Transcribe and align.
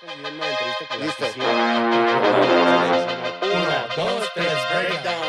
Listo. 0.00 1.26
Una, 1.36 1.50
dos, 3.94 4.30
tres, 4.34 4.52
breakdown. 4.72 5.20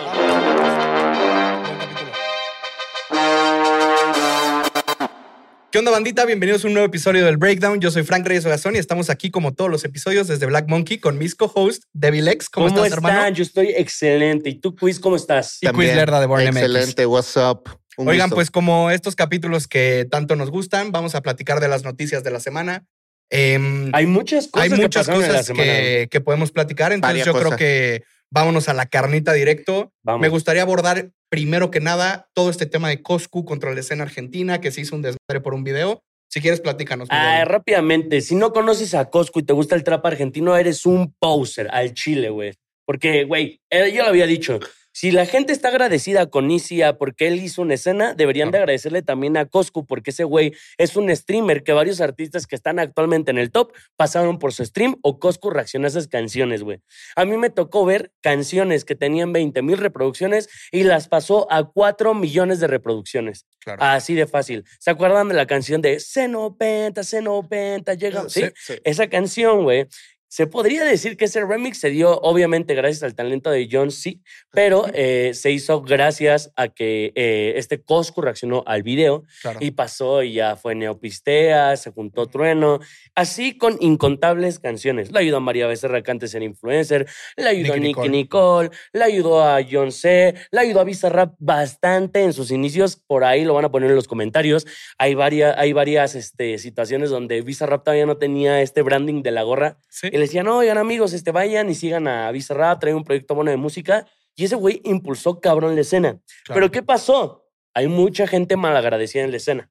¿Qué 5.70 5.78
onda, 5.78 5.92
bandita? 5.92 6.24
Bienvenidos 6.26 6.64
a 6.64 6.68
un 6.68 6.74
nuevo 6.74 6.88
episodio 6.88 7.26
del 7.26 7.36
Breakdown. 7.36 7.82
Yo 7.82 7.92
soy 7.92 8.04
Frank 8.04 8.26
Reyes 8.26 8.46
Ogazón 8.46 8.78
y 8.78 8.80
estamos 8.80 9.10
aquí, 9.10 9.30
como 9.30 9.54
todos 9.54 9.70
los 9.70 9.84
episodios, 9.84 10.30
desde 10.30 10.46
Black 10.46 10.70
Monkey 10.70 11.00
con 11.00 11.18
mis 11.18 11.36
co-hosts, 11.36 11.90
Devil 11.92 12.30
X. 12.30 12.50
¿Cómo, 12.50 12.68
¿Cómo, 12.68 12.86
estás, 12.86 12.98
están? 12.98 13.12
hermano? 13.12 13.36
Yo 13.36 13.44
estoy 13.44 13.74
excelente. 13.76 14.52
¿Y 14.52 14.56
tú, 14.56 14.74
Quiz, 14.74 15.02
cómo 15.02 15.18
estás? 15.18 15.58
Y 15.60 15.68
Quiz 15.68 15.94
Lerda 15.94 16.22
de 16.22 16.28
Born 16.28 16.46
MX. 16.46 16.56
Excelente, 16.56 17.06
what's 17.06 17.36
up? 17.36 17.70
Un 17.98 18.08
Oigan, 18.08 18.28
gusto. 18.28 18.36
pues 18.36 18.52
como 18.52 18.90
estos 18.90 19.18
capítulos 19.18 19.68
que 19.68 20.08
tanto 20.10 20.38
nos 20.38 20.50
gustan, 20.50 20.94
vamos 20.94 21.14
a 21.14 21.22
platicar 21.22 21.60
de 21.60 21.68
las 21.68 21.84
noticias 21.84 22.24
de 22.24 22.32
la 22.32 22.40
semana. 22.40 22.86
Em, 23.32 23.90
Hay 23.94 24.06
muchas 24.06 24.50
cosas 24.50 24.66
hay 24.66 24.70
que 24.70 26.02
en 26.04 26.10
la 26.12 26.22
podemos 26.22 26.52
platicar, 26.52 26.92
entonces 26.92 27.26
Varias 27.26 27.26
yo 27.26 27.34
creo 27.34 27.58
que 27.58 28.04
vámonos 28.30 28.68
a 28.68 28.74
la 28.74 28.86
carnita 28.86 29.32
directo. 29.34 29.94
Vamos. 30.04 30.22
Me 30.22 30.30
gustaría 30.30 30.62
abordar 30.62 31.12
primero 31.30 31.72
que 31.72 31.80
nada 31.80 32.30
todo 32.34 32.50
este 32.50 32.66
tema 32.66 32.90
de 32.90 33.02
Coscu 33.02 33.46
contra 33.46 33.74
la 33.74 33.80
escena 33.80 34.04
argentina, 34.04 34.60
que 34.60 34.72
se 34.72 34.82
hizo 34.82 34.96
un 34.96 35.02
desmadre 35.02 35.40
por 35.42 35.54
un 35.54 35.64
video. 35.64 36.04
Si 36.30 36.42
quieres, 36.42 36.60
platícanos. 36.60 37.08
Ah, 37.12 37.44
rápidamente, 37.46 38.22
si 38.22 38.36
no 38.36 38.52
conoces 38.52 38.94
a 38.94 39.10
Coscu 39.10 39.40
y 39.40 39.44
te 39.44 39.54
gusta 39.54 39.76
el 39.76 39.84
trap 39.84 40.06
argentino, 40.06 40.56
eres 40.56 40.86
un 40.86 41.14
poser 41.18 41.70
al 41.72 41.94
chile, 41.94 42.30
güey. 42.30 42.54
Porque, 42.86 43.24
güey, 43.24 43.62
eh, 43.70 43.92
yo 43.94 44.04
lo 44.04 44.10
había 44.10 44.26
dicho. 44.26 44.60
Si 44.94 45.12
la 45.12 45.26
gente 45.26 45.54
está 45.54 45.70
agradecida 45.70 46.30
con 46.30 46.52
Isia 46.52 46.98
porque 46.98 47.28
él 47.28 47.42
hizo 47.42 47.62
una 47.62 47.76
escena, 47.76 48.14
deberían 48.14 48.52
de 48.52 48.58
agradecerle 48.58 49.02
también 49.02 49.38
a 49.38 49.46
Coscu 49.46 49.86
porque 49.86 50.12
ese 50.12 50.26
güey 50.26 50.54
es 50.78 50.96
un 50.96 51.16
streamer 51.16 51.64
que 51.64 51.72
varios 51.72 52.02
artistas 52.02 52.46
que 52.46 52.56
están 52.56 52.78
actualmente 52.78 53.32
en 53.32 53.38
el 53.38 53.52
top 53.52 53.72
pasaron 53.96 54.38
por 54.38 54.54
su 54.54 54.66
stream 54.66 54.98
o 55.02 55.20
Coscu 55.20 55.50
reaccionó 55.50 55.86
a 55.86 55.90
esas 55.90 56.08
canciones, 56.08 56.64
güey. 56.64 56.82
A 57.16 57.24
mí 57.26 57.38
me 57.38 57.50
tocó 57.50 57.86
ver 57.86 58.12
canciones 58.22 58.84
que 58.84 58.96
tenían 58.96 59.32
20 59.32 59.62
mil 59.62 59.78
reproducciones 59.78 60.50
y 60.72 60.84
las 60.84 61.08
pasó 61.08 61.52
a 61.52 61.64
4 61.64 62.14
millones 62.14 62.60
de 62.60 62.68
reproducciones. 62.68 63.46
Claro. 63.60 63.82
Así 63.84 64.14
de 64.14 64.28
fácil. 64.28 64.66
¿Se 64.80 64.92
acuerdan 64.92 65.30
de 65.30 65.36
la 65.36 65.48
canción 65.48 65.82
de 65.82 66.00
Seno 66.00 66.58
Penta, 66.58 67.04
Seno 67.04 67.48
Penta, 67.48 67.94
llega? 67.94 68.28
Sí, 68.28 68.44
sí. 68.56 68.74
esa 68.84 69.08
canción, 69.08 69.64
güey. 69.64 69.88
Se 70.32 70.48
podría 70.48 70.86
decir 70.86 71.18
que 71.18 71.26
ese 71.26 71.44
remix 71.44 71.78
se 71.78 71.90
dio, 71.90 72.18
obviamente, 72.22 72.74
gracias 72.74 73.04
al 73.04 73.16
talento 73.16 73.52
de 73.52 73.68
John 73.70 73.92
C., 73.92 74.22
pero 74.50 74.86
eh, 74.94 75.32
se 75.34 75.52
hizo 75.52 75.82
gracias 75.82 76.54
a 76.56 76.70
que 76.70 77.12
eh, 77.16 77.56
este 77.58 77.82
Coscu 77.82 78.22
reaccionó 78.22 78.64
al 78.66 78.82
video 78.82 79.26
claro. 79.42 79.60
y 79.62 79.72
pasó 79.72 80.24
y 80.24 80.32
ya 80.32 80.56
fue 80.56 80.74
Neopistea, 80.74 81.76
se 81.76 81.92
juntó 81.92 82.28
Trueno, 82.28 82.80
así 83.14 83.58
con 83.58 83.76
incontables 83.82 84.60
canciones. 84.60 85.12
Le 85.12 85.20
ayudó 85.20 85.36
a 85.36 85.40
María 85.42 85.68
Becerra 85.68 86.02
antes 86.08 86.34
era 86.34 86.46
influencer, 86.46 87.08
le 87.36 87.50
ayudó 87.50 87.74
a 87.74 87.78
Nicky 87.78 88.08
Nicole, 88.08 88.70
le 88.94 89.04
ayudó 89.04 89.44
a 89.44 89.60
John 89.70 89.92
C., 89.92 90.34
le 90.50 90.60
ayudó 90.62 90.80
a 90.80 90.86
Bizarrap 90.86 91.36
bastante 91.40 92.24
en 92.24 92.32
sus 92.32 92.52
inicios, 92.52 92.96
por 92.96 93.26
ahí 93.26 93.44
lo 93.44 93.54
van 93.54 93.66
a 93.66 93.72
poner 93.72 93.90
en 93.90 93.98
los 93.98 94.08
comentarios. 94.08 94.66
Hay 94.98 95.14
varias, 95.14 95.58
hay 95.58 95.74
varias 95.74 96.16
este, 96.16 96.58
situaciones 96.58 97.10
donde 97.10 97.42
Bizarrap 97.42 97.84
todavía 97.84 98.06
no 98.06 98.16
tenía 98.16 98.62
este 98.62 98.82
branding 98.82 99.24
de 99.24 99.32
la 99.32 99.44
gorra 99.44 99.78
Sí. 99.90 100.08
y 100.10 100.21
le 100.22 100.28
decían, 100.28 100.48
oigan 100.48 100.78
amigos, 100.78 101.14
este, 101.14 101.32
vayan 101.32 101.70
y 101.70 101.76
sigan 101.76 102.08
a 102.08 102.32
Bizarrap, 102.32 102.80
trae 102.80 102.94
un 102.94 103.04
proyecto 103.04 103.36
bueno 103.36 103.52
de 103.52 103.58
música. 103.58 104.06
Y 104.36 104.46
ese 104.46 104.56
güey 104.56 104.82
impulsó 104.86 105.40
cabrón 105.42 105.76
la 105.76 105.82
escena. 105.82 106.20
claro. 106.46 106.54
Pero 106.60 106.72
¿qué 106.72 106.84
pasó? 106.84 107.46
Hay 107.74 107.88
mucha 107.88 108.28
gente 108.28 108.56
malagradecida 108.58 109.24
en 109.24 109.32
la 109.32 109.38
escena. 109.38 109.70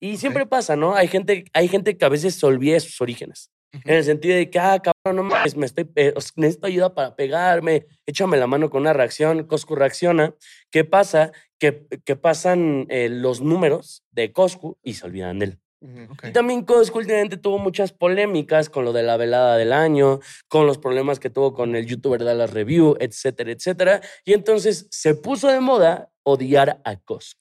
Y 0.00 0.16
siempre 0.16 0.46
pasa, 0.46 0.76
¿no? 0.76 0.94
Hay 0.94 1.08
gente, 1.08 1.44
hay 1.52 1.68
gente 1.68 1.96
que 1.96 2.04
a 2.04 2.08
veces 2.08 2.34
se 2.34 2.46
olvida 2.46 2.74
de 2.74 2.80
sus 2.80 3.00
orígenes. 3.00 3.50
En 3.84 3.94
el 3.96 4.02
sentido 4.04 4.34
de 4.34 4.50
que, 4.50 4.58
ah, 4.58 4.80
cabrón, 4.82 5.16
no 5.16 5.22
mames, 5.22 5.56
me 5.56 5.64
estoy, 5.66 5.88
os- 6.16 6.32
necesito 6.36 6.66
ayuda 6.66 6.92
para 6.92 7.14
pegarme, 7.14 7.86
échame 8.06 8.36
la 8.36 8.48
mano 8.48 8.68
con 8.68 8.80
una 8.80 8.92
reacción, 8.92 9.44
Coscu 9.44 9.76
reacciona. 9.76 10.34
¿Qué 10.70 10.84
pasa? 10.84 11.30
Que, 11.58 11.86
que 12.04 12.16
pasan 12.16 12.86
eh, 12.88 13.08
los 13.10 13.40
números 13.42 14.02
de 14.10 14.32
Coscu 14.32 14.76
y 14.82 14.94
se 14.94 15.06
olvidan 15.06 15.38
de 15.38 15.44
él. 15.46 15.58
Y 15.82 16.32
también 16.32 16.64
Coscu 16.64 16.98
últimamente 16.98 17.36
tuvo 17.38 17.58
muchas 17.58 17.92
polémicas 17.92 18.68
con 18.68 18.84
lo 18.84 18.92
de 18.92 19.02
la 19.02 19.16
velada 19.16 19.56
del 19.56 19.72
año, 19.72 20.20
con 20.48 20.66
los 20.66 20.76
problemas 20.78 21.18
que 21.18 21.30
tuvo 21.30 21.54
con 21.54 21.74
el 21.74 21.86
youtuber 21.86 22.22
Dallas 22.22 22.52
Review, 22.52 22.96
etcétera, 23.00 23.52
etcétera. 23.52 24.00
Y 24.24 24.34
entonces 24.34 24.86
se 24.90 25.14
puso 25.14 25.48
de 25.48 25.60
moda 25.60 26.10
odiar 26.22 26.80
a 26.84 26.96
Coscu. 26.96 27.40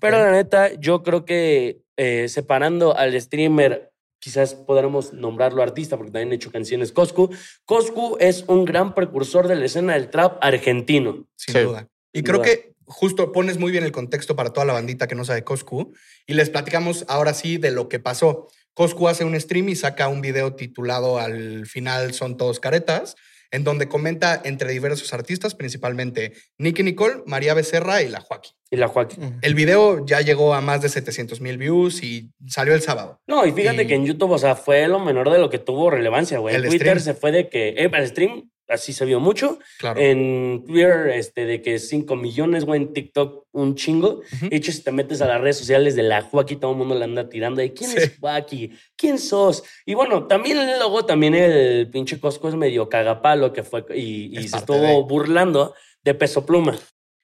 Pero 0.00 0.18
la 0.18 0.30
neta, 0.30 0.72
yo 0.74 1.02
creo 1.02 1.24
que 1.24 1.82
eh, 1.96 2.28
separando 2.28 2.96
al 2.96 3.20
streamer, 3.20 3.90
quizás 4.20 4.54
podamos 4.54 5.12
nombrarlo 5.12 5.62
artista, 5.62 5.96
porque 5.96 6.12
también 6.12 6.30
ha 6.32 6.34
hecho 6.36 6.52
canciones 6.52 6.92
Coscu. 6.92 7.30
Coscu 7.64 8.16
es 8.20 8.44
un 8.48 8.64
gran 8.64 8.94
precursor 8.94 9.48
de 9.48 9.56
la 9.56 9.64
escena 9.66 9.94
del 9.94 10.10
trap 10.10 10.38
argentino. 10.40 11.26
Sin 11.36 11.54
Sí. 11.54 11.60
duda. 11.60 11.88
Y 12.12 12.18
Sin 12.18 12.24
creo 12.26 12.36
duda. 12.38 12.44
que 12.46 12.73
justo 12.86 13.32
pones 13.32 13.58
muy 13.58 13.72
bien 13.72 13.84
el 13.84 13.92
contexto 13.92 14.36
para 14.36 14.50
toda 14.52 14.66
la 14.66 14.72
bandita 14.72 15.06
que 15.06 15.14
no 15.14 15.24
sabe 15.24 15.44
Coscu. 15.44 15.92
Y 16.26 16.34
les 16.34 16.50
platicamos 16.50 17.04
ahora 17.08 17.34
sí 17.34 17.56
de 17.58 17.70
lo 17.70 17.88
que 17.88 17.98
pasó. 18.00 18.48
Coscu 18.74 19.08
hace 19.08 19.24
un 19.24 19.38
stream 19.40 19.68
y 19.68 19.76
saca 19.76 20.08
un 20.08 20.20
video 20.20 20.54
titulado 20.54 21.18
Al 21.18 21.66
final 21.66 22.12
son 22.14 22.36
todos 22.36 22.58
caretas, 22.60 23.14
en 23.52 23.62
donde 23.62 23.86
comenta 23.88 24.40
entre 24.44 24.72
diversos 24.72 25.12
artistas, 25.14 25.54
principalmente 25.54 26.32
Nicky 26.58 26.82
Nicole, 26.82 27.22
María 27.26 27.54
Becerra 27.54 28.02
y 28.02 28.08
la 28.08 28.20
Joaquín. 28.20 28.52
Y 28.68 28.76
la 28.76 28.88
Joaquín. 28.88 29.38
El 29.42 29.54
video 29.54 30.04
ya 30.04 30.20
llegó 30.22 30.54
a 30.54 30.60
más 30.60 30.82
de 30.82 30.88
700 30.88 31.40
mil 31.40 31.56
views 31.56 32.02
y 32.02 32.32
salió 32.48 32.74
el 32.74 32.82
sábado. 32.82 33.20
No, 33.28 33.46
y 33.46 33.52
fíjate 33.52 33.84
Y- 33.84 33.86
que 33.86 33.94
en 33.94 34.06
YouTube, 34.06 34.32
o 34.32 34.38
sea, 34.38 34.56
fue 34.56 34.88
lo 34.88 34.98
menor 34.98 35.30
de 35.30 35.38
lo 35.38 35.50
que 35.50 35.60
tuvo 35.60 35.88
relevancia, 35.90 36.38
güey. 36.38 36.56
En 36.56 36.62
El 36.64 36.68
Twitter 36.68 36.98
stream. 36.98 37.14
se 37.14 37.14
fue 37.20 37.30
de 37.30 37.48
que, 37.48 37.68
eh, 37.68 37.88
el 37.92 38.08
stream, 38.08 38.50
así 38.68 38.92
se 38.92 39.04
vio 39.04 39.20
mucho. 39.20 39.58
Claro. 39.78 40.00
En 40.00 40.64
Twitter, 40.66 41.08
este, 41.10 41.44
de 41.46 41.60
que 41.62 41.78
5 41.78 42.16
millones, 42.16 42.64
güey, 42.64 42.80
en 42.82 42.92
TikTok, 42.92 43.46
un 43.52 43.74
chingo. 43.74 44.20
De 44.40 44.56
hecho, 44.56 44.72
si 44.72 44.82
te 44.82 44.90
metes 44.92 45.20
a 45.22 45.26
las 45.26 45.40
redes 45.40 45.58
sociales 45.58 45.94
de 45.96 46.02
la 46.02 46.22
Joaquín, 46.22 46.58
todo 46.60 46.72
el 46.72 46.76
mundo 46.78 46.94
le 46.94 47.04
anda 47.04 47.28
tirando 47.28 47.60
de 47.60 47.72
quién 47.72 47.90
Sí. 47.90 47.96
es 47.98 48.18
Joaquín, 48.18 48.78
quién 48.96 49.18
sos. 49.18 49.62
Y 49.86 49.94
bueno, 49.94 50.26
también 50.26 50.58
luego, 50.78 51.04
también 51.04 51.34
el 51.34 51.88
pinche 51.90 52.18
Cosco 52.18 52.48
es 52.48 52.54
medio 52.54 52.88
cagapalo 52.88 53.52
que 53.52 53.62
fue 53.62 53.84
y, 53.94 54.48
se 54.48 54.56
estuvo 54.56 54.78
de- 54.78 55.02
burlando 55.02 55.74
de 56.02 56.14
Peso 56.14 56.44
Pluma. 56.44 56.76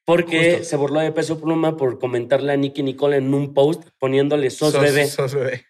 Porque 0.07 0.53
Justo. 0.53 0.65
se 0.65 0.77
burló 0.77 1.01
de 1.01 1.13
Peso 1.13 1.41
Pluma 1.41 1.77
por 1.77 1.99
comentarle 1.99 2.53
a 2.53 2.57
Nicky 2.57 2.83
Nicole 2.83 3.19
en 3.19 3.33
un 3.33 3.55
post 3.55 3.83
poniéndole 3.99 4.51
sos, 4.51 4.73
bebé. 4.79 5.07
sos 5.07 5.35
bebé. 5.35 5.65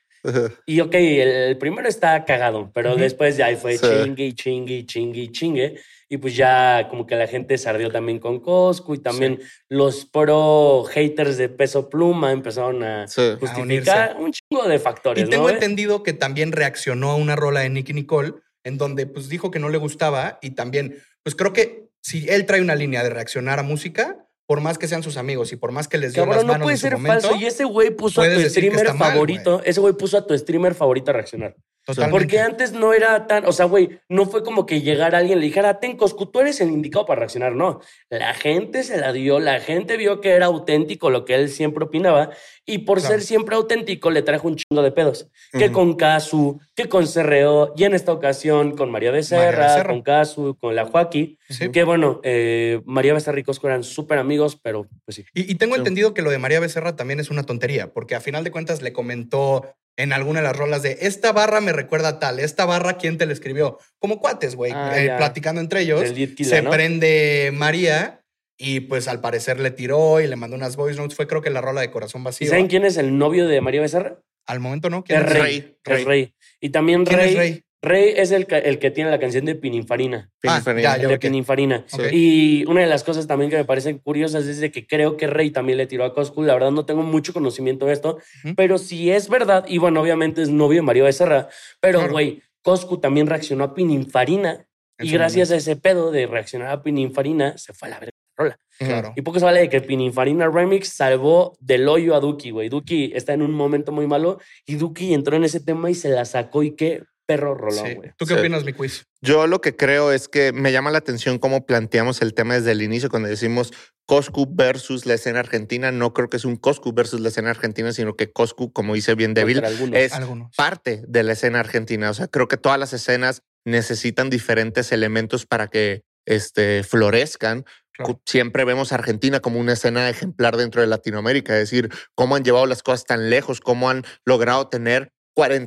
Y 0.67 0.81
ok, 0.81 0.95
el, 0.95 1.29
el 1.29 1.59
primero 1.59 1.89
está 1.89 2.25
cagado, 2.25 2.71
pero 2.75 2.91
Ujú. 2.93 3.01
después 3.01 3.37
ya 3.37 3.47
ahí 3.47 3.57
fue 3.57 3.79
Sí. 3.79 3.87
chingue 3.87 4.33
chingue 4.35 4.75
y 4.75 4.85
chingue 4.87 5.33
chingue. 5.33 5.81
Y 6.09 6.17
pues 6.17 6.35
ya 6.37 6.89
como 6.91 7.07
que 7.07 7.15
la 7.15 7.27
gente 7.29 7.57
se 7.57 7.69
ardió 7.69 7.91
también 7.91 8.19
con 8.19 8.41
Coscu 8.41 8.95
y 8.95 8.99
también 8.99 9.41
los 9.69 10.05
pro 10.07 10.83
haters 10.91 11.37
de 11.39 11.49
Peso 11.49 11.89
Pluma 11.89 12.33
empezaron 12.33 12.83
a 12.83 13.07
Sí. 13.07 13.23
justificar 13.39 14.17
un 14.19 14.33
chingo 14.33 14.67
de 14.69 14.79
factores, 14.81 15.27
Y 15.27 15.31
tengo 15.31 15.45
¿no? 15.49 15.55
entendido 15.55 16.03
que 16.03 16.13
también 16.13 16.51
reaccionó 16.53 17.11
a 17.13 17.15
una 17.17 17.37
rola 17.37 17.61
de 17.61 17.71
Nicky 17.71 17.93
Nicole 17.93 18.35
en 18.65 18.77
donde 18.77 19.07
pues 19.07 19.29
dijo 19.29 19.51
que 19.51 19.59
no 19.61 19.69
le 19.69 19.79
gustaba 19.79 20.39
y 20.43 20.51
también 20.51 20.99
pues 21.23 21.35
creo 21.37 21.53
que 21.53 21.89
si 22.03 22.29
él 22.29 22.45
trae 22.45 22.61
una 22.61 22.75
línea 22.75 23.03
de 23.05 23.11
reaccionar 23.11 23.59
a 23.59 23.63
música, 23.63 24.27
por 24.51 24.61
más 24.61 24.79
que 24.79 24.89
sean 24.89 25.05
sus 25.05 25.17
amigos 25.17 25.53
y 25.53 25.57
por 25.57 25.71
más 25.71 25.87
que 25.87 25.97
les 25.97 26.13
dio 26.13 26.27
las 26.27 26.39
Cabrón, 26.39 26.47
no 26.49 26.53
manos 26.55 26.65
puede 26.65 26.75
en 26.75 26.79
su 26.79 26.83
ser 26.83 26.95
momento, 26.95 27.29
falso. 27.29 27.41
Y 27.41 27.47
ese 27.47 27.63
güey 27.63 27.91
puso 27.93 28.21
a 28.21 28.25
tu 28.29 28.41
streamer 28.49 28.95
mal, 28.95 29.13
favorito. 29.13 29.63
ese 29.65 29.79
güey 29.79 29.95
puso 29.95 30.19
a 30.19 30.27
tu 30.27 30.37
streamer 30.37 30.75
favorito 30.75 31.13
a 31.13 31.15
reaccionar. 31.15 31.55
Totalmente. 31.95 32.19
Porque 32.25 32.41
antes 32.41 32.73
no 32.73 32.93
era 32.93 33.27
tan, 33.27 33.45
o 33.47 33.53
sea, 33.53 33.67
güey, 33.67 33.99
no 34.09 34.27
fue 34.27 34.43
como 34.43 34.67
que 34.67 34.81
llegara 34.83 35.19
alguien 35.19 35.39
y 35.39 35.41
le 35.41 35.47
dijera, 35.47 35.79
ten 35.81 35.97
Coscu, 35.97 36.27
tú 36.27 36.41
eres 36.41 36.61
el 36.61 36.71
indicado 36.71 37.07
para 37.07 37.21
reaccionar. 37.21 37.53
No, 37.55 37.81
la 38.09 38.35
gente 38.35 38.83
se 38.83 38.97
la 38.99 39.13
dio, 39.13 39.41
la 39.41 39.61
gente 39.61 39.97
vio 39.97 40.21
que 40.21 40.31
era 40.31 40.47
auténtico 40.47 41.11
lo 41.11 41.25
que 41.25 41.35
él 41.35 41.49
siempre 41.49 41.85
opinaba 41.85 42.31
y 42.67 42.79
por 42.79 42.99
Claro. 42.99 43.15
ser 43.15 43.23
siempre 43.23 43.57
auténtico 43.57 44.11
le 44.11 44.23
trajo 44.23 44.47
un 44.49 44.57
chingo 44.57 44.83
de 44.83 44.93
pedos. 44.93 45.29
Que 45.53 45.73
con 45.73 45.95
Casu, 45.97 46.61
que 46.77 46.89
con 46.89 47.07
CRO 47.07 47.73
y 47.77 47.85
en 47.85 47.95
esta 47.95 48.13
ocasión 48.13 48.77
con 48.77 48.91
María 48.91 49.11
Becerra, 49.11 49.67
Becerra. 49.67 49.89
con 49.91 50.03
Casu, 50.03 50.57
con 50.61 50.75
la 50.77 50.85
Joaquín. 50.87 51.37
Sí. 51.49 51.71
Que 51.71 51.83
bueno, 51.85 52.21
eh, 52.23 52.81
María 52.85 53.13
Becerra 53.15 53.41
y 53.41 53.43
Coscu 53.43 53.67
eran 53.67 53.83
súper 53.83 54.19
amigos, 54.19 54.57
pero 54.63 54.87
pues 55.05 55.17
sí. 55.17 55.25
Y, 55.35 55.51
y 55.51 55.55
tengo 55.57 55.75
Sí. 55.75 55.81
entendido 55.81 56.15
que 56.15 56.23
lo 56.23 56.31
de 56.31 56.39
María 56.39 56.61
Becerra 56.61 56.95
también 56.95 57.19
es 57.19 57.31
una 57.31 57.43
tontería, 57.43 57.93
porque 57.93 58.15
a 58.15 58.21
final 58.21 58.45
de 58.45 58.51
cuentas 58.53 58.83
le 58.83 58.93
comentó 58.93 59.67
en 60.03 60.13
alguna 60.13 60.41
de 60.41 60.45
las 60.47 60.57
rolas 60.57 60.83
de 60.83 60.99
esta 61.03 61.33
barra 61.33 61.61
me 61.61 61.73
recuerda 61.73 62.09
a 62.09 62.19
tal, 62.19 62.39
esta 62.41 62.65
barra 62.65 62.97
quién 62.97 63.19
te 63.19 63.27
la 63.27 63.33
escribió. 63.33 63.79
Como 63.99 64.21
cuates, 64.21 64.55
güey, 64.57 64.73
Ah, 64.75 64.93
eh, 64.97 65.13
platicando 65.17 65.61
entre 65.61 65.83
ellos. 65.83 66.03
Se 66.45 66.63
¿no? 66.63 66.71
prende 66.71 67.51
María 67.55 68.23
y 68.59 68.81
pues 68.81 69.09
al 69.09 69.21
parecer 69.21 69.59
le 69.61 69.71
tiró 69.71 70.21
y 70.21 70.27
le 70.27 70.37
mandó 70.37 70.57
unas 70.57 70.77
voice 70.77 70.99
notes. 70.99 71.17
Fue 71.17 71.27
creo 71.27 71.41
que 71.43 71.51
la 71.51 71.61
rola 71.61 71.81
de 71.81 71.91
Corazón 71.91 72.23
¿Y 72.23 72.25
Vacío. 72.25 72.49
saben 72.51 72.67
quién 72.69 72.85
es 72.85 72.97
el 72.97 73.17
novio 73.17 73.47
de 73.49 73.61
María 73.61 73.81
Becerra? 73.81 74.19
Al 74.47 74.61
momento 74.61 74.91
no. 74.91 74.99
Es 74.99 75.05
¿Quién 75.05 75.27
Rey. 75.27 75.43
Rey. 75.43 75.77
Es 76.01 76.05
Rey. 76.05 76.35
Y 76.61 76.71
también 76.71 77.05
¿Quién 77.05 77.19
Rey, 77.21 77.31
es 77.31 77.37
Rey? 77.37 77.65
Rey 77.83 78.13
es 78.17 78.31
el, 78.31 78.47
que- 78.47 78.59
el 78.59 78.79
que 78.79 78.91
tiene 78.91 79.11
la 79.11 79.19
canción 79.19 79.47
de 79.47 79.55
Pininfarina. 79.55 80.29
Ah, 80.31 80.61
Pininfarina. 80.61 80.83
ya, 80.83 80.95
El 80.97 81.03
ya 81.03 81.09
de. 81.09 81.19
Pininfarina. 81.19 81.87
Y 82.13 82.65
una 82.67 82.83
de 82.83 82.87
las 82.87 83.05
cosas 83.05 83.27
también 83.27 83.51
que 83.51 83.57
me 83.57 83.65
parecen 83.65 83.99
curiosas 83.99 84.47
es 84.47 84.61
de 84.61 84.71
que 84.71 84.87
creo 84.87 85.17
que 85.17 85.27
Rey 85.27 85.51
también 85.51 85.79
le 85.79 85.87
tiró 85.87 86.05
a 86.05 86.13
Coscu. 86.13 86.43
La 86.43 86.53
verdad 86.55 86.71
no 86.73 86.85
tengo 86.85 87.03
mucho 87.03 87.33
conocimiento 87.33 87.87
de 87.87 87.95
esto, 87.95 88.19
pero 88.57 88.77
si 88.77 89.11
es 89.11 89.29
verdad, 89.31 89.65
y 89.67 89.79
bueno, 89.79 90.03
obviamente 90.03 90.43
es 90.43 90.51
novio 90.51 90.77
de 90.77 90.83
María 90.83 91.05
Becerra, 91.05 91.49
pero 91.81 92.01
Claro. 92.01 92.13
güey, 92.13 92.43
Coscu 92.63 92.99
también 92.99 93.27
reaccionó 93.27 93.65
a 93.65 93.75
Pininfarina. 93.75 94.67
En 94.99 95.07
Y 95.07 95.11
gracias 95.13 95.51
a 95.51 95.57
ese 95.57 95.77
pedo 95.77 96.11
de 96.11 96.27
reaccionar 96.27 96.69
a 96.69 96.83
Pininfarina, 96.83 97.57
se 97.57 97.73
fue 97.73 97.89
a 97.89 97.93
la 97.93 98.01
verga 98.01 98.13
la 98.37 98.45
rola. 98.45 98.59
Claro. 98.79 99.13
Y 99.17 99.23
poco 99.23 99.39
se 99.39 99.47
vale 99.47 99.61
de 99.61 99.69
que 99.71 99.81
Pininfarina 99.81 100.49
Remix 100.51 100.89
salvó 100.89 101.57
del 101.61 101.89
hoyo 101.89 102.15
a 102.15 102.21
Duki, 102.21 102.51
güey. 102.51 102.69
Duki 102.69 103.13
está 103.15 103.33
en 103.33 103.41
un 103.41 103.53
momento 103.53 103.93
muy 103.93 104.07
malo 104.07 104.39
y 104.67 104.75
Duki 104.75 105.15
entró 105.15 105.37
en 105.37 105.45
ese 105.45 105.61
tema 105.61 105.89
y 105.91 105.95
se 105.95 106.11
la 106.11 106.27
sacó 106.27 106.63
y 106.63 106.73
qué 106.77 107.03
perro 107.31 107.55
rolón, 107.55 107.87
Sí. 107.87 107.95
güey. 107.95 108.11
¿Tú 108.17 108.27
qué 108.27 108.35
Sí. 108.35 108.41
opinas, 108.41 108.65
mi 108.65 108.73
quiz? 108.73 109.05
Yo 109.23 109.47
lo 109.47 109.61
que 109.61 109.77
creo 109.77 110.13
es 110.13 110.29
que 110.29 110.53
me 110.53 110.73
llama 110.73 110.91
la 110.91 110.99
atención 110.99 111.39
cómo 111.39 111.65
planteamos 111.67 112.23
el 112.23 112.35
tema 112.35 112.55
desde 112.55 112.73
el 112.73 112.83
inicio 112.83 113.09
cuando 113.11 113.29
decimos 113.29 113.73
Coscu 114.07 114.47
versus 114.51 115.07
la 115.07 115.15
escena 115.15 115.39
argentina. 115.41 115.93
No 115.93 116.13
creo 116.13 116.29
que 116.29 116.37
es 116.37 116.45
un 116.45 116.57
Coscu 116.57 116.93
versus 116.93 117.21
la 117.21 117.29
escena 117.29 117.51
argentina, 117.51 117.93
sino 117.93 118.15
que 118.17 118.33
Coscu, 118.33 118.73
como 118.73 118.95
dice 118.95 119.15
bien 119.15 119.35
algunos. 119.39 119.99
es 119.99 120.13
Algunos. 120.13 120.55
parte 120.57 121.03
de 121.07 121.23
la 121.23 121.33
escena 121.35 121.61
argentina. 121.61 122.11
O 122.11 122.15
sea, 122.15 122.27
creo 122.27 122.49
que 122.49 122.57
todas 122.57 122.79
las 122.79 122.93
escenas 122.93 123.43
necesitan 123.65 124.31
diferentes 124.31 124.91
elementos 124.93 125.47
para 125.47 125.69
que 125.69 126.03
este, 126.27 126.83
florezcan. 126.83 127.65
Claro. 127.93 128.21
Siempre 128.27 128.65
vemos 128.65 128.93
a 128.93 128.97
Argentina 128.97 129.41
como 129.41 129.59
una 129.61 129.73
escena 129.75 130.09
ejemplar 130.09 130.57
dentro 130.57 130.81
de 130.81 130.87
Latinoamérica, 130.87 131.55
es 131.55 131.71
decir, 131.71 131.91
cómo 132.15 132.35
han 132.37 132.45
llevado 132.45 132.67
las 132.67 132.83
cosas 132.83 133.05
tan 133.05 133.31
lejos, 133.31 133.61
cómo 133.61 133.91
han 133.91 134.05
logrado 134.25 134.69
tener 134.69 135.13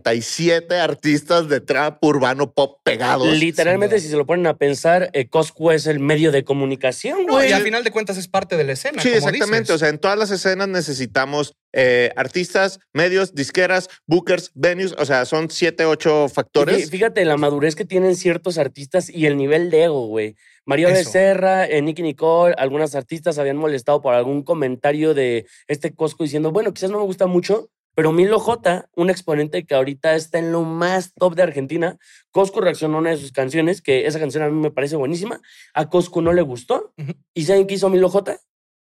47 0.04 0.76
artistas 0.80 1.50
de 1.50 1.60
trap 1.60 2.04
urbano 2.04 2.52
pop 2.54 2.80
pegados. 2.84 3.28
Literalmente, 3.38 4.00
si 4.00 4.08
se 4.08 4.16
lo 4.16 4.26
ponen 4.26 4.46
a 4.48 4.58
pensar, 4.58 5.10
eh, 5.14 5.28
Coscu 5.28 5.72
es 5.72 5.88
el 5.88 6.00
medio 6.00 6.32
de 6.32 6.44
comunicación, 6.44 7.26
No, 7.26 7.34
güey. 7.34 7.50
y 7.50 7.54
al 7.54 7.64
final 7.64 7.84
de 7.84 7.92
cuentas 7.92 8.18
es 8.18 8.28
parte 8.28 8.56
de 8.58 8.64
la 8.64 8.74
escena. 8.74 9.02
Sí, 9.02 9.10
como 9.10 9.18
exactamente. 9.30 9.60
dices. 9.62 9.76
O 9.76 9.78
sea, 9.80 9.90
en 9.90 9.98
todas 9.98 10.18
las 10.18 10.30
escenas 10.32 10.68
necesitamos 10.68 11.56
eh, 11.76 12.12
artistas, 12.16 12.80
medios, 12.94 13.34
disqueras, 13.34 13.90
bookers, 14.06 14.52
venues. 14.54 14.94
O 15.00 15.06
sea, 15.06 15.26
son 15.26 15.50
siete, 15.50 15.86
ocho 15.86 16.30
factores. 16.30 16.88
fí- 16.88 16.92
Fíjate 16.92 17.26
la 17.26 17.36
madurez 17.36 17.76
que 17.76 17.84
tienen 17.86 18.16
ciertos 18.16 18.60
artistas 18.60 19.10
y 19.10 19.26
el 19.26 19.38
nivel 19.38 19.72
de 19.72 19.86
ego, 19.86 20.06
güey. 20.06 20.36
Mario 20.66 20.90
Eso. 20.90 20.98
Becerra, 21.00 21.66
eh, 21.66 21.82
Nicky 21.82 22.04
Nicole, 22.04 22.54
algunos 22.60 22.94
artistas 22.94 23.40
habían 23.40 23.58
molestado 23.58 24.02
por 24.02 24.14
algún 24.14 24.44
comentario 24.44 25.16
de 25.16 25.48
este 25.68 25.94
Cosco 25.96 26.24
diciendo, 26.24 26.52
bueno, 26.52 26.74
quizás 26.76 26.92
no 26.92 27.00
me 27.00 27.06
gusta 27.06 27.26
mucho, 27.26 27.70
pero 27.96 28.12
Milo 28.12 28.40
J, 28.40 28.90
un 28.96 29.10
exponente 29.10 29.66
que 29.66 29.76
ahorita 29.76 30.16
está 30.16 30.40
en 30.40 30.52
lo 30.52 30.64
más 30.64 31.14
top 31.14 31.36
de 31.36 31.44
Argentina, 31.44 31.98
Cosco 32.32 32.62
reaccionó 32.62 32.98
a 32.98 33.00
una 33.02 33.10
de 33.12 33.18
sus 33.18 33.32
canciones, 33.32 33.82
que 33.82 34.08
esa 34.08 34.20
canción 34.20 34.44
a 34.44 34.50
mí 34.50 34.60
me 34.60 34.72
parece 34.72 34.96
buenísima, 34.96 35.42
a 35.74 35.90
Cosco 35.90 36.22
no 36.22 36.34
le 36.34 36.42
gustó. 36.42 36.94
¿Y 37.34 37.46
saben 37.46 37.68
qué 37.68 37.76
hizo 37.76 37.90
Milo 37.90 38.10
J? 38.10 38.40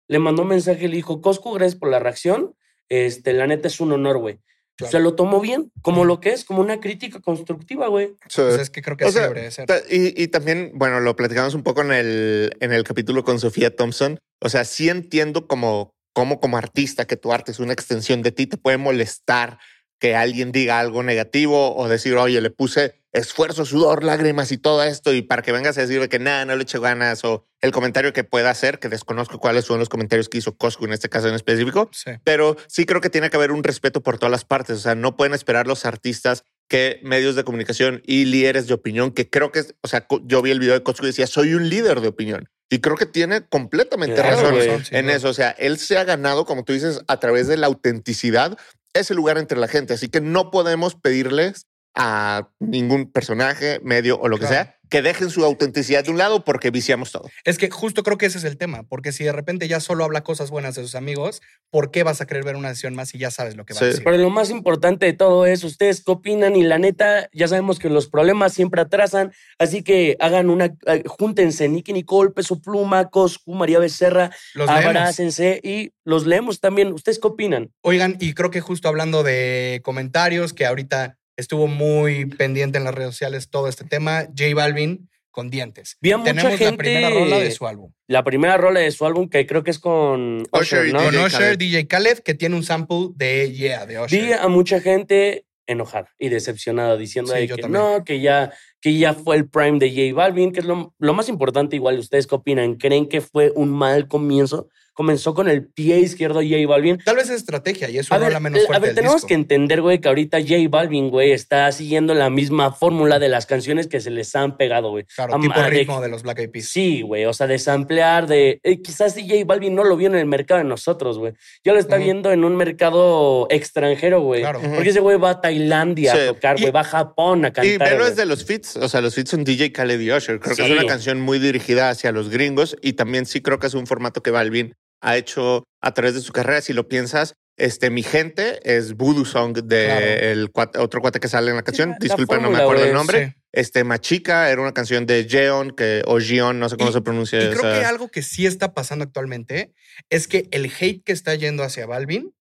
Le 0.07 0.19
mandó 0.19 0.43
un 0.43 0.49
mensaje 0.49 0.85
y 0.85 0.87
le 0.87 0.95
dijo, 0.95 1.21
Cosco, 1.21 1.51
gracias 1.53 1.79
por 1.79 1.89
la 1.89 1.99
reacción, 1.99 2.55
este, 2.89 3.33
la 3.33 3.47
neta 3.47 3.67
es 3.67 3.79
un 3.79 3.91
honor, 3.91 4.17
güey. 4.17 4.39
Claro. 4.75 4.91
Se 4.91 4.99
lo 4.99 5.13
tomó 5.13 5.39
bien, 5.39 5.71
como 5.83 6.03
lo 6.03 6.19
que 6.19 6.31
es, 6.31 6.43
como 6.45 6.59
una 6.59 6.79
crítica 6.79 7.19
constructiva, 7.21 7.89
güey. 7.89 8.07
Sí. 8.27 8.41
Pues 8.41 8.59
es 8.59 8.69
que 8.71 8.81
creo 8.81 8.97
que 8.97 9.03
O 9.05 9.07
así 9.07 9.13
sea, 9.13 9.23
debería 9.23 9.43
de 9.43 9.51
ser. 9.51 9.67
Ta- 9.67 9.81
Y, 9.87 10.19
y 10.19 10.27
también, 10.29 10.71
bueno, 10.73 10.99
lo 10.99 11.15
platicamos 11.15 11.53
un 11.53 11.61
poco 11.61 11.81
en 11.81 11.91
el, 11.91 12.57
en 12.59 12.73
el 12.73 12.83
capítulo 12.83 13.23
con 13.23 13.39
Sofía 13.39 13.75
Thompson. 13.75 14.17
O 14.41 14.49
sea, 14.49 14.65
sí 14.65 14.89
entiendo 14.89 15.47
como, 15.47 15.92
como, 16.13 16.39
como 16.39 16.57
artista 16.57 17.05
que 17.05 17.17
tu 17.17 17.33
arte 17.33 17.51
es 17.51 17.59
una 17.59 17.73
extensión 17.73 18.21
de 18.21 18.31
ti, 18.31 18.47
te 18.47 18.57
puede 18.57 18.77
molestar 18.77 19.57
que 19.99 20.15
alguien 20.15 20.51
diga 20.51 20.79
algo 20.79 21.01
negativo 21.01 21.75
o 21.75 21.87
decir, 21.87 22.15
oye, 22.15 22.41
le 22.41 22.49
puse 22.49 23.01
esfuerzo, 23.13 23.63
sudor, 23.65 24.03
lágrimas 24.03 24.51
y 24.51 24.57
todo 24.57 24.83
esto 24.83 25.13
y 25.13 25.21
para 25.21 25.43
que 25.43 25.51
vengas 25.51 25.77
a 25.77 25.81
decirle 25.81 26.09
que 26.09 26.19
nada, 26.19 26.43
no 26.45 26.55
le 26.55 26.63
eche 26.63 26.79
ganas 26.79 27.23
o 27.23 27.47
el 27.61 27.71
comentario 27.71 28.11
que 28.11 28.23
pueda 28.25 28.49
hacer, 28.49 28.79
que 28.79 28.89
desconozco 28.89 29.39
cuáles 29.39 29.65
son 29.65 29.79
los 29.79 29.87
comentarios 29.87 30.27
que 30.29 30.39
hizo 30.39 30.57
Cosco 30.57 30.83
en 30.85 30.93
este 30.93 31.07
caso 31.09 31.29
en 31.29 31.35
específico, 31.35 31.89
Sí. 31.93 32.11
pero 32.23 32.57
sí 32.67 32.85
creo 32.85 32.99
que 33.01 33.09
tiene 33.09 33.29
que 33.29 33.37
haber 33.37 33.51
un 33.51 33.63
respeto 33.63 34.01
por 34.03 34.17
todas 34.17 34.31
las 34.31 34.43
partes. 34.45 34.77
O 34.77 34.81
sea, 34.81 34.95
no 34.95 35.15
pueden 35.15 35.33
esperar 35.33 35.67
los 35.67 35.85
artistas 35.85 36.43
que 36.67 36.99
medios 37.03 37.35
de 37.35 37.43
comunicación 37.43 38.01
y 38.05 38.25
líderes 38.25 38.67
de 38.67 38.73
opinión, 38.73 39.11
que 39.11 39.29
creo 39.29 39.51
que, 39.51 39.61
o 39.81 39.87
sea, 39.87 40.05
yo 40.23 40.41
vi 40.41 40.51
el 40.51 40.59
video 40.59 40.73
de 40.73 40.83
Costco 40.83 41.05
y 41.05 41.09
decía, 41.09 41.27
soy 41.27 41.53
un 41.53 41.69
líder 41.69 42.01
de 42.01 42.07
opinión. 42.09 42.49
Y 42.73 42.79
creo 42.79 42.95
que 42.95 43.05
tiene 43.05 43.45
completamente 43.45 44.15
Claro, 44.15 44.49
razón 44.49 44.83
en 44.89 45.11
eso. 45.11 45.29
O 45.29 45.33
sea, 45.33 45.51
él 45.51 45.77
se 45.77 45.95
ha 45.99 46.05
ganado, 46.05 46.45
como 46.45 46.63
tú 46.63 46.73
dices, 46.73 47.01
a 47.07 47.19
través 47.19 47.47
de 47.47 47.55
la 47.55 47.67
autenticidad, 47.67 48.57
ese 48.95 49.13
lugar 49.13 49.37
entre 49.37 49.59
la 49.59 49.67
gente. 49.67 49.93
Así 49.93 50.09
que 50.09 50.21
no 50.21 50.49
podemos 50.49 50.95
pedirles 50.95 51.67
a 51.93 52.49
ningún 52.59 53.11
personaje, 53.11 53.79
medio 53.83 54.19
o 54.19 54.27
lo 54.27 54.39
que 54.39 54.47
sea, 54.47 54.79
que 54.93 55.01
dejen 55.01 55.31
su 55.31 55.43
autenticidad 55.43 56.03
de 56.03 56.11
un 56.11 56.19
lado 56.19 56.43
porque 56.45 56.69
viciamos 56.69 57.11
todo. 57.11 57.27
Es 57.45 57.57
que 57.57 57.71
justo 57.71 58.03
creo 58.03 58.19
que 58.19 58.27
ese 58.27 58.37
es 58.37 58.43
el 58.43 58.57
tema, 58.57 58.83
porque 58.83 59.11
si 59.11 59.23
de 59.23 59.31
repente 59.31 59.67
ya 59.67 59.79
solo 59.79 60.03
habla 60.03 60.21
cosas 60.23 60.51
buenas 60.51 60.75
de 60.75 60.83
sus 60.83 60.93
amigos, 60.93 61.41
¿por 61.71 61.89
qué 61.89 62.03
vas 62.03 62.21
a 62.21 62.27
querer 62.27 62.43
ver 62.43 62.55
una 62.55 62.69
sesión 62.69 62.93
más 62.93 63.09
si 63.09 63.17
ya 63.17 63.31
sabes 63.31 63.55
lo 63.55 63.65
que 63.65 63.73
va 63.73 63.79
Sí. 63.79 63.85
a 63.85 63.87
decir? 63.87 64.03
Pero 64.03 64.17
lo 64.17 64.29
más 64.29 64.51
importante 64.51 65.07
de 65.07 65.13
todo 65.13 65.47
es, 65.47 65.63
ustedes 65.63 66.03
qué 66.03 66.11
opinan 66.11 66.55
y 66.55 66.61
la 66.61 66.77
neta, 66.77 67.27
ya 67.33 67.47
sabemos 67.47 67.79
que 67.79 67.89
los 67.89 68.07
problemas 68.07 68.53
siempre 68.53 68.81
atrasan, 68.81 69.33
así 69.57 69.81
que 69.81 70.15
hagan 70.19 70.51
una, 70.51 70.65
eh, 70.85 71.01
júntense, 71.07 71.67
Nicky 71.69 71.91
Nicole, 71.91 72.29
Peso 72.29 72.61
Pluma, 72.61 73.09
Coscu, 73.09 73.55
María 73.55 73.79
Becerra, 73.79 74.29
Los 74.53 74.67
leemos. 74.67 74.85
abrácense 74.85 75.59
y 75.63 75.91
los 76.05 76.27
leemos 76.27 76.59
también. 76.59 76.93
¿Ustedes 76.93 77.17
qué 77.17 77.27
opinan? 77.27 77.71
Oigan, 77.81 78.15
y 78.19 78.33
creo 78.35 78.51
que 78.51 78.61
justo 78.61 78.87
hablando 78.89 79.23
de 79.23 79.81
comentarios, 79.83 80.53
que 80.53 80.67
ahorita 80.67 81.17
estuvo 81.37 81.67
muy 81.67 82.25
pendiente 82.25 82.77
en 82.77 82.83
las 82.83 82.93
redes 82.95 83.11
sociales 83.11 83.49
todo 83.49 83.67
este 83.67 83.85
tema, 83.85 84.25
J 84.37 84.53
Balvin 84.55 85.09
con 85.31 85.49
dientes. 85.49 85.97
Vi 85.99 86.11
a 86.11 86.17
mucha 86.17 86.31
Tenemos 86.31 86.51
la 86.51 86.57
gente- 86.59 86.77
primera 86.77 87.09
rola 87.09 87.39
de 87.39 87.49
su 87.51 87.65
álbum. 87.65 87.91
La 88.07 88.23
primera 88.23 88.55
rola 88.55 88.81
de 88.81 88.91
su 88.91 89.03
álbum, 89.05 89.27
que 89.29 89.47
creo 89.47 89.63
que 89.63 89.71
es 89.71 89.79
con 89.79 90.41
Usher 90.51 90.61
Usher, 90.61 90.87
y 90.87 90.93
¿no? 90.93 90.99
DJ 91.01 91.11
Con 91.17 91.25
Usher, 91.25 91.39
Khaled. 91.39 91.57
DJ 91.57 91.87
Khaled, 91.87 92.19
que 92.19 92.33
tiene 92.35 92.55
un 92.55 92.63
sample 92.63 93.07
de 93.15 93.51
Yeah, 93.51 93.85
de 93.87 93.99
Usher. 93.99 94.21
Vi 94.21 94.31
a 94.31 94.47
mucha 94.47 94.79
gente 94.79 95.45
enojada 95.65 96.13
y 96.19 96.29
decepcionada 96.29 96.97
diciendo 96.97 97.33
Sí, 97.33 97.39
de 97.39 97.47
que 97.47 97.61
también. 97.61 97.71
no, 97.83 98.03
que 98.03 98.19
ya, 98.21 98.53
que 98.83 98.97
ya 98.97 99.13
fue 99.13 99.37
el 99.37 99.47
prime 99.49 99.79
de 99.79 99.89
J 99.89 100.13
Balvin, 100.13 100.51
que 100.51 100.59
es 100.59 100.65
lo, 100.65 100.93
lo 100.99 101.13
más 101.13 101.29
importante 101.29 101.77
igual. 101.77 101.97
¿Ustedes 101.97 102.27
qué 102.27 102.35
opinan? 102.35 102.75
¿Creen 102.75 103.07
que 103.07 103.21
fue 103.21 103.53
un 103.55 103.69
mal 103.71 104.09
comienzo? 104.09 104.67
Comenzó 104.95 105.33
con 105.33 105.49
el 105.49 105.65
pie 105.65 105.97
izquierdo 106.01 106.41
J 106.41 106.67
Balvin. 106.67 106.99
Tal 107.03 107.15
vez 107.15 107.25
es 107.27 107.37
estrategia 107.37 107.89
y 107.89 107.97
es 107.97 108.05
su 108.05 108.13
A 108.13 108.19
ver, 108.19 108.27
rola 108.27 108.39
menos 108.39 108.59
eh, 108.59 108.65
fuerte 108.67 108.77
a 108.77 108.79
ver, 108.79 108.89
del 108.89 108.95
tenemos 108.95 109.15
disco. 109.15 109.27
que 109.29 109.33
entender, 109.33 109.81
güey, 109.81 109.99
que 109.99 110.07
ahorita 110.07 110.39
J 110.39 110.53
Balvin, 110.69 111.09
güey, 111.09 111.31
está 111.31 111.71
siguiendo 111.71 112.13
la 112.13 112.29
misma 112.29 112.71
fórmula 112.73 113.17
de 113.17 113.27
las 113.27 113.47
canciones 113.47 113.87
que 113.87 113.99
se 114.01 114.11
les 114.11 114.35
han 114.35 114.55
pegado, 114.55 114.91
güey. 114.91 115.05
Claro, 115.05 115.33
Am- 115.33 115.41
tipo 115.41 115.59
de- 115.59 115.69
ritmo 115.71 115.99
de 115.99 116.09
los 116.09 116.21
Black 116.21 116.37
Eyed 116.41 116.51
Peas. 116.51 116.65
Sí, 116.67 117.01
güey, 117.01 117.25
o 117.25 117.33
sea, 117.33 117.47
de 117.47 117.57
samplear, 117.57 118.27
de... 118.27 118.59
eh, 118.61 118.81
quizás 118.83 119.15
si 119.15 119.27
J 119.27 119.43
Balvin 119.47 119.73
no 119.73 119.83
lo 119.83 119.97
vio 119.97 120.09
en 120.09 120.15
el 120.15 120.27
mercado 120.27 120.59
de 120.59 120.65
nosotros, 120.65 121.17
güey. 121.17 121.33
Ya 121.63 121.73
lo 121.73 121.79
está 121.79 121.97
viendo 121.97 122.31
en 122.31 122.43
un 122.43 122.55
mercado 122.55 123.47
extranjero, 123.49 124.21
güey. 124.21 124.41
Claro. 124.41 124.59
Porque 124.61 124.89
ese 124.89 124.99
güey 124.99 125.17
va 125.17 125.31
a 125.31 125.41
Tailandia 125.41 126.11
Sí. 126.13 126.19
a 126.19 126.27
tocar, 126.27 126.59
güey, 126.59 126.71
va 126.71 126.81
a 126.81 126.83
Japón 126.83 127.45
a 127.45 127.51
cantar. 127.51 127.65
Y 127.65 127.77
velo 127.79 127.97
güey. 127.97 128.09
desde 128.11 128.27
los 128.27 128.43
feats, 128.73 128.85
o 128.85 128.89
sea, 128.89 129.01
los 129.01 129.15
feats 129.15 129.29
son 129.31 129.43
DJ 129.43 129.71
Khaled 129.71 129.99
y 129.99 130.11
Usher. 130.11 130.39
Creo 130.39 130.55
que 130.55 130.63
es 130.63 130.69
una 130.71 130.85
canción 130.85 131.21
muy 131.21 131.39
dirigida 131.39 131.89
hacia 131.89 132.11
los 132.11 132.29
gringos 132.29 132.75
y 132.81 132.93
también 132.93 133.25
sí 133.25 133.41
creo 133.41 133.59
que 133.59 133.67
es 133.67 133.73
un 133.73 133.87
formato 133.87 134.21
que 134.23 134.31
Balvin 134.31 134.73
ha 135.01 135.17
hecho 135.17 135.63
a 135.81 135.93
través 135.93 136.13
de 136.15 136.21
su 136.21 136.31
carrera. 136.33 136.61
Si 136.61 136.73
lo 136.73 136.87
piensas, 136.87 137.33
este, 137.57 137.89
Mi 137.89 138.01
Gente 138.03 138.59
es 138.63 138.93
Voodoo 138.95 139.25
Song 139.25 139.53
de 139.63 139.85
Claro. 139.85 140.05
el 140.05 140.51
cuate- 140.51 140.79
otro 140.79 141.01
cuate 141.01 141.19
que 141.19 141.27
sale 141.27 141.51
en 141.51 141.57
la 141.57 141.63
canción. 141.63 141.89
la 141.91 141.97
Disculpa, 141.99 142.37
no 142.39 142.49
me 142.49 142.57
acuerdo 142.59 142.85
el 142.85 142.93
nombre. 142.93 143.27
sí. 143.27 143.41
Este, 143.51 143.83
Machica 143.83 144.49
era 144.49 144.61
una 144.61 144.73
canción 144.73 145.05
de 145.05 145.27
Jeon, 145.29 145.71
que, 145.75 146.01
o 146.07 146.19
Gion, 146.19 146.57
no 146.59 146.67
sé 146.69 146.77
cómo 146.77 146.89
Y- 146.89 146.93
se 146.93 147.01
pronuncia. 147.01 147.39
Y 147.43 147.49
creo 147.49 147.61
que 147.61 147.85
algo 147.85 148.07
que 148.09 148.23
sí 148.23 148.47
está 148.47 148.73
pasando 148.73 149.03
actualmente 149.05 149.73
es 150.09 150.27
que 150.27 150.47
el 150.51 150.65
hate 150.79 151.03
que 151.03 151.11
está 151.11 151.35
yendo 151.35 151.61
hacia 151.63 151.85
Balvin 151.85 152.33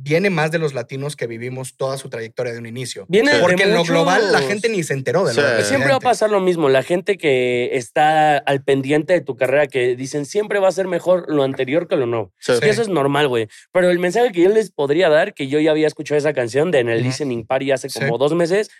viene 0.00 0.30
más 0.30 0.52
de 0.52 0.58
los 0.60 0.74
latinos 0.74 1.16
que 1.16 1.26
vivimos 1.26 1.76
toda 1.76 1.98
su 1.98 2.08
trayectoria 2.08 2.52
de 2.52 2.60
un 2.60 2.66
inicio. 2.66 3.04
Viene 3.08 3.34
de 3.34 3.40
Porque 3.40 3.64
en 3.64 3.74
lo 3.74 3.82
global 3.82 4.30
la 4.30 4.40
gente 4.40 4.68
ni 4.68 4.84
se 4.84 4.92
enteró 4.94 5.24
de 5.26 5.34
lo 5.34 5.42
Sí. 5.42 5.64
Siempre 5.64 5.90
va 5.90 5.96
a 5.96 6.00
pasar 6.00 6.30
lo 6.30 6.38
mismo. 6.40 6.68
La 6.68 6.84
gente 6.84 7.18
que 7.18 7.70
está 7.72 8.38
al 8.38 8.62
pendiente 8.62 9.12
de 9.12 9.20
tu 9.22 9.36
carrera, 9.36 9.66
que 9.66 9.96
dicen 9.96 10.24
siempre 10.24 10.60
va 10.60 10.68
a 10.68 10.72
ser 10.72 10.86
mejor 10.86 11.24
lo 11.28 11.42
anterior 11.42 11.88
que 11.88 11.96
lo. 11.96 12.32
Sí. 12.38 12.52
Y 12.62 12.64
eso 12.66 12.82
es 12.82 12.88
normal, 12.88 13.26
güey. 13.26 13.48
Pero 13.72 13.90
el 13.90 13.98
mensaje 13.98 14.30
que 14.30 14.42
yo 14.42 14.50
les 14.50 14.70
podría 14.70 15.08
dar, 15.08 15.34
que 15.34 15.48
yo 15.48 15.58
ya 15.58 15.72
había 15.72 15.88
escuchado 15.88 16.16
esa 16.16 16.32
canción 16.32 16.70
de 16.70 16.78
en 16.78 16.88
el 16.90 17.02
listening 17.02 17.44
party 17.44 17.72
hace 17.72 17.88
Sí. 17.90 17.98
como 17.98 18.18
dos 18.18 18.34
meses, 18.34 18.70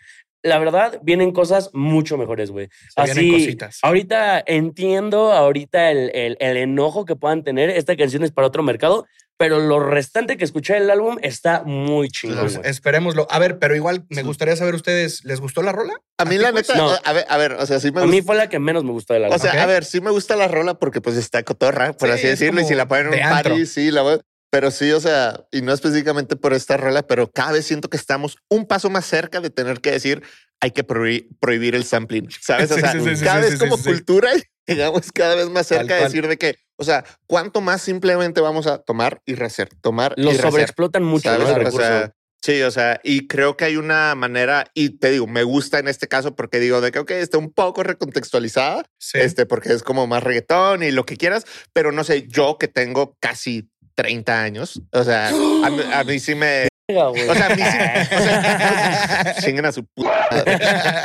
la 0.44 0.58
verdad, 0.60 1.00
vienen 1.02 1.32
cosas 1.32 1.70
mucho 1.72 2.16
mejores, 2.16 2.52
güey. 2.52 2.68
Así, 2.94 3.32
cositas. 3.32 3.80
ahorita 3.82 4.40
entiendo, 4.46 5.32
ahorita 5.32 5.90
el, 5.90 6.10
el- 6.14 6.36
el 6.38 6.56
enojo 6.58 7.04
que 7.04 7.16
puedan 7.16 7.42
tener. 7.42 7.70
Esta 7.70 7.96
canción 7.96 8.22
es 8.22 8.30
para 8.30 8.46
otro 8.46 8.62
mercado, 8.62 9.04
pero 9.38 9.60
lo 9.60 9.78
restante 9.80 10.36
que 10.36 10.44
escuché 10.44 10.74
del 10.74 10.90
álbum 10.90 11.16
está 11.22 11.62
muy 11.64 12.08
chingón, 12.08 12.40
Pues 12.40 12.60
esperémoslo. 12.64 13.26
A 13.30 13.38
ver, 13.38 13.58
pero 13.58 13.74
igual 13.76 14.04
me 14.10 14.22
gustaría 14.24 14.56
saber 14.56 14.74
ustedes, 14.74 15.24
¿les 15.24 15.40
gustó 15.40 15.62
la 15.62 15.72
rola? 15.72 15.94
A 16.18 16.24
mí, 16.24 16.36
la 16.36 16.52
neta, 16.52 16.74
No. 16.76 16.90
a 17.04 17.12
ver, 17.12 17.24
a 17.28 17.36
ver, 17.38 17.52
o 17.52 17.64
sea, 17.64 17.78
sí 17.80 17.90
me 17.92 18.02
A 18.02 18.06
mí 18.06 18.20
fue 18.20 18.36
la 18.36 18.48
que 18.48 18.58
menos 18.58 18.84
me 18.84 18.90
gustó 18.90 19.14
del 19.14 19.24
álbum. 19.24 19.36
O 19.36 19.38
sea, 19.38 19.62
a 19.62 19.66
ver, 19.66 19.84
sí 19.84 20.00
me 20.00 20.10
gusta 20.10 20.36
la 20.36 20.48
rola 20.48 20.74
porque 20.78 21.00
pues 21.00 21.16
está 21.16 21.42
cotorra, 21.44 21.92
por 21.92 22.08
Sí, 22.08 22.14
así 22.16 22.26
decirlo, 22.26 22.60
y 22.60 22.64
si 22.64 22.74
la 22.74 22.88
ponen 22.88 23.06
en 23.06 23.12
un 23.14 23.18
antro. 23.20 23.52
party, 23.52 23.66
sí, 23.66 23.90
la 23.90 24.02
voy. 24.02 24.20
Pero 24.50 24.70
sí, 24.70 24.90
o 24.92 25.00
sea, 25.00 25.44
y 25.52 25.60
no 25.62 25.72
específicamente 25.72 26.34
por 26.34 26.52
esta 26.54 26.76
rola, 26.76 27.02
pero 27.06 27.30
cada 27.30 27.52
vez 27.52 27.66
siento 27.66 27.88
que 27.90 27.96
estamos 27.98 28.38
un 28.48 28.66
paso 28.66 28.88
más 28.90 29.04
cerca 29.06 29.40
de 29.40 29.50
tener 29.50 29.80
que 29.80 29.92
decir 29.92 30.22
hay 30.60 30.72
que 30.72 30.82
prohibir, 30.82 31.28
prohibir 31.38 31.74
el 31.76 31.84
sampling, 31.84 32.28
¿sabes? 32.40 32.70
O 32.72 32.74
sea, 32.78 32.92
sí, 32.92 33.00
sí, 33.00 33.14
sí, 33.16 33.24
cada 33.24 33.42
sí, 33.42 33.50
vez 33.50 33.52
sí, 33.52 33.58
como 33.58 33.76
sí, 33.76 33.82
sí. 33.84 33.88
cultura 33.90 34.30
llegamos 34.66 35.12
cada 35.12 35.34
vez 35.36 35.48
más 35.50 35.66
cerca 35.66 35.94
de 35.96 36.02
decir 36.04 36.26
de 36.26 36.36
que, 36.38 36.56
o 36.78 36.84
sea, 36.84 37.04
¿cuánto 37.26 37.60
más 37.60 37.82
simplemente 37.82 38.40
vamos 38.40 38.66
a 38.66 38.78
tomar 38.78 39.20
y 39.26 39.34
rehacer? 39.34 39.68
Tomar 39.82 40.14
Lo 40.16 40.30
y 40.30 40.34
rehacer? 40.34 40.50
sobreexplotan 40.50 41.02
mucho, 41.04 41.28
¿sabes? 41.28 41.48
¿no? 41.48 41.54
El 41.56 41.60
O 41.60 41.64
recurso. 41.64 41.86
sea, 41.86 42.12
Sí, 42.40 42.62
o 42.62 42.70
sea, 42.70 43.00
y 43.02 43.26
creo 43.26 43.56
que 43.56 43.64
hay 43.64 43.76
una 43.76 44.14
manera, 44.14 44.64
y 44.72 44.90
te 44.90 45.10
digo, 45.10 45.26
me 45.26 45.42
gusta 45.42 45.80
en 45.80 45.88
este 45.88 46.06
caso 46.06 46.36
porque 46.36 46.60
digo 46.60 46.80
de 46.80 46.92
que, 46.92 47.00
ok, 47.00 47.10
está 47.10 47.36
un 47.36 47.52
poco 47.52 47.82
recontextualizada, 47.82 48.84
Sí. 48.96 49.18
este, 49.18 49.44
porque 49.44 49.72
es 49.72 49.82
como 49.82 50.06
más 50.06 50.22
reggaetón 50.22 50.84
y 50.84 50.92
lo 50.92 51.04
que 51.04 51.16
quieras, 51.16 51.46
pero 51.72 51.90
no 51.90 52.04
sé, 52.04 52.28
yo 52.28 52.56
que 52.56 52.68
tengo 52.68 53.16
casi 53.18 53.68
30 53.96 54.40
años, 54.40 54.80
o 54.92 55.02
sea, 55.02 55.30
a 55.30 55.32
mí, 55.70 55.82
a 55.92 56.04
mí 56.04 56.20
sí 56.20 56.36
me, 56.36 56.68
güey. 56.88 57.28
o 57.28 57.34
sea, 57.34 57.46
a 57.46 57.54
mí 57.54 57.62
sí, 57.62 58.14
o 58.16 58.22
sea, 58.22 59.36
chinguen 59.42 59.66
a 59.66 59.72
su 59.72 59.84
puta, 59.84 60.42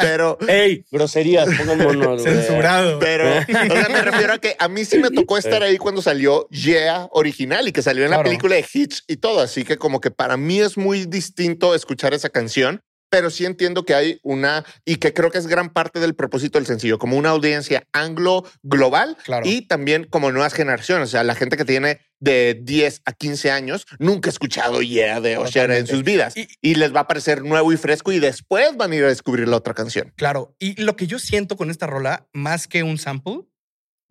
pero, 0.01 0.37
Ey, 0.47 0.85
groserías. 0.89 1.49
Censurado. 1.49 2.99
pero, 2.99 3.29
o 3.29 3.43
sea, 3.43 3.89
me 3.89 4.01
refiero 4.01 4.33
a 4.33 4.37
que 4.39 4.55
a 4.57 4.69
mí 4.69 4.85
sí 4.85 4.99
me 4.99 5.11
tocó 5.11 5.37
estar 5.37 5.61
ahí 5.61 5.77
cuando 5.77 6.01
salió 6.01 6.47
Yeah 6.49 7.09
original 7.11 7.67
y 7.67 7.73
que 7.73 7.81
salió 7.81 8.05
en 8.05 8.11
la 8.11 8.23
película 8.23 8.55
de 8.55 8.65
Hitch 8.73 9.03
y 9.07 9.17
todo. 9.17 9.41
Así 9.41 9.65
que 9.65 9.77
como 9.77 9.99
que 9.99 10.09
para 10.09 10.37
mí 10.37 10.61
es 10.61 10.77
muy 10.77 11.05
distinto 11.05 11.75
escuchar 11.75 12.13
esa 12.13 12.29
canción, 12.29 12.81
pero 13.13 13.29
sí 13.29 13.45
entiendo 13.45 13.85
que 13.85 13.93
hay 13.93 14.19
una 14.23 14.65
y 14.85 14.95
que 14.95 15.13
creo 15.13 15.29
que 15.29 15.37
es 15.37 15.45
gran 15.45 15.69
parte 15.69 15.99
del 15.99 16.15
propósito 16.15 16.57
del 16.57 16.65
sencillo, 16.65 16.97
como 16.97 17.15
una 17.15 17.29
audiencia 17.29 17.83
anglo 17.93 18.43
global 18.63 19.15
Claro. 19.23 19.45
y 19.47 19.61
también 19.67 20.05
como 20.09 20.31
nuevas 20.31 20.53
generaciones. 20.55 21.09
O 21.09 21.11
sea, 21.11 21.23
la 21.23 21.35
gente 21.35 21.55
que 21.55 21.63
tiene 21.63 21.99
de 22.19 22.59
10 22.59 23.03
a 23.05 23.13
15 23.13 23.51
años 23.51 23.85
nunca 23.99 24.29
ha 24.29 24.31
escuchado 24.31 24.81
Yeah 24.81 25.21
de 25.21 25.37
Usher 25.37 25.69
en 25.69 25.85
sus 25.85 26.03
vidas 26.03 26.35
Y- 26.35 26.47
y 26.61 26.73
les 26.73 26.91
va 26.95 27.01
a 27.01 27.07
parecer 27.07 27.43
nuevo 27.43 27.71
y 27.71 27.77
fresco 27.77 28.11
y 28.11 28.19
después 28.19 28.75
van 28.77 28.93
a 28.93 28.95
ir 28.95 29.03
a 29.03 29.09
descubrir 29.09 29.47
la 29.47 29.57
otra 29.57 29.75
canción. 29.75 30.11
Claro. 30.15 30.55
Y 30.57 30.81
lo 30.81 30.95
que 30.95 31.05
yo 31.05 31.19
siento 31.19 31.55
con 31.55 31.69
esta 31.69 31.85
rola, 31.85 32.27
más 32.33 32.67
que 32.67 32.81
un 32.81 32.97
sample, 32.97 33.41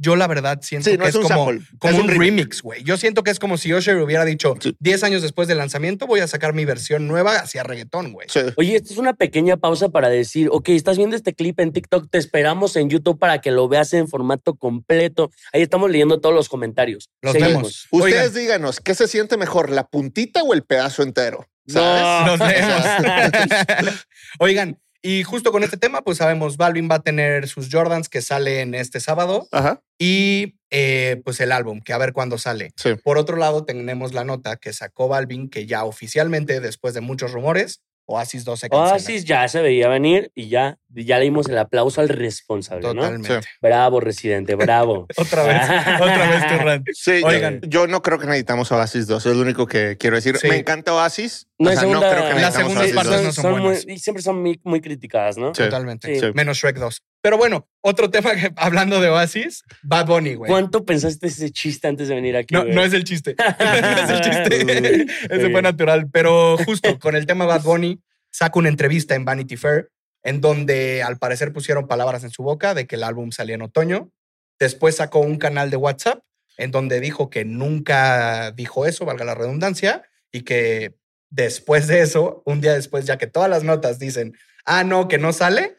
yo 0.02 0.16
la 0.16 0.26
verdad 0.26 0.58
siento 0.62 0.90
Sí, 0.90 0.96
no 0.98 1.04
que 1.04 1.10
es 1.10 1.14
es, 1.14 1.22
un 1.22 1.22
como, 1.28 1.46
sample, 1.46 1.66
como 1.78 1.92
es 1.94 1.98
un 2.00 2.10
un 2.10 2.16
remix, 2.18 2.60
güey. 2.60 2.82
Yo 2.82 2.96
siento 2.96 3.22
que 3.22 3.30
es 3.30 3.38
como 3.38 3.56
si 3.56 3.72
Usher 3.72 3.96
hubiera 3.98 4.24
dicho, 4.24 4.54
Sí. 4.60 4.76
10 4.80 5.04
años 5.04 5.22
después 5.22 5.46
del 5.48 5.58
lanzamiento 5.58 6.06
voy 6.06 6.20
a 6.20 6.26
sacar 6.26 6.52
mi 6.52 6.64
versión 6.64 7.06
nueva 7.08 7.36
hacia 7.36 7.62
reggaetón, 7.62 8.12
güey. 8.12 8.26
Sí. 8.28 8.40
Oye, 8.56 8.76
esto 8.76 8.92
es 8.92 8.98
una 8.98 9.14
pequeña 9.14 9.56
pausa 9.56 9.88
para 9.90 10.08
decir, 10.10 10.48
ok, 10.50 10.70
estás 10.70 10.96
viendo 10.98 11.14
este 11.16 11.34
clip 11.34 11.60
en 11.60 11.72
TikTok, 11.72 12.10
te 12.10 12.18
esperamos 12.18 12.74
en 12.76 12.90
YouTube 12.90 13.18
para 13.18 13.40
que 13.40 13.50
lo 13.52 13.68
veas 13.68 13.92
en 13.94 14.08
formato 14.08 14.54
completo. 14.56 15.30
Ahí 15.52 15.62
estamos 15.62 15.90
leyendo 15.90 16.20
todos 16.20 16.34
los 16.34 16.48
comentarios. 16.48 17.08
Los 17.22 17.32
Seguimos. 17.32 17.54
vemos. 17.54 17.86
Ustedes 17.90 18.14
Oigan. 18.30 18.34
díganos, 18.34 18.80
¿qué 18.80 18.94
se 18.94 19.06
siente 19.06 19.36
mejor, 19.36 19.70
la 19.70 19.86
puntita 19.86 20.42
o 20.42 20.52
el 20.54 20.62
pedazo 20.64 21.02
entero? 21.02 21.46
¿Sabes? 21.68 22.02
No. 22.02 22.36
Nos 22.36 22.48
vemos. 22.48 24.06
Oigan, 24.40 24.78
y 25.02 25.24
justo 25.24 25.50
con 25.52 25.64
este 25.64 25.76
tema, 25.76 26.02
pues 26.02 26.18
sabemos, 26.18 26.56
Balvin 26.56 26.88
va 26.90 26.96
a 26.96 27.02
tener 27.02 27.48
sus 27.48 27.68
Jordans 27.70 28.08
que 28.08 28.22
salen 28.22 28.74
este 28.74 29.00
sábado 29.00 29.48
Ajá. 29.50 29.82
y 29.98 30.54
eh, 30.70 31.20
pues 31.24 31.40
el 31.40 31.52
álbum, 31.52 31.80
que 31.80 31.92
a 31.92 31.98
ver 31.98 32.12
cuándo 32.12 32.38
sale. 32.38 32.72
Sí. 32.76 32.94
Por 32.94 33.18
otro 33.18 33.36
lado, 33.36 33.64
tenemos 33.64 34.14
la 34.14 34.24
nota 34.24 34.56
que 34.56 34.72
sacó 34.72 35.08
Balvin, 35.08 35.50
que 35.50 35.66
ya 35.66 35.84
oficialmente, 35.84 36.60
después 36.60 36.94
de 36.94 37.00
muchos 37.00 37.32
rumores, 37.32 37.82
Oasis 38.06 38.44
2 38.44 38.58
se 38.60 38.68
cancela. 38.68 38.92
Oasis 38.92 39.24
ya 39.24 39.46
se 39.48 39.62
veía 39.62 39.88
venir 39.88 40.30
y 40.34 40.48
ya, 40.48 40.76
ya 40.88 41.18
le 41.18 41.24
dimos 41.24 41.48
el 41.48 41.56
aplauso 41.56 42.00
al 42.00 42.08
responsable, 42.08 42.88
¿no? 42.88 42.94
Totalmente. 43.02 43.42
Sí. 43.42 43.48
Bravo, 43.60 44.00
residente, 44.00 44.54
bravo. 44.56 45.06
Otra 45.16 45.44
vez, 45.44 45.62
otra 46.00 46.30
vez 46.30 46.46
tu 46.48 46.64
rant. 46.64 46.86
Sí, 46.92 47.20
yo- 47.20 47.26
Oigan. 47.26 47.60
Yo, 47.62 47.86
no 47.86 48.02
creo 48.02 48.18
que 48.18 48.26
necesitamos 48.26 48.70
Oasis 48.72 49.06
2, 49.06 49.24
es 49.26 49.36
lo 49.36 49.42
único 49.42 49.66
que 49.66 49.96
quiero 49.98 50.16
decir. 50.16 50.36
Sí. 50.38 50.48
Me 50.48 50.56
encanta 50.56 50.92
Oasis. 50.94 51.46
No 51.58 51.70
o 51.70 51.72
sea, 51.72 51.82
no 51.82 51.88
segunda- 51.88 52.10
creo 52.10 52.22
que 52.34 52.40
Las 52.40 52.54
necesitamos 52.58 52.72
segundas 52.72 52.82
Oasis 52.82 52.94
partes 52.96 53.12
2. 53.12 53.24
no 53.24 53.32
son 53.42 53.50
muy- 53.52 53.60
buenas. 53.62 53.86
y 53.88 53.98
siempre 53.98 54.22
son 54.22 54.42
muy, 54.42 54.60
muy 54.64 54.80
criticadas, 54.80 55.36
¿no? 55.38 55.54
Sí. 55.54 55.62
Totalmente. 55.62 56.18
Sí. 56.20 56.26
Menos 56.34 56.58
Shrek 56.58 56.76
2. 56.78 57.02
Pero 57.22 57.38
bueno, 57.38 57.68
otro 57.80 58.10
tema 58.10 58.34
que 58.34 58.52
hablando 58.56 59.00
de 59.00 59.08
Oasis, 59.08 59.62
Bad 59.82 60.06
Bunny, 60.06 60.34
güey. 60.34 60.50
¿Cuánto 60.50 60.84
pensaste 60.84 61.28
ese 61.28 61.50
chiste 61.50 61.88
antes 61.88 62.08
de 62.08 62.14
venir 62.14 62.36
aquí? 62.36 62.54
No, 62.54 62.62
güey? 62.62 62.74
no 62.74 62.84
es 62.84 62.92
el 62.92 63.04
chiste. 63.04 63.34
no 63.58 64.02
es 64.02 64.10
el 64.10 64.20
chiste. 64.20 65.06
Ese 65.34 65.50
fue 65.50 65.62
natural. 65.62 66.10
Pero 66.12 66.58
justo 66.58 66.98
con 66.98 67.16
el 67.16 67.24
tema 67.24 67.46
Bad 67.46 67.62
Bunny, 67.62 68.02
saca 68.30 68.58
una 68.58 68.68
entrevista 68.68 69.14
en 69.14 69.24
Vanity 69.24 69.56
Fair 69.56 69.90
en 70.24 70.40
donde 70.40 71.02
al 71.02 71.18
parecer 71.18 71.52
pusieron 71.52 71.86
palabras 71.88 72.24
en 72.24 72.30
su 72.30 72.42
boca 72.42 72.74
de 72.74 72.86
que 72.86 72.96
el 72.96 73.04
álbum 73.04 73.32
salía 73.32 73.54
en 73.54 73.62
otoño. 73.62 74.10
Después 74.58 74.96
sacó 74.96 75.20
un 75.20 75.38
canal 75.38 75.70
de 75.70 75.76
WhatsApp 75.76 76.22
en 76.56 76.70
donde 76.70 77.00
dijo 77.00 77.30
que 77.30 77.44
nunca 77.44 78.52
dijo 78.52 78.86
eso, 78.86 79.04
valga 79.04 79.24
la 79.24 79.34
redundancia, 79.34 80.02
y 80.30 80.42
que 80.42 80.94
después 81.30 81.86
de 81.86 82.00
eso, 82.00 82.42
un 82.46 82.60
día 82.60 82.74
después, 82.74 83.06
ya 83.06 83.18
que 83.18 83.26
todas 83.26 83.50
las 83.50 83.64
notas 83.64 83.98
dicen, 83.98 84.34
ah, 84.64 84.84
no, 84.84 85.08
que 85.08 85.18
no 85.18 85.32
sale, 85.32 85.76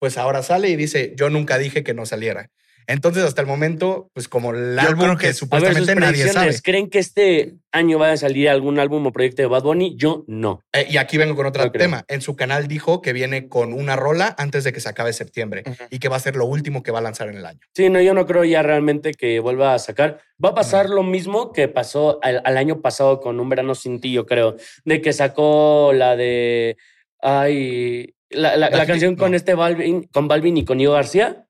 pues 0.00 0.18
ahora 0.18 0.42
sale 0.42 0.68
y 0.70 0.74
dice, 0.76 1.14
yo 1.16 1.30
nunca 1.30 1.58
dije 1.58 1.84
que 1.84 1.94
no 1.94 2.04
saliera. 2.06 2.50
Entonces, 2.86 3.22
hasta 3.22 3.40
el 3.40 3.46
momento, 3.46 4.10
pues 4.14 4.26
como 4.26 4.52
el 4.52 4.74
Yo 4.74 4.80
álbum 4.88 5.04
creo 5.04 5.16
que, 5.18 5.26
ver, 5.26 5.34
supuestamente 5.34 5.94
nadie 5.94 6.26
sabe. 6.26 6.60
¿Creen 6.60 6.90
que 6.90 6.98
este 6.98 7.54
año 7.70 7.98
vaya 7.98 8.14
a 8.14 8.16
salir 8.16 8.48
algún 8.48 8.80
álbum 8.80 9.06
o 9.06 9.12
proyecto 9.12 9.42
de 9.42 9.46
Bad 9.48 9.62
Bunny? 9.62 9.94
Yo 9.96 10.24
no. 10.26 10.64
Eh, 10.72 10.86
y 10.90 10.96
aquí 10.96 11.16
vengo 11.16 11.36
con 11.36 11.46
otro 11.46 11.62
No 11.64 11.70
creo. 11.70 11.84
tema. 11.84 12.04
En 12.08 12.20
su 12.20 12.34
canal 12.34 12.66
dijo 12.66 13.00
que 13.00 13.12
viene 13.12 13.48
con 13.48 13.74
una 13.74 13.94
rola 13.94 14.34
antes 14.38 14.64
de 14.64 14.72
que 14.72 14.80
se 14.80 14.88
acabe 14.88 15.12
septiembre 15.12 15.62
y 15.90 16.00
que 16.00 16.08
va 16.08 16.16
a 16.16 16.20
ser 16.20 16.34
lo 16.34 16.46
último 16.46 16.82
que 16.82 16.90
va 16.90 16.98
a 16.98 17.02
lanzar 17.02 17.28
en 17.28 17.36
el 17.36 17.46
año. 17.46 17.60
Sí, 17.76 17.90
no, 17.90 18.00
yo 18.00 18.12
no 18.12 18.26
creo 18.26 18.42
ya 18.42 18.62
realmente 18.62 19.12
que 19.12 19.38
vuelva 19.38 19.74
a 19.74 19.78
sacar. 19.78 20.20
Va 20.44 20.48
a 20.48 20.54
pasar 20.56 20.88
lo 20.90 21.04
mismo 21.04 21.52
que 21.52 21.68
pasó 21.68 22.18
al, 22.22 22.42
al 22.44 22.56
año 22.56 22.80
pasado 22.80 23.20
con 23.20 23.38
Un 23.38 23.48
Verano 23.50 23.76
Sin 23.76 24.00
Ti, 24.00 24.10
yo 24.10 24.26
creo. 24.26 24.56
De 24.84 25.00
que 25.00 25.12
sacó 25.12 25.92
la 25.94 26.16
de. 26.16 26.76
Ay. 27.20 28.14
La, 28.30 28.56
la- 28.56 28.70
la 28.70 28.86
canción 28.86 29.16
con 29.16 29.32
no. 29.32 29.36
este 29.36 29.54
Balvin, 29.54 30.04
con 30.04 30.28
Balvin 30.28 30.56
y 30.56 30.64
con 30.64 30.80
Ivo 30.80 30.92
García. 30.94 31.46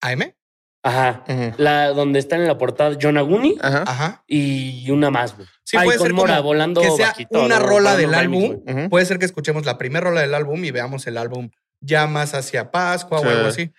¿AM? 0.00 0.34
Ajá. 0.82 1.24
La 1.58 1.88
donde 1.88 2.18
está 2.18 2.36
en 2.36 2.46
la 2.46 2.56
portada 2.56 2.96
John 3.00 3.18
Aguni 3.18 3.56
Ajá. 3.60 3.84
Ajá. 3.86 4.24
y 4.26 4.88
una 4.90 5.10
más, 5.10 5.36
güey. 5.36 5.46
Sí, 5.64 5.76
Ay, 5.76 5.86
puede 5.86 5.98
ser 5.98 6.14
Mora 6.14 6.36
como 6.36 6.48
volando 6.48 6.80
que 6.80 6.90
sea 6.92 7.08
bajito, 7.08 7.44
una 7.44 7.58
¿no? 7.58 7.66
rola 7.66 7.96
del 7.96 8.14
álbum. 8.14 8.60
Puede 8.88 9.04
ser 9.06 9.18
que 9.18 9.24
escuchemos 9.26 9.66
la 9.66 9.76
primera 9.76 10.04
rola 10.08 10.20
del 10.20 10.34
álbum 10.34 10.64
y 10.64 10.70
veamos 10.70 11.06
el 11.06 11.18
álbum 11.18 11.50
ya 11.80 12.06
más 12.06 12.34
hacia 12.34 12.70
Pascua 12.70 13.20
Sí. 13.20 13.26
o 13.26 13.30
algo 13.30 13.48
así. 13.48 13.72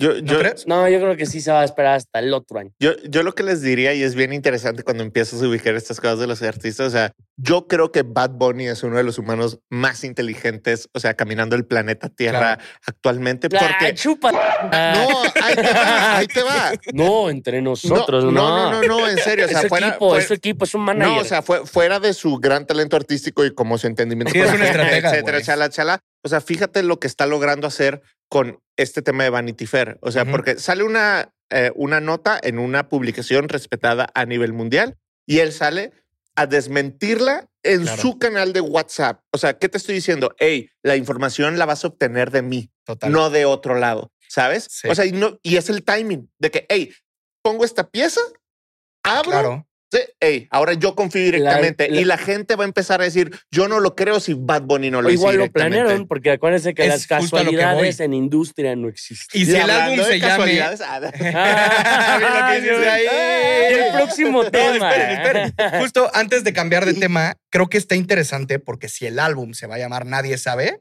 Yo, 0.00 0.14
¿No 0.14 0.18
yo, 0.20 0.38
crees? 0.38 0.66
No, 0.66 0.88
yo 0.88 0.98
creo 0.98 1.16
que 1.16 1.26
sí 1.26 1.40
se 1.40 1.52
va 1.52 1.60
a 1.60 1.64
esperar 1.64 1.94
hasta 1.96 2.18
el 2.20 2.32
otro 2.32 2.58
año. 2.58 2.70
yo, 2.80 2.92
yo 3.08 3.22
lo 3.22 3.34
que 3.34 3.42
les 3.42 3.60
diría, 3.60 3.92
y 3.94 4.02
es 4.02 4.14
bien 4.14 4.32
interesante 4.32 4.82
cuando 4.82 5.02
empiezas 5.04 5.42
a 5.42 5.46
ubicar 5.46 5.74
estas 5.74 6.00
cosas 6.00 6.18
de 6.18 6.26
los 6.26 6.42
artistas, 6.42 6.86
o 6.86 6.90
sea, 6.90 7.12
yo 7.36 7.66
creo 7.68 7.92
que 7.92 8.02
Bad 8.02 8.30
Bunny 8.30 8.66
es 8.68 8.82
uno 8.82 8.96
de 8.96 9.02
los 9.02 9.18
humanos 9.18 9.58
más 9.68 10.02
inteligentes, 10.04 10.88
o 10.92 11.00
sea, 11.00 11.14
caminando 11.14 11.54
el 11.56 11.64
planeta 11.66 12.08
Tierra 12.08 12.58
actualmente, 12.86 13.48
Ah, 13.54 13.76
porque... 13.78 13.94
chupa. 13.94 14.32
No, 14.32 15.22
ahí 15.42 15.54
te 15.54 15.72
va, 15.72 16.16
ahí 16.16 16.26
te 16.26 16.42
va. 16.42 16.72
no, 16.94 17.28
entre 17.30 17.60
nosotros, 17.62 18.24
no. 18.24 18.30
no, 18.32 18.72
no, 18.72 18.82
no, 18.82 18.88
no, 19.00 19.08
en 19.08 19.18
serio. 19.18 19.44
O 19.44 19.48
sea, 19.48 19.58
es 19.58 19.62
su 19.64 19.68
fuera, 19.68 19.88
equipo, 19.88 20.08
fuera- 20.08 20.22
es 20.22 20.28
su 20.28 20.34
equipo, 20.34 20.64
es 20.64 20.74
un 20.74 20.82
manager. 20.82 21.14
No, 21.14 21.20
o 21.20 21.24
sea, 21.24 21.42
fue, 21.42 21.66
fuera 21.66 22.00
de 22.00 22.14
su 22.14 22.36
gran 22.38 22.66
talento 22.66 22.96
artístico 22.96 23.44
y 23.44 23.52
como 23.54 23.76
su 23.78 23.86
entendimiento, 23.86 24.32
Sí, 24.32 24.40
es 24.40 24.52
una 24.52 24.68
etcétera, 24.70 25.42
chala, 25.42 25.68
chala. 25.68 26.00
O 26.22 26.28
sea, 26.28 26.40
fíjate 26.40 26.82
lo 26.82 26.98
que 27.00 27.06
está 27.06 27.26
logrando 27.26 27.66
hacer 27.66 28.02
con 28.30 28.62
este 28.78 29.02
tema 29.02 29.24
de 29.24 29.30
Vanity 29.30 29.66
Fair. 29.66 29.98
O 30.00 30.10
sea, 30.10 30.24
porque 30.24 30.58
sale 30.58 30.84
una, 30.84 31.34
eh, 31.50 31.70
una 31.74 32.00
nota 32.00 32.40
en 32.42 32.58
una 32.58 32.88
publicación 32.88 33.48
respetada 33.50 34.08
a 34.14 34.24
nivel 34.24 34.52
mundial 34.54 34.96
y 35.26 35.40
él 35.40 35.52
sale 35.52 35.92
a 36.36 36.46
desmentirla 36.46 37.50
en 37.62 37.82
Claro. 37.82 38.00
su 38.00 38.18
canal 38.18 38.52
de 38.54 38.60
WhatsApp. 38.62 39.22
O 39.32 39.38
sea, 39.38 39.58
¿qué 39.58 39.68
te 39.68 39.76
estoy 39.76 39.96
diciendo? 39.96 40.34
Hey, 40.38 40.70
la 40.82 40.96
información 40.96 41.58
la 41.58 41.66
vas 41.66 41.84
a 41.84 41.88
obtener 41.88 42.30
de 42.30 42.40
mí, 42.42 42.70
Total. 42.84 43.12
no 43.12 43.28
de 43.28 43.44
otro 43.44 43.74
lado, 43.74 44.12
¿sabes? 44.28 44.66
Sí. 44.70 44.88
O 44.88 44.94
sea, 44.94 45.04
y, 45.04 45.12
no, 45.12 45.38
y 45.42 45.56
es 45.56 45.68
el 45.68 45.84
timing 45.84 46.30
de 46.38 46.50
que, 46.50 46.66
hey, 46.70 46.94
pongo 47.42 47.64
esta 47.64 47.90
pieza, 47.90 48.20
abro 49.02 49.30
Claro. 49.30 49.66
Sí, 49.92 49.98
ey, 50.20 50.46
ahora 50.50 50.74
yo 50.74 50.94
confío 50.94 51.20
directamente 51.24 51.88
La- 51.88 51.94
la- 51.96 52.00
y 52.00 52.04
la 52.04 52.16
gente 52.16 52.54
va 52.54 52.62
a 52.62 52.66
empezar 52.68 53.00
a 53.00 53.04
decir, 53.04 53.30
yo 53.50 53.66
no 53.66 53.80
lo 53.80 53.96
creo 53.96 54.20
si 54.20 54.34
Bad 54.34 54.62
Bunny 54.62 54.88
no 54.90 55.02
lo 55.02 55.10
igual 55.10 55.36
lo 55.36 55.50
planearon, 55.50 56.06
porque 56.06 56.30
acuérdense 56.30 56.74
que 56.74 56.82
Es 56.84 56.88
las 56.88 57.02
que 57.02 57.14
casualidades 57.16 57.98
en 57.98 58.14
industria 58.14 58.76
no 58.76 58.88
existen. 58.88 59.40
Y 59.40 59.46
si 59.46 59.56
el 59.56 59.68
álbum 59.68 60.04
se 60.04 60.20
casualidades, 60.20 60.80
ah, 60.80 61.00
Ah, 61.34 62.56
el 62.56 63.92
próximo 63.92 64.42
No, 64.44 64.50
tema. 64.50 64.92
esperen, 64.94 65.10
esperen. 65.56 65.80
Justo 65.80 66.10
antes 66.14 66.44
de 66.44 66.52
cambiar 66.52 66.84
de 66.86 66.94
tema, 66.94 67.34
creo 67.50 67.68
que 67.68 67.78
está 67.78 67.94
interesante 67.94 68.58
porque 68.58 68.88
si 68.88 69.06
el 69.06 69.18
álbum 69.18 69.54
se 69.54 69.66
va 69.66 69.74
a 69.76 69.78
llamar 69.78 70.06
Nadie 70.06 70.38
sabe, 70.38 70.80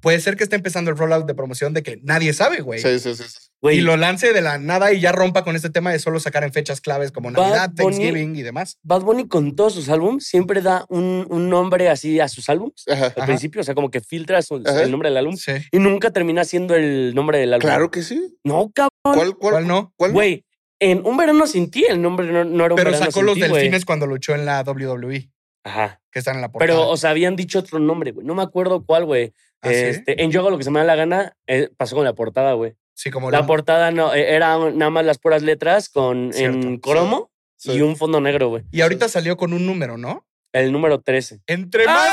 puede 0.00 0.20
ser 0.20 0.36
que 0.36 0.44
esté 0.44 0.56
empezando 0.56 0.90
el 0.90 0.96
rollout 0.96 1.26
de 1.26 1.34
promoción 1.34 1.74
de 1.74 1.82
que 1.82 1.98
nadie 2.02 2.32
sabe, 2.32 2.60
güey. 2.60 2.80
sí, 2.80 2.98
sí, 2.98 3.14
sí. 3.14 3.24
Güey, 3.60 3.78
Y 3.78 3.80
lo 3.80 3.96
lance 3.96 4.32
de 4.32 4.40
la 4.40 4.56
nada 4.58 4.92
y 4.92 5.00
ya 5.00 5.10
rompa 5.10 5.42
con 5.42 5.56
este 5.56 5.68
tema 5.68 5.90
de 5.90 5.98
solo 5.98 6.20
sacar 6.20 6.44
en 6.44 6.52
fechas 6.52 6.80
claves 6.80 7.10
como 7.10 7.32
Bad 7.32 7.42
Navidad, 7.42 7.70
Bunny- 7.70 7.96
Thanksgiving 7.96 8.36
y 8.36 8.42
demás. 8.42 8.78
Bad 8.84 9.00
Bunny 9.02 9.26
con 9.26 9.56
todos 9.56 9.74
sus 9.74 9.88
álbumes 9.88 10.28
siempre 10.28 10.62
da 10.62 10.84
un, 10.88 11.26
un 11.28 11.48
nombre 11.50 11.88
así 11.88 12.20
a 12.20 12.28
sus 12.28 12.48
álbumes 12.48 12.84
Ajá. 12.88 13.06
al 13.06 13.12
Ajá. 13.16 13.26
principio, 13.26 13.60
o 13.60 13.64
sea, 13.64 13.74
como 13.74 13.90
que 13.90 14.00
filtra 14.00 14.40
su- 14.42 14.62
el 14.64 14.90
nombre 14.92 15.08
del 15.08 15.16
álbum 15.18 15.36
Sí. 15.36 15.52
y 15.72 15.78
nunca 15.80 16.12
termina 16.12 16.44
siendo 16.44 16.76
el 16.76 17.12
nombre 17.16 17.38
del 17.40 17.52
álbum. 17.54 17.66
Claro 17.68 17.90
que 17.90 18.02
sí. 18.02 18.36
No, 18.44 18.70
cabrón. 18.72 18.90
¿Cuál, 19.02 19.16
cuál, 19.16 19.34
¿Cuál 19.36 19.66
no? 19.66 19.92
cuál? 19.96 20.12
Güey, 20.12 20.44
en 20.78 21.04
Un 21.04 21.16
Verano 21.16 21.44
Sin 21.48 21.68
Ti 21.72 21.86
el 21.88 22.00
nombre 22.00 22.30
no, 22.30 22.44
no 22.44 22.64
era 22.64 22.74
Un 22.74 22.76
Pero 22.78 22.90
Verano 22.92 23.06
sacó 23.06 23.18
Sin 23.18 23.26
los 23.26 23.34
Ti, 23.34 23.40
güey. 23.48 23.52
delfines 23.62 23.84
cuando 23.84 24.06
luchó 24.06 24.36
en 24.36 24.44
la 24.46 24.62
WWE, 24.62 25.28
Ajá. 25.64 26.00
que 26.10 26.18
están 26.18 26.36
en 26.36 26.42
la 26.42 26.50
portada. 26.50 26.66
Pero, 26.72 26.88
o 26.88 26.96
sea, 26.96 27.10
habían 27.10 27.36
dicho 27.36 27.58
otro 27.58 27.78
nombre, 27.78 28.12
güey. 28.12 28.26
No 28.26 28.34
me 28.34 28.42
acuerdo 28.42 28.84
cuál, 28.84 29.04
güey. 29.04 29.32
¿Ah, 29.62 29.68
sí? 29.68 29.74
este, 29.74 30.22
En 30.22 30.30
Yo 30.30 30.40
hago 30.40 30.50
lo 30.50 30.58
que 30.58 30.64
se 30.64 30.70
me 30.70 30.78
da 30.78 30.84
la 30.84 30.94
gana, 30.96 31.36
eh, 31.46 31.68
pasó 31.76 31.96
con 31.96 32.04
la 32.04 32.14
portada, 32.14 32.52
güey. 32.52 32.74
Sí, 32.94 33.10
como 33.10 33.30
La 33.30 33.40
lo- 33.40 33.46
portada 33.46 33.90
no, 33.90 34.14
eh, 34.14 34.34
era 34.34 34.56
nada 34.70 34.90
más 34.90 35.04
las 35.04 35.18
puras 35.18 35.42
letras 35.42 35.88
con 35.88 36.32
Cierto, 36.32 36.66
en 36.66 36.78
cromo 36.78 37.30
sí. 37.56 37.72
y 37.72 37.80
un 37.82 37.96
fondo 37.96 38.20
negro, 38.20 38.48
güey. 38.48 38.64
Y 38.72 38.80
ahorita 38.80 39.08
salió 39.08 39.36
con 39.36 39.52
un 39.52 39.66
número, 39.66 39.96
¿no? 39.98 40.26
El 40.52 40.72
número 40.72 41.00
13. 41.00 41.40
Entre 41.46 41.84
más. 41.86 42.08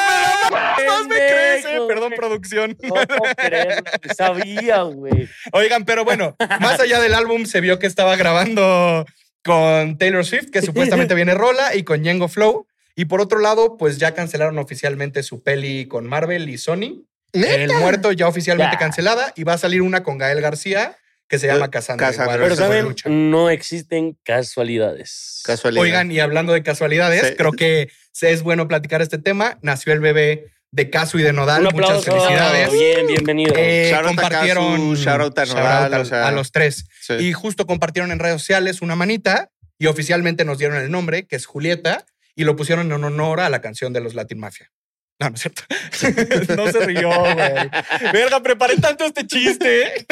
más 0.52 1.08
me 1.08 1.16
crece. 1.16 1.80
Perdón, 1.88 2.14
producción. 2.16 2.78
No 2.84 2.94
puedo 2.94 3.22
creerlo, 3.38 3.84
sabía, 4.16 4.82
güey. 4.84 5.28
Oigan, 5.54 5.86
pero 5.86 6.04
bueno, 6.04 6.36
más 6.60 6.80
allá 6.80 7.00
del 7.00 7.14
álbum 7.14 7.46
se 7.46 7.62
vio 7.62 7.80
que 7.80 7.88
estaba 7.88 8.16
grabando 8.16 9.06
con 9.44 9.98
Taylor 9.98 10.26
Swift, 10.26 10.50
que 10.52 10.62
supuestamente 10.62 11.16
viene 11.16 11.34
Rola, 11.34 11.76
y 11.76 11.84
con 11.84 12.02
Django 12.04 12.28
Flow. 12.28 12.68
Y 12.96 13.06
por 13.06 13.22
otro 13.22 13.40
lado, 13.40 13.78
pues 13.78 13.98
ya 13.98 14.14
cancelaron 14.14 14.58
oficialmente 14.58 15.22
su 15.24 15.44
peli 15.44 15.88
con 15.88 16.06
Marvel 16.08 16.50
y 16.50 16.58
Sony. 16.58 17.04
El 17.34 17.74
muerto 17.74 18.12
ya 18.14 18.28
oficialmente 18.28 18.76
Ya. 18.76 18.80
cancelada 18.80 19.34
y 19.36 19.44
va 19.44 19.54
a 19.54 19.58
salir 19.58 19.82
una 19.82 20.04
con 20.04 20.18
Gael 20.18 20.40
García 20.42 20.96
que 21.28 21.38
se 21.40 21.48
llama 21.48 21.66
Eh. 21.66 21.70
Cassandra. 21.72 22.12
igual, 22.14 22.40
Pero 22.40 22.56
saben, 22.56 22.86
lucha. 22.86 23.10
no 23.10 23.50
existen 23.50 24.18
casualidades. 24.24 25.42
Casualidad. 25.44 25.82
Oigan, 25.84 26.12
y 26.12 26.20
hablando 26.20 26.54
de 26.54 26.64
casualidades, 26.64 27.28
Sí. 27.30 27.36
creo 27.36 27.52
que 27.52 27.90
se- 28.12 28.32
es 28.32 28.44
bueno 28.44 28.68
platicar 28.68 29.02
este 29.02 29.18
tema. 29.18 29.58
Nació 29.62 29.92
el 29.92 30.00
bebé 30.00 30.52
de 30.72 30.90
Casu 30.90 31.20
y 31.20 31.24
de 31.24 31.34
Nodal. 31.34 31.66
Un 31.68 31.74
Muchas 31.74 32.06
felicidades. 32.06 32.72
Bien, 32.72 33.08
bienvenido. 33.08 33.54
Eh, 33.58 33.90
Shout 33.92 33.98
out 33.98 34.06
a 34.06 34.08
compartieron 34.08 34.72
Casu, 34.74 34.96
shout 34.96 35.22
out 35.22 35.40
a 35.40 35.46
shout 35.46 35.58
Nodal, 35.58 35.94
out 35.94 36.02
o 36.02 36.06
sea, 36.06 36.28
a 36.28 36.32
los 36.32 36.52
tres. 36.52 36.86
Sí. 37.02 37.14
Y 37.16 37.34
justo 37.34 37.66
compartieron 37.66 38.12
en 38.12 38.20
redes 38.20 38.40
sociales 38.42 38.82
una 38.82 38.96
manita 38.96 39.52
y 39.78 39.88
oficialmente 39.88 40.46
nos 40.46 40.58
dieron 40.58 40.78
el 40.78 40.90
nombre, 40.92 41.28
que 41.28 41.36
es 41.36 41.46
Julieta, 41.46 42.06
y 42.36 42.44
lo 42.44 42.56
pusieron 42.56 42.92
en 42.92 43.04
honor 43.04 43.40
a 43.40 43.50
la 43.50 43.62
canción 43.62 43.94
de 43.94 44.02
los 44.02 44.14
Latin 44.14 44.40
Mafia. 44.40 44.72
No, 45.18 45.30
no 45.30 45.36
es 45.36 45.42
cierto. 45.42 45.64
no 46.58 46.72
se 46.72 46.80
rió, 46.86 47.10
güey. 47.10 47.70
Verga, 48.12 48.44
preparé 48.44 48.76
tanto 48.78 49.06
este 49.06 49.26
chiste. 49.26 50.06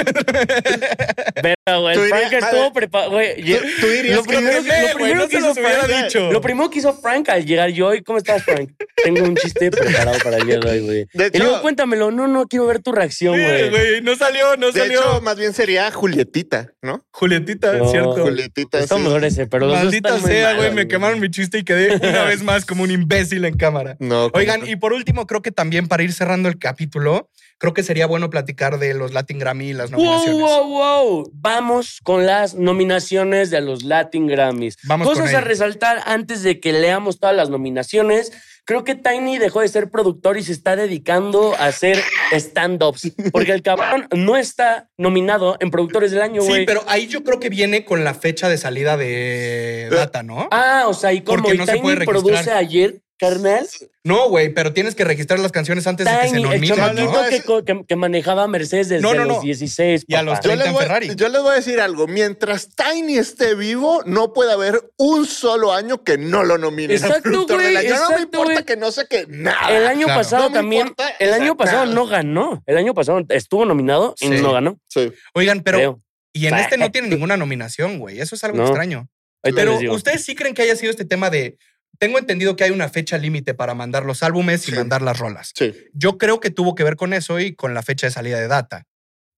Verga, 1.41 1.77
güey. 1.79 1.97
Frank 2.09 2.31
estuvo 2.33 2.73
preparado, 2.73 3.11
güey. 3.11 3.35
¿Tú, 3.43 3.57
tú 3.81 3.87
dirías 3.87 4.15
Lo 4.17 4.23
que 4.23 4.29
primero, 4.37 4.57
es- 4.59 4.65
que, 4.65 4.81
lo 4.81 4.93
primero 4.95 5.27
que 5.27 5.37
hizo 5.37 5.53
Frank, 5.55 5.87
dicho. 6.05 6.31
lo 6.31 6.41
primero 6.41 6.69
que 6.69 6.79
hizo 6.79 6.93
Frank 6.93 7.29
al 7.29 7.45
llegar 7.45 7.69
yo, 7.71 7.93
¿y 7.93 8.01
cómo 8.01 8.17
estás, 8.17 8.43
Frank? 8.43 8.71
Tengo 9.03 9.23
un 9.23 9.35
chiste 9.35 9.71
preparado 9.71 10.17
para 10.23 10.37
el 10.37 10.45
día 10.47 10.59
de 10.59 10.69
hoy, 10.71 10.79
güey. 10.79 11.07
Y 11.13 11.23
hecho- 11.23 11.61
cuéntamelo. 11.61 12.11
No, 12.11 12.27
no, 12.27 12.47
quiero 12.47 12.65
ver 12.67 12.79
tu 12.81 12.91
reacción, 12.91 13.35
Sí, 13.35 13.41
güey. 13.69 14.01
no 14.01 14.15
salió, 14.15 14.55
no 14.57 14.71
de 14.71 14.79
salió. 14.79 14.99
hecho, 15.01 15.21
más 15.21 15.35
bien 15.37 15.53
sería 15.53 15.91
Julietita, 15.91 16.71
¿no? 16.81 17.05
Julietita, 17.11 17.73
No, 17.73 17.89
¿cierto? 17.91 18.23
Julietita. 18.23 18.79
Está 18.79 18.95
sí. 18.97 19.01
mejor 19.01 19.25
ese, 19.25 19.47
pero 19.47 19.65
los 19.67 19.75
dos 19.75 19.83
Maldita 19.85 20.15
están 20.15 20.29
sea, 20.31 20.53
güey, 20.55 20.71
me 20.71 20.87
quemaron 20.87 21.19
mi 21.19 21.29
chiste 21.29 21.57
y 21.59 21.63
quedé 21.63 21.95
una 21.95 22.23
vez 22.25 22.41
más 22.41 22.65
como 22.65 22.83
un 22.83 22.91
imbécil 22.91 23.43
en 23.45 23.57
cámara. 23.57 23.97
No, 23.99 24.29
Oigan, 24.33 24.65
y 24.67 24.75
por 24.77 24.92
último, 24.93 25.27
creo 25.27 25.41
que 25.41 25.51
también 25.51 25.87
para 25.87 26.03
ir 26.03 26.13
cerrando 26.13 26.49
el 26.49 26.57
capítulo, 26.59 27.29
creo 27.57 27.73
que 27.73 27.83
sería 27.83 28.05
bueno 28.07 28.29
platicar 28.29 28.79
de 28.79 28.93
los 28.93 29.13
Latin 29.13 29.39
Grammy 29.39 29.69
y 29.69 29.73
las 29.73 29.91
Wow, 29.91 29.99
nominaciones. 30.03 30.41
wow, 30.41 30.67
wow. 30.67 31.31
Vamos 31.33 31.99
con 32.03 32.25
las 32.25 32.55
nominaciones 32.55 33.49
de 33.51 33.61
los 33.61 33.83
Latin 33.83 34.27
Grammys. 34.27 34.77
Vamos 34.83 35.07
con 35.07 35.17
Cosas 35.17 35.33
a 35.35 35.41
resaltar 35.41 36.01
antes 36.05 36.43
de 36.43 36.59
que 36.59 36.73
leamos 36.73 37.19
todas 37.19 37.35
las 37.35 37.49
nominaciones. 37.49 38.31
Creo 38.65 38.85
que 38.85 38.95
Tiny 38.95 39.39
dejó 39.39 39.59
de 39.59 39.67
ser 39.67 39.89
productor 39.91 40.37
y 40.37 40.43
se 40.43 40.53
está 40.53 40.77
dedicando 40.77 41.53
a 41.55 41.65
hacer 41.65 42.01
stand-ups. 42.31 43.11
Porque 43.33 43.51
el 43.51 43.61
cabrón 43.61 44.07
no 44.15 44.37
está 44.37 44.89
nominado 44.97 45.57
en 45.59 45.69
productores 45.69 46.11
del 46.11 46.21
año, 46.21 46.41
güey. 46.43 46.61
Sí, 46.61 46.65
pero 46.65 46.81
ahí 46.87 47.07
yo 47.07 47.23
creo 47.25 47.39
que 47.41 47.49
viene 47.49 47.83
con 47.83 48.05
la 48.05 48.13
fecha 48.13 48.47
de 48.47 48.57
salida 48.57 48.95
de 48.95 49.89
data, 49.91 50.23
¿no? 50.23 50.47
Ah, 50.51 50.85
o 50.87 50.93
sea, 50.93 51.11
y 51.11 51.21
como 51.21 51.41
Porque 51.43 51.55
y 51.55 51.57
no 51.57 51.65
se 51.65 51.73
Tiny 51.73 51.81
puede 51.83 52.05
produce 52.05 52.51
ayer, 52.51 53.01
carnal. 53.29 53.67
No, 54.03 54.27
güey, 54.29 54.53
pero 54.53 54.73
tienes 54.73 54.95
que 54.95 55.03
registrar 55.05 55.39
las 55.39 55.51
canciones 55.51 55.87
antes 55.87 56.05
de 56.05 56.11
que 56.11 56.17
se 56.17 56.27
Tiny, 56.35 56.37
el 56.37 56.49
nominen, 56.49 56.69
chamaquito 56.75 57.03
¿no? 57.11 57.21
¿no? 57.23 57.29
que, 57.29 57.63
que- 57.73 57.85
que 57.87 57.95
manejaba 57.95 58.47
Mercedes 58.47 58.89
desde 58.89 59.01
No, 59.01 59.13
no, 59.13 59.23
los 59.25 59.37
no. 59.37 59.41
16. 59.43 60.03
Y 60.07 60.15
a 60.15 60.23
los 60.23 60.35
papá. 60.39 60.41
Yo 60.43 60.49
30 60.49 60.63
les, 60.63 60.67
en 60.67 60.73
voy, 60.73 60.83
Ferrari. 60.83 61.15
yo 61.15 61.29
les 61.29 61.41
voy 61.41 61.51
a 61.51 61.55
decir 61.55 61.79
algo. 61.79 62.07
Mientras 62.07 62.69
Tiny 62.75 63.17
esté 63.17 63.55
vivo, 63.55 64.01
no 64.05 64.33
puede 64.33 64.51
haber 64.51 64.81
un 64.97 65.25
solo 65.25 65.71
año 65.73 66.03
que 66.03 66.17
no 66.17 66.43
lo 66.43 66.57
nominen 66.57 66.91
Exacto, 66.97 67.45
güey, 67.47 67.65
del 67.67 67.77
año. 67.77 67.95
no 67.95 68.09
me 68.15 68.21
importa 68.23 68.63
que 68.63 68.75
no 68.77 68.91
sé 68.91 69.05
qué, 69.09 69.25
nada. 69.29 69.69
El 69.75 69.87
año 69.87 70.05
claro. 70.07 70.19
pasado 70.19 70.49
también. 70.51 70.87
importa, 70.87 71.09
el 71.19 71.33
año 71.33 71.55
pasado 71.55 71.83
nada. 71.85 71.95
no 71.95 72.05
ganó. 72.05 72.63
El 72.65 72.77
año 72.77 72.93
pasado 72.93 73.21
estuvo 73.29 73.63
nominado 73.65 74.15
y 74.19 74.27
Sí. 74.27 74.41
no 74.41 74.51
ganó. 74.51 74.77
Sí. 74.89 75.11
Oigan, 75.33 75.61
pero 75.61 75.77
creo. 75.77 76.01
y 76.33 76.45
en 76.47 76.51
Bah. 76.51 76.61
este 76.61 76.77
no 76.77 76.91
tiene 76.91 77.07
ninguna 77.07 77.37
nominación, 77.37 77.99
güey. 77.99 78.19
Eso 78.19 78.35
es 78.35 78.43
algo 78.43 78.57
No. 78.57 78.63
extraño. 78.65 79.07
Pero 79.41 79.77
ustedes 79.93 80.23
sí 80.23 80.35
creen 80.35 80.53
que 80.53 80.61
haya 80.61 80.75
sido 80.77 80.89
este 80.89 81.03
tema 81.03 81.29
de 81.29 81.57
tengo 81.99 82.17
entendido 82.19 82.55
que 82.55 82.63
hay 82.63 82.71
una 82.71 82.89
fecha 82.89 83.17
límite 83.17 83.53
para 83.53 83.73
mandar 83.73 84.05
los 84.05 84.23
álbumes 84.23 84.67
y 84.67 84.71
Sí. 84.71 84.77
mandar 84.77 85.01
las 85.01 85.19
rolas. 85.19 85.51
Sí. 85.55 85.73
Yo 85.93 86.17
creo 86.17 86.39
que 86.39 86.49
tuvo 86.49 86.75
que 86.75 86.83
ver 86.83 86.95
con 86.95 87.13
eso 87.13 87.39
y 87.39 87.55
con 87.55 87.73
la 87.73 87.81
fecha 87.83 88.07
de 88.07 88.11
salida 88.11 88.39
de 88.39 88.47
data. 88.47 88.83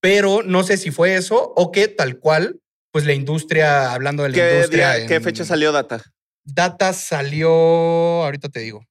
Pero 0.01 0.41
no 0.43 0.63
sé 0.63 0.77
si 0.77 0.91
fue 0.91 1.15
eso 1.15 1.53
o 1.55 1.71
que 1.71 1.87
tal 1.87 2.19
cual, 2.19 2.59
pues 2.91 3.05
la 3.05 3.13
industria, 3.13 3.93
hablando 3.93 4.23
de 4.23 4.29
la 4.29 4.35
¿Qué, 4.35 4.53
industria. 4.55 4.93
día- 4.95 5.07
qué 5.07 5.19
fecha 5.21 5.43
salió 5.45 5.71
Data? 5.71 6.01
Data 6.43 6.93
salió, 6.93 7.49
ahorita 8.23 8.49
te 8.49 8.59
digo. 8.59 8.85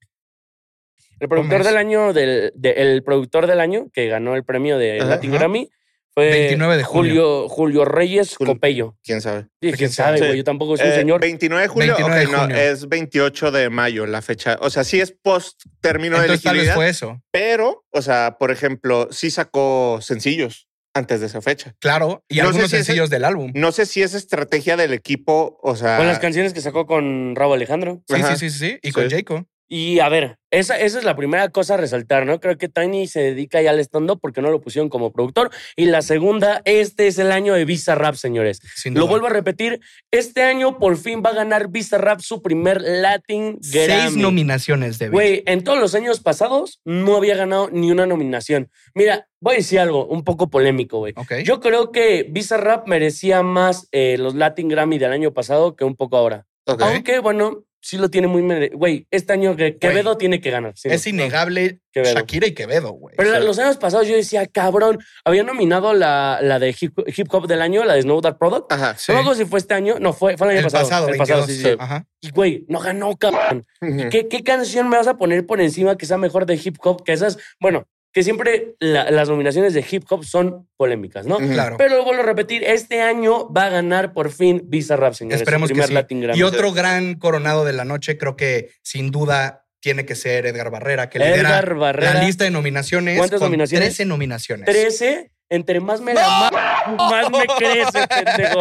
El 1.21 1.29
productor 1.29 1.63
del 1.65 1.77
año, 1.77 2.13
del, 2.13 2.53
de- 2.57 2.73
el 2.73 3.03
productor 3.05 3.47
del 3.47 3.61
año 3.61 3.87
que 3.93 4.09
ganó 4.09 4.35
el 4.35 4.45
premio 4.45 4.77
de 4.77 4.99
Latin. 4.99 5.31
Grammy 5.33 5.71
fue 6.15 6.31
29 6.31 6.77
de 6.77 6.85
Julio, 6.85 7.49
Julio 7.49 7.85
Reyes 7.85 8.37
Julio. 8.37 8.55
Copello. 8.55 8.97
¿Quién 9.03 9.21
sabe? 9.21 9.43
Sí, 9.43 9.49
¿Quién 9.61 9.75
quién 9.77 9.91
sabe? 9.91 10.09
sabe, 10.09 10.19
Sí. 10.19 10.25
güey. 10.27 10.37
Yo 10.39 10.45
tampoco 10.45 10.77
soy 10.77 10.87
un 10.87 10.93
Eh, 10.93 10.97
señor. 10.97 11.21
29 11.21 11.63
de 11.63 11.69
julio. 11.69 11.95
29 11.97 12.21
de 12.21 12.27
ok, 12.27 12.49
no, 12.51 12.57
es 12.57 12.89
28 12.89 13.51
de 13.51 13.71
mayo 13.71 14.07
la 14.07 14.23
fecha. 14.23 14.57
O 14.61 14.71
sea, 14.71 14.85
sí 14.85 15.01
es 15.01 15.11
post 15.13 15.63
término 15.81 16.17
de 16.17 16.23
Entonces 16.23 16.45
tal 16.45 16.55
vez 16.55 16.63
elegibilidad, 16.69 16.75
fue 16.77 16.89
eso. 16.89 17.21
pero, 17.33 17.85
o 17.91 18.03
sea, 18.03 18.37
por 18.39 18.51
ejemplo, 18.51 19.09
sí 19.11 19.31
sacó 19.31 19.99
sencillos 20.01 20.69
antes 20.97 21.19
de 21.19 21.27
esa 21.27 21.41
fecha. 21.43 21.75
Claro. 21.81 22.23
Y 22.29 22.37
No 22.37 22.43
sé 22.43 22.47
algunos 22.49 22.71
si 22.71 22.77
ese- 22.77 22.85
sencillos 22.85 23.11
del 23.11 23.25
álbum. 23.25 23.51
No 23.55 23.73
sé 23.73 23.85
si 23.85 24.03
es 24.03 24.15
estrategia 24.15 24.77
del 24.77 24.93
equipo, 24.93 25.59
o 25.61 25.75
sea. 25.75 25.97
Con 25.97 26.07
las 26.07 26.21
canciones 26.21 26.53
que 26.55 26.61
sacó 26.61 26.87
con 26.87 27.35
Rabo 27.35 27.55
Alejandro. 27.55 28.01
Sí, 28.07 28.15
Ajá. 28.15 28.37
sí, 28.37 28.49
sí, 28.51 28.59
sí. 28.59 28.79
Y 28.83 28.93
con 28.93 29.11
Sí. 29.11 29.17
Jacob. 29.17 29.45
Y 29.69 29.99
a 30.01 30.09
ver, 30.09 30.37
esa, 30.51 30.79
esa 30.79 30.99
es 30.99 31.05
la 31.05 31.17
primera 31.17 31.49
cosa 31.49 31.75
a 31.75 31.77
resaltar, 31.77 32.27
¿no? 32.27 32.39
Creo 32.39 32.59
que 32.59 32.69
Tiny 32.69 33.07
se 33.07 33.21
dedica 33.21 33.63
ya 33.63 33.71
al 33.71 33.81
stand-up 33.81 34.21
porque 34.21 34.43
no 34.43 34.51
lo 34.51 34.61
pusieron 34.61 34.89
como 34.89 35.13
productor. 35.13 35.51
Y 35.75 35.87
la 35.87 36.03
segunda, 36.03 36.63
este 36.65 37.07
es 37.07 37.19
el 37.19 37.33
año 37.33 37.55
de 37.55 37.65
Visa 37.65 37.95
Rap, 37.95 38.15
señores. 38.15 38.61
Lo 38.85 39.07
vuelvo 39.07 39.27
a 39.27 39.31
repetir, 39.31 39.81
este 40.11 40.43
año 40.43 40.79
por 40.79 40.97
fin 40.97 41.23
va 41.25 41.31
a 41.31 41.35
ganar 41.35 41.69
Visa 41.69 41.99
Rap 41.99 42.21
su 42.21 42.43
primer 42.43 42.83
Latin 42.83 43.59
Seis 43.63 43.87
Grammy. 43.87 44.23
nominaciones 44.23 44.99
de 44.99 45.09
Güey, 45.09 45.43
en 45.47 45.65
todos 45.65 45.79
los 45.79 45.95
años 45.95 46.21
pasados 46.21 46.81
no 46.85 47.17
había 47.17 47.37
ganado 47.37 47.71
ni 47.73 47.91
una 47.91 48.07
nominación. 48.07 48.71
Mira, 48.95 49.29
voy 49.41 49.55
a 49.55 49.57
decir 49.59 49.81
algo 49.81 50.07
un 50.07 50.25
poco 50.25 50.51
polémico, 50.51 50.99
güey. 50.99 51.15
Yo 51.43 51.61
creo 51.61 51.91
que 51.91 52.27
Visa 52.31 52.59
Rap 52.59 52.87
merecía 52.87 53.43
más 53.43 53.89
eh, 53.93 54.17
los 54.19 54.35
Latin 54.35 54.69
Grammy 54.69 54.99
del 54.99 55.13
año 55.13 55.33
pasado 55.33 55.75
que 55.75 55.85
un 55.85 55.97
poco 55.97 56.17
ahora. 56.17 56.47
Aunque, 56.67 57.19
bueno, 57.19 57.65
sí 57.85 57.99
lo 57.99 58.09
tiene 58.09 58.29
muy... 58.29 58.71
Güey, 58.71 59.07
este 59.11 59.35
año 59.35 59.55
que 59.57 59.77
Quevedo 59.77 60.17
tiene 60.17 60.41
que 60.41 60.51
ganar. 60.51 60.73
sí, 60.75 60.89
es 60.91 61.05
no. 61.05 61.11
innegable 61.11 61.81
Quevedo. 61.93 62.15
Shakira 62.15 62.47
y 62.47 62.53
Quevedo, 62.55 62.93
güey. 62.93 63.15
Pero 63.17 63.39
los 63.41 63.59
años 63.59 63.77
pasados 63.77 64.09
yo 64.09 64.17
decía, 64.17 64.47
cabrón, 64.47 64.99
había 65.23 65.43
nominado 65.43 65.93
la, 65.93 66.39
la 66.43 66.59
de 66.59 66.75
hip, 66.81 66.99
hip 67.07 67.29
hop 67.31 67.47
del 67.47 67.61
año, 67.61 67.85
la 67.85 67.95
de 67.95 68.03
Snow 68.03 68.23
That 68.23 68.39
Product. 68.39 68.73
Ajá. 68.73 68.97
Sí. 68.97 69.13
No 69.13 69.23
me 69.23 69.35
si 69.35 69.45
fue 69.45 69.59
este 69.59 69.75
año. 69.75 69.97
No, 70.01 70.15
fue, 70.15 70.37
fue 70.39 70.47
el 70.47 70.53
año 70.53 70.61
el 70.61 70.65
pasado. 70.73 70.85
pasado, 70.85 71.09
el 71.09 71.13
22. 71.19 71.41
pasado, 71.41 71.55
sí, 71.55 71.63
sí. 71.63 71.77
Ajá. 71.79 72.07
Y, 72.23 72.31
güey, 72.31 72.65
no 72.69 72.81
ganó, 72.81 73.15
cabrón. 73.17 73.67
Ujú. 73.83 74.09
¿Qué, 74.11 74.29
¿Qué 74.29 74.43
canción 74.43 74.89
me 74.89 74.97
vas 74.97 75.07
a 75.07 75.19
poner 75.19 75.45
por 75.47 75.61
encima 75.61 75.97
que 75.97 76.07
sea 76.07 76.17
mejor 76.17 76.47
de 76.47 76.55
hip 76.55 76.79
hop 76.83 77.05
que 77.05 77.13
esas? 77.13 77.37
Bueno, 77.61 77.87
que 78.15 78.23
siempre 78.23 78.77
la- 78.79 79.11
las 79.11 79.29
nominaciones 79.29 79.75
de 79.75 79.85
hip 79.91 80.05
hop 80.09 80.25
son 80.25 80.69
polémicas, 80.77 81.27
¿no? 81.27 81.37
Claro. 81.37 81.77
Pero 81.77 82.03
vuelvo 82.05 82.23
a 82.23 82.25
repetir, 82.27 82.63
este 82.65 83.03
año 83.03 83.53
va 83.53 83.65
a 83.67 83.71
ganar 83.71 84.13
por 84.15 84.31
fin 84.31 84.63
Visa 84.67 84.97
Rap, 84.97 85.13
señores. 85.15 85.41
Esperemos 85.41 85.71
que 85.71 85.83
sí. 85.83 85.93
Latin 85.93 86.21
Grammy. 86.23 86.39
Y 86.39 86.43
otro 86.45 86.73
gran 86.73 87.17
coronado 87.17 87.65
de 87.65 87.73
la 87.73 87.85
noche, 87.85 88.17
creo 88.17 88.37
que 88.37 88.71
sin 88.83 89.11
duda 89.11 89.67
tiene 89.81 90.07
que 90.07 90.15
ser 90.15 90.47
Edgar 90.47 90.71
Barrera, 90.71 91.11
que 91.11 91.19
lidera 91.19 91.37
Edgar 91.41 91.75
Barrera. 91.75 92.15
la 92.15 92.23
lista 92.25 92.45
de 92.45 92.51
nominaciones. 92.51 93.19
¿Cuántas 93.19 93.39
con 93.41 93.49
nominaciones? 93.49 93.89
13 93.89 94.05
nominaciones. 94.07 94.65
13, 94.65 95.31
entre 95.51 95.81
más 95.81 96.01
me 96.01 96.15
la 96.15 96.51
más 96.97 97.31
me 97.31 97.45
crece, 97.59 98.07
pendejo. 98.09 98.61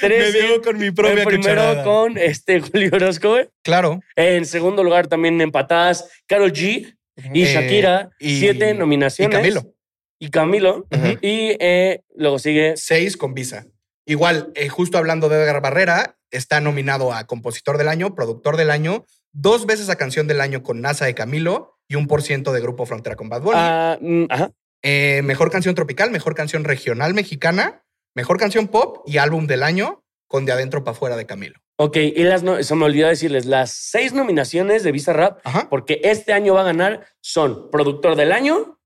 13. 0.00 0.60
con 0.64 0.78
mi 0.78 0.86
En 0.86 0.94
primero 1.24 1.84
con 1.84 2.18
este 2.18 2.60
Julio 2.60 2.90
Orozco, 2.92 3.28
güey. 3.30 3.48
Claro. 3.62 4.00
En 4.16 4.46
segundo 4.46 4.82
lugar, 4.82 5.06
también 5.06 5.40
empatadas 5.40 6.08
Carol 6.26 6.52
G 6.52 6.96
y 7.32 7.42
Eh, 7.44 7.52
Shakira. 7.54 8.10
y- 8.18 8.38
siete 8.40 8.70
Y 8.70 8.74
nominaciones. 8.78 9.36
Camilo. 9.36 9.74
Y 10.18 10.30
Camilo. 10.30 10.86
Y 11.20 11.56
eh, 11.60 12.02
luego 12.16 12.38
sigue. 12.38 12.76
Seis 12.76 13.16
con 13.16 13.34
Visa. 13.34 13.66
Igual, 14.06 14.52
eh, 14.54 14.68
justo 14.68 14.98
hablando 14.98 15.28
de 15.28 15.36
Edgar 15.42 15.60
Barrera, 15.62 16.16
está 16.30 16.60
nominado 16.60 17.12
a 17.12 17.26
Compositor 17.26 17.78
del 17.78 17.88
Año, 17.88 18.14
Productor 18.14 18.56
del 18.56 18.70
Año, 18.70 19.06
dos 19.32 19.66
veces 19.66 19.88
a 19.88 19.96
Canción 19.96 20.26
del 20.26 20.40
Año 20.40 20.62
con 20.62 20.80
NASA 20.80 21.04
de 21.06 21.14
Camilo 21.14 21.78
y 21.88 21.94
un 21.96 22.06
por 22.06 22.22
ciento 22.22 22.52
de 22.52 22.60
Grupo 22.60 22.86
Frontera 22.86 23.16
con 23.16 23.28
Bad 23.28 23.42
Bunny. 23.42 23.56
ah, 23.58 23.98
mm, 24.00 24.24
ajá. 24.30 24.50
Eh, 24.82 25.22
mejor 25.24 25.50
canción 25.50 25.74
tropical, 25.74 26.10
mejor 26.10 26.34
canción 26.34 26.64
regional 26.64 27.14
mexicana, 27.14 27.82
mejor 28.14 28.38
canción 28.38 28.68
pop 28.68 29.02
y 29.06 29.16
álbum 29.16 29.46
del 29.46 29.62
año 29.62 30.04
con 30.28 30.44
De 30.44 30.52
Adentro 30.52 30.84
para 30.84 30.94
Afuera 30.94 31.16
de 31.16 31.24
Camilo. 31.26 31.58
Ok, 31.76 31.96
y 31.96 32.22
las 32.22 32.42
no, 32.44 32.62
se 32.62 32.74
me 32.76 32.84
olvidó 32.84 33.08
decirles, 33.08 33.46
las 33.46 33.72
seis 33.72 34.12
nominaciones 34.12 34.84
de 34.84 34.92
Visa 34.92 35.12
Rap, 35.12 35.40
Ajá. 35.44 35.68
porque 35.68 36.00
este 36.04 36.32
año 36.32 36.54
va 36.54 36.60
a 36.60 36.64
ganar, 36.64 37.06
son 37.20 37.68
Productor 37.70 38.14
del 38.14 38.30
Año, 38.32 38.78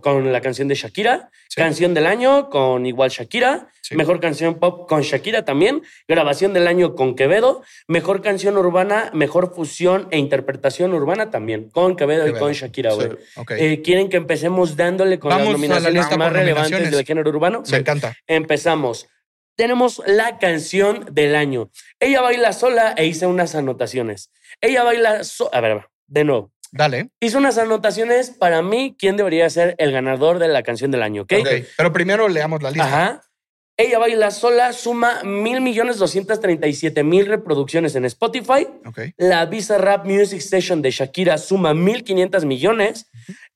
con 0.00 0.32
la 0.32 0.40
canción 0.40 0.66
de 0.66 0.74
Shakira, 0.74 1.30
Sí. 1.48 1.60
canción 1.60 1.94
del 1.94 2.06
año 2.06 2.48
con 2.50 2.86
igual 2.86 3.10
Shakira, 3.10 3.68
Sí. 3.82 3.94
mejor 3.94 4.18
canción 4.18 4.58
pop 4.58 4.88
con 4.88 5.02
Shakira 5.02 5.44
también, 5.44 5.82
grabación 6.08 6.52
del 6.54 6.66
año 6.66 6.96
con 6.96 7.14
Quevedo, 7.14 7.62
mejor 7.86 8.20
canción 8.20 8.56
urbana, 8.56 9.10
mejor 9.12 9.54
fusión 9.54 10.08
e 10.10 10.18
interpretación 10.18 10.92
urbana 10.94 11.30
también, 11.30 11.68
con 11.70 11.94
Quevedo, 11.94 12.26
y 12.26 12.32
con 12.32 12.52
Shakira, 12.52 12.94
güey. 12.94 13.10
Sí. 13.10 13.16
Ok. 13.36 13.50
Eh, 13.56 13.82
¿Quieren 13.82 14.08
que 14.08 14.16
empecemos 14.16 14.76
dándole 14.76 15.18
con 15.20 15.28
Vamos 15.28 15.44
las 15.44 15.52
la 15.52 15.58
nominaciones 15.58 16.18
más 16.18 16.32
relevantes 16.32 16.90
del 16.90 17.04
género 17.04 17.30
urbano? 17.30 17.62
Me 17.70 17.76
encanta. 17.78 18.16
Empezamos. 18.26 19.06
Tenemos 19.56 20.02
la 20.06 20.38
canción 20.38 21.06
del 21.12 21.34
año. 21.36 21.70
Ella 22.00 22.20
baila 22.20 22.52
sola 22.52 22.94
e 22.96 23.06
hice 23.06 23.26
unas 23.26 23.54
anotaciones. 23.54 24.30
Ella 24.60 24.82
baila 24.82 25.24
so- 25.24 25.50
A 25.54 25.60
ver, 25.60 25.86
de 26.06 26.24
nuevo. 26.24 26.52
Dale. 26.72 27.10
Hice 27.20 27.36
unas 27.36 27.56
anotaciones 27.56 28.30
para 28.30 28.60
mí, 28.62 28.96
quién 28.98 29.16
debería 29.16 29.48
ser 29.48 29.76
el 29.78 29.92
ganador 29.92 30.40
de 30.40 30.48
la 30.48 30.64
canción 30.64 30.90
del 30.90 31.04
año, 31.04 31.22
¿ok? 31.22 31.32
Ok. 31.40 31.48
Pero 31.76 31.92
primero 31.92 32.28
leamos 32.28 32.62
la 32.62 32.70
lista. 32.72 32.84
Ajá. 32.86 33.22
Ella 33.76 33.98
baila 33.98 34.30
sola 34.30 34.72
suma 34.72 35.24
mil 35.24 35.60
millones 35.60 35.98
doscientas 35.98 36.40
treinta 36.40 36.68
y 36.68 36.74
siete 36.74 37.02
mil 37.02 37.26
reproducciones 37.26 37.96
en 37.96 38.04
Spotify. 38.04 38.68
La 39.16 39.46
Visa 39.46 39.78
Rap 39.78 40.06
Music 40.06 40.38
Station 40.38 40.80
de 40.80 40.92
Shakira 40.92 41.38
suma 41.38 41.74
1.500 41.74 42.44
millones. 42.44 43.10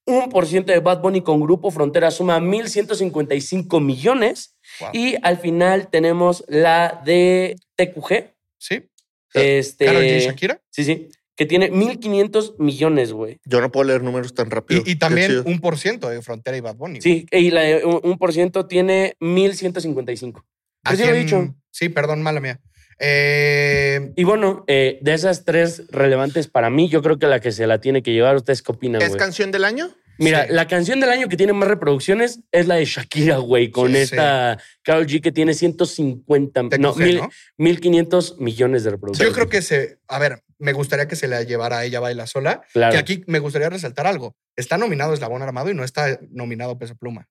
Un 0.04 0.28
por 0.28 0.46
ciento 0.46 0.72
de 0.72 0.80
Bad 0.80 1.02
Bunny 1.02 1.20
con 1.20 1.40
Grupo 1.40 1.70
Frontera 1.70 2.10
suma 2.10 2.40
1.155 2.40 3.80
millones. 3.80 4.56
Wow. 4.80 4.90
Y 4.92 5.16
al 5.22 5.38
final 5.38 5.88
tenemos 5.88 6.44
la 6.48 7.00
de 7.04 7.56
TQG. 7.76 8.34
Sí. 8.58 8.88
Este, 9.34 9.84
Karol 9.84 10.02
G 10.02 10.16
y 10.16 10.20
Shakira. 10.20 10.60
Sí, 10.70 10.84
sí. 10.84 11.08
Que 11.38 11.46
tiene 11.46 11.70
1.500 11.70 12.56
millones, 12.58 13.12
güey. 13.12 13.38
Yo 13.44 13.60
no 13.60 13.70
puedo 13.70 13.84
leer 13.84 14.02
números 14.02 14.34
tan 14.34 14.50
rápido. 14.50 14.82
Y, 14.84 14.96
también 14.96 15.42
un 15.44 15.60
por 15.60 15.78
ciento 15.78 16.08
de 16.08 16.20
Frontera 16.20 16.56
y 16.56 16.60
Bad 16.60 16.74
Bunny. 16.74 17.00
Sí, 17.00 17.26
y 17.30 17.52
la 17.52 17.60
de 17.60 17.84
un, 17.84 18.18
por 18.18 18.32
ciento 18.32 18.66
tiene 18.66 19.14
1.155. 19.20 20.40
¿A 20.82 20.90
Pues 20.90 20.98
sí 20.98 21.06
lo 21.06 21.14
he 21.14 21.18
dicho. 21.20 21.54
Sí, 21.70 21.90
perdón, 21.90 22.22
mala 22.22 22.40
mía. 22.40 22.60
Eh, 22.98 24.12
Y 24.16 24.24
bueno, 24.24 24.64
eh, 24.66 24.98
de 25.00 25.14
esas 25.14 25.44
tres 25.44 25.84
relevantes 25.92 26.48
para 26.48 26.70
mí, 26.70 26.88
yo 26.88 27.02
creo 27.02 27.20
que 27.20 27.28
la 27.28 27.40
que 27.40 27.52
se 27.52 27.68
la 27.68 27.80
tiene 27.80 28.02
que 28.02 28.12
llevar, 28.12 28.34
¿ustedes 28.34 28.60
qué 28.60 28.72
opinan, 28.72 29.00
¿Es 29.00 29.14
canción 29.14 29.52
del 29.52 29.64
año? 29.64 29.90
Mira, 30.18 30.46
Sí. 30.46 30.52
la 30.52 30.66
canción 30.66 31.00
del 31.00 31.10
año 31.10 31.28
que 31.28 31.36
tiene 31.36 31.52
más 31.52 31.68
reproducciones 31.68 32.40
es 32.52 32.66
la 32.66 32.74
de 32.76 32.84
Shakira, 32.84 33.36
güey, 33.38 33.70
con 33.70 33.92
Sí, 33.92 33.98
esta 33.98 34.58
Carol 34.82 35.06
G 35.06 35.20
que 35.22 35.32
tiene 35.32 35.54
150, 35.54 36.68
TQG, 36.68 36.78
no, 36.80 36.94
mil- 36.94 37.16
¿no? 37.18 37.28
1500 37.56 38.38
millones 38.40 38.84
de 38.84 38.90
reproducciones. 38.90 39.30
Yo 39.30 39.34
creo 39.34 39.48
que 39.48 39.62
se. 39.62 39.98
A 40.08 40.18
ver, 40.18 40.42
me 40.58 40.72
gustaría 40.72 41.06
que 41.08 41.16
se 41.16 41.28
la 41.28 41.42
llevara 41.44 41.78
a 41.78 41.84
ella 41.84 42.00
baila 42.00 42.26
sola. 42.26 42.62
Claro. 42.72 42.92
Que 42.92 42.98
aquí 42.98 43.24
me 43.26 43.38
gustaría 43.38 43.70
resaltar 43.70 44.06
algo. 44.06 44.36
Está 44.56 44.76
nominado 44.76 45.14
Eslabón 45.14 45.42
Armado 45.42 45.70
y 45.70 45.74
no 45.74 45.84
está 45.84 46.18
nominado 46.30 46.78
Peso 46.78 46.96
Pluma. 46.96 47.28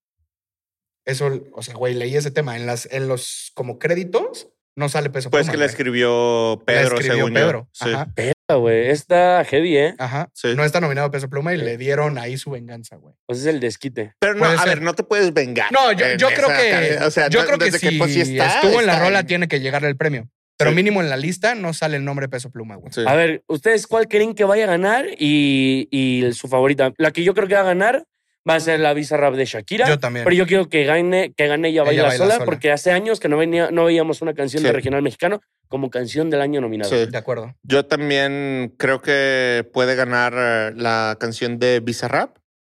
Eso, 1.06 1.42
o 1.54 1.62
sea, 1.62 1.74
güey, 1.76 1.94
leí 1.94 2.16
ese 2.16 2.32
tema. 2.32 2.58
En, 2.58 2.66
las, 2.66 2.88
en 2.92 3.08
los 3.08 3.52
como 3.54 3.80
créditos 3.80 4.50
no 4.78 4.88
sale 4.90 5.10
Peso 5.10 5.30
Pues 5.30 5.42
Pluma. 5.42 5.52
que 5.52 5.58
la 5.58 5.64
güey. 5.66 5.70
escribió 5.72 6.56
La 6.60 6.66
Pedro, 6.66 6.96
escribió 6.96 7.16
según 7.16 7.34
Pedro. 7.34 7.60
yo. 7.64 7.70
Sí. 7.86 7.94
Ajá. 7.94 8.08
Pero, 8.16 8.60
güey, 8.62 8.88
está 8.90 9.44
heavy, 9.44 9.78
¿eh? 9.78 9.96
Ajá. 9.98 10.30
Sí. 10.34 10.50
No 10.56 10.64
está 10.64 10.80
nominado 10.80 11.12
Peso 11.12 11.30
Pluma 11.30 11.54
y 11.54 11.58
le 11.58 11.78
dieron 11.78 12.18
ahí 12.18 12.38
su 12.38 12.52
venganza, 12.52 12.96
güey. 12.96 13.16
Pues 13.26 13.40
es 13.40 13.46
el 13.48 13.60
desquite. 13.60 14.14
Pero 14.20 14.36
no, 14.36 14.46
a 14.46 14.58
ser. 14.58 14.68
ver, 14.70 14.82
no 14.82 14.94
te 14.94 15.04
puedes 15.04 15.34
vengar. 15.34 15.72
No, 15.72 15.92
yo, 15.92 16.28
creo 16.30 16.48
que. 16.48 17.00
O 17.04 17.12
sea, 17.12 17.28
yo 17.30 17.46
creo 17.46 17.58
que 17.58 17.72
si 17.72 17.98
pues, 17.98 18.14
sí 18.14 18.22
está, 18.22 18.48
estuvo 18.62 18.80
en 18.80 18.86
la 18.88 19.00
rola, 19.00 19.20
en- 19.22 19.28
tiene 19.28 19.48
que 19.48 19.60
llegarle 19.60 19.90
el 19.90 19.98
premio. 19.98 20.30
Pero 20.60 20.72
Sí. 20.72 20.76
mínimo 20.76 21.02
en 21.02 21.10
la 21.10 21.18
lista 21.18 21.54
no 21.54 21.72
sale 21.74 21.98
el 21.98 22.06
nombre 22.06 22.30
Peso 22.30 22.50
Pluma, 22.50 22.78
güey. 22.78 22.92
Sí. 22.92 23.04
A 23.06 23.14
ver, 23.14 23.44
¿ustedes 23.48 23.86
cuál 23.86 24.08
creen 24.08 24.34
que 24.34 24.44
vaya 24.44 24.64
a 24.64 24.68
ganar? 24.68 25.06
Y, 25.20 25.88
y 25.92 26.32
su 26.34 26.48
favorita. 26.48 26.94
La 26.98 27.12
que 27.12 27.24
yo 27.24 27.34
creo 27.36 27.48
que 27.48 27.54
va 27.54 27.62
a 27.62 27.66
ganar 27.66 28.06
va 28.48 28.56
a 28.56 28.60
ser 28.60 28.80
la 28.80 28.94
Visa 28.94 29.18
Rap 29.18 29.34
de 29.36 29.46
Shakira. 29.46 29.88
Yo 29.88 30.00
también. 30.00 30.24
Pero 30.24 30.36
yo 30.36 30.46
quiero 30.48 30.70
que 30.70 30.84
gane, 30.86 31.34
que 31.36 31.48
gane 31.48 31.70
ella 31.70 31.84
baila, 31.84 32.04
Baila 32.04 32.18
sola, 32.18 32.34
Sola. 32.36 32.46
porque 32.46 32.72
hace 32.72 32.92
años 32.92 33.20
que 33.20 33.28
no, 33.30 33.38
venía, 33.38 33.70
no 33.72 33.86
veíamos 33.86 34.22
una 34.22 34.34
canción 34.34 34.64
de 34.64 34.70
Sí. 34.70 34.74
regional 34.76 35.02
mexicano 35.02 35.42
como 35.68 35.90
canción 35.90 36.30
del 36.30 36.42
año 36.42 36.62
nominada. 36.62 36.90
Sí. 36.90 37.10
De 37.12 37.18
acuerdo. 37.18 37.54
Yo 37.64 37.86
también 37.86 38.74
creo 38.78 39.02
que 39.02 39.68
puede 39.74 39.96
ganar 39.96 40.34
eh, 40.38 40.74
la 40.76 41.18
canción 41.20 41.60
de 41.60 41.82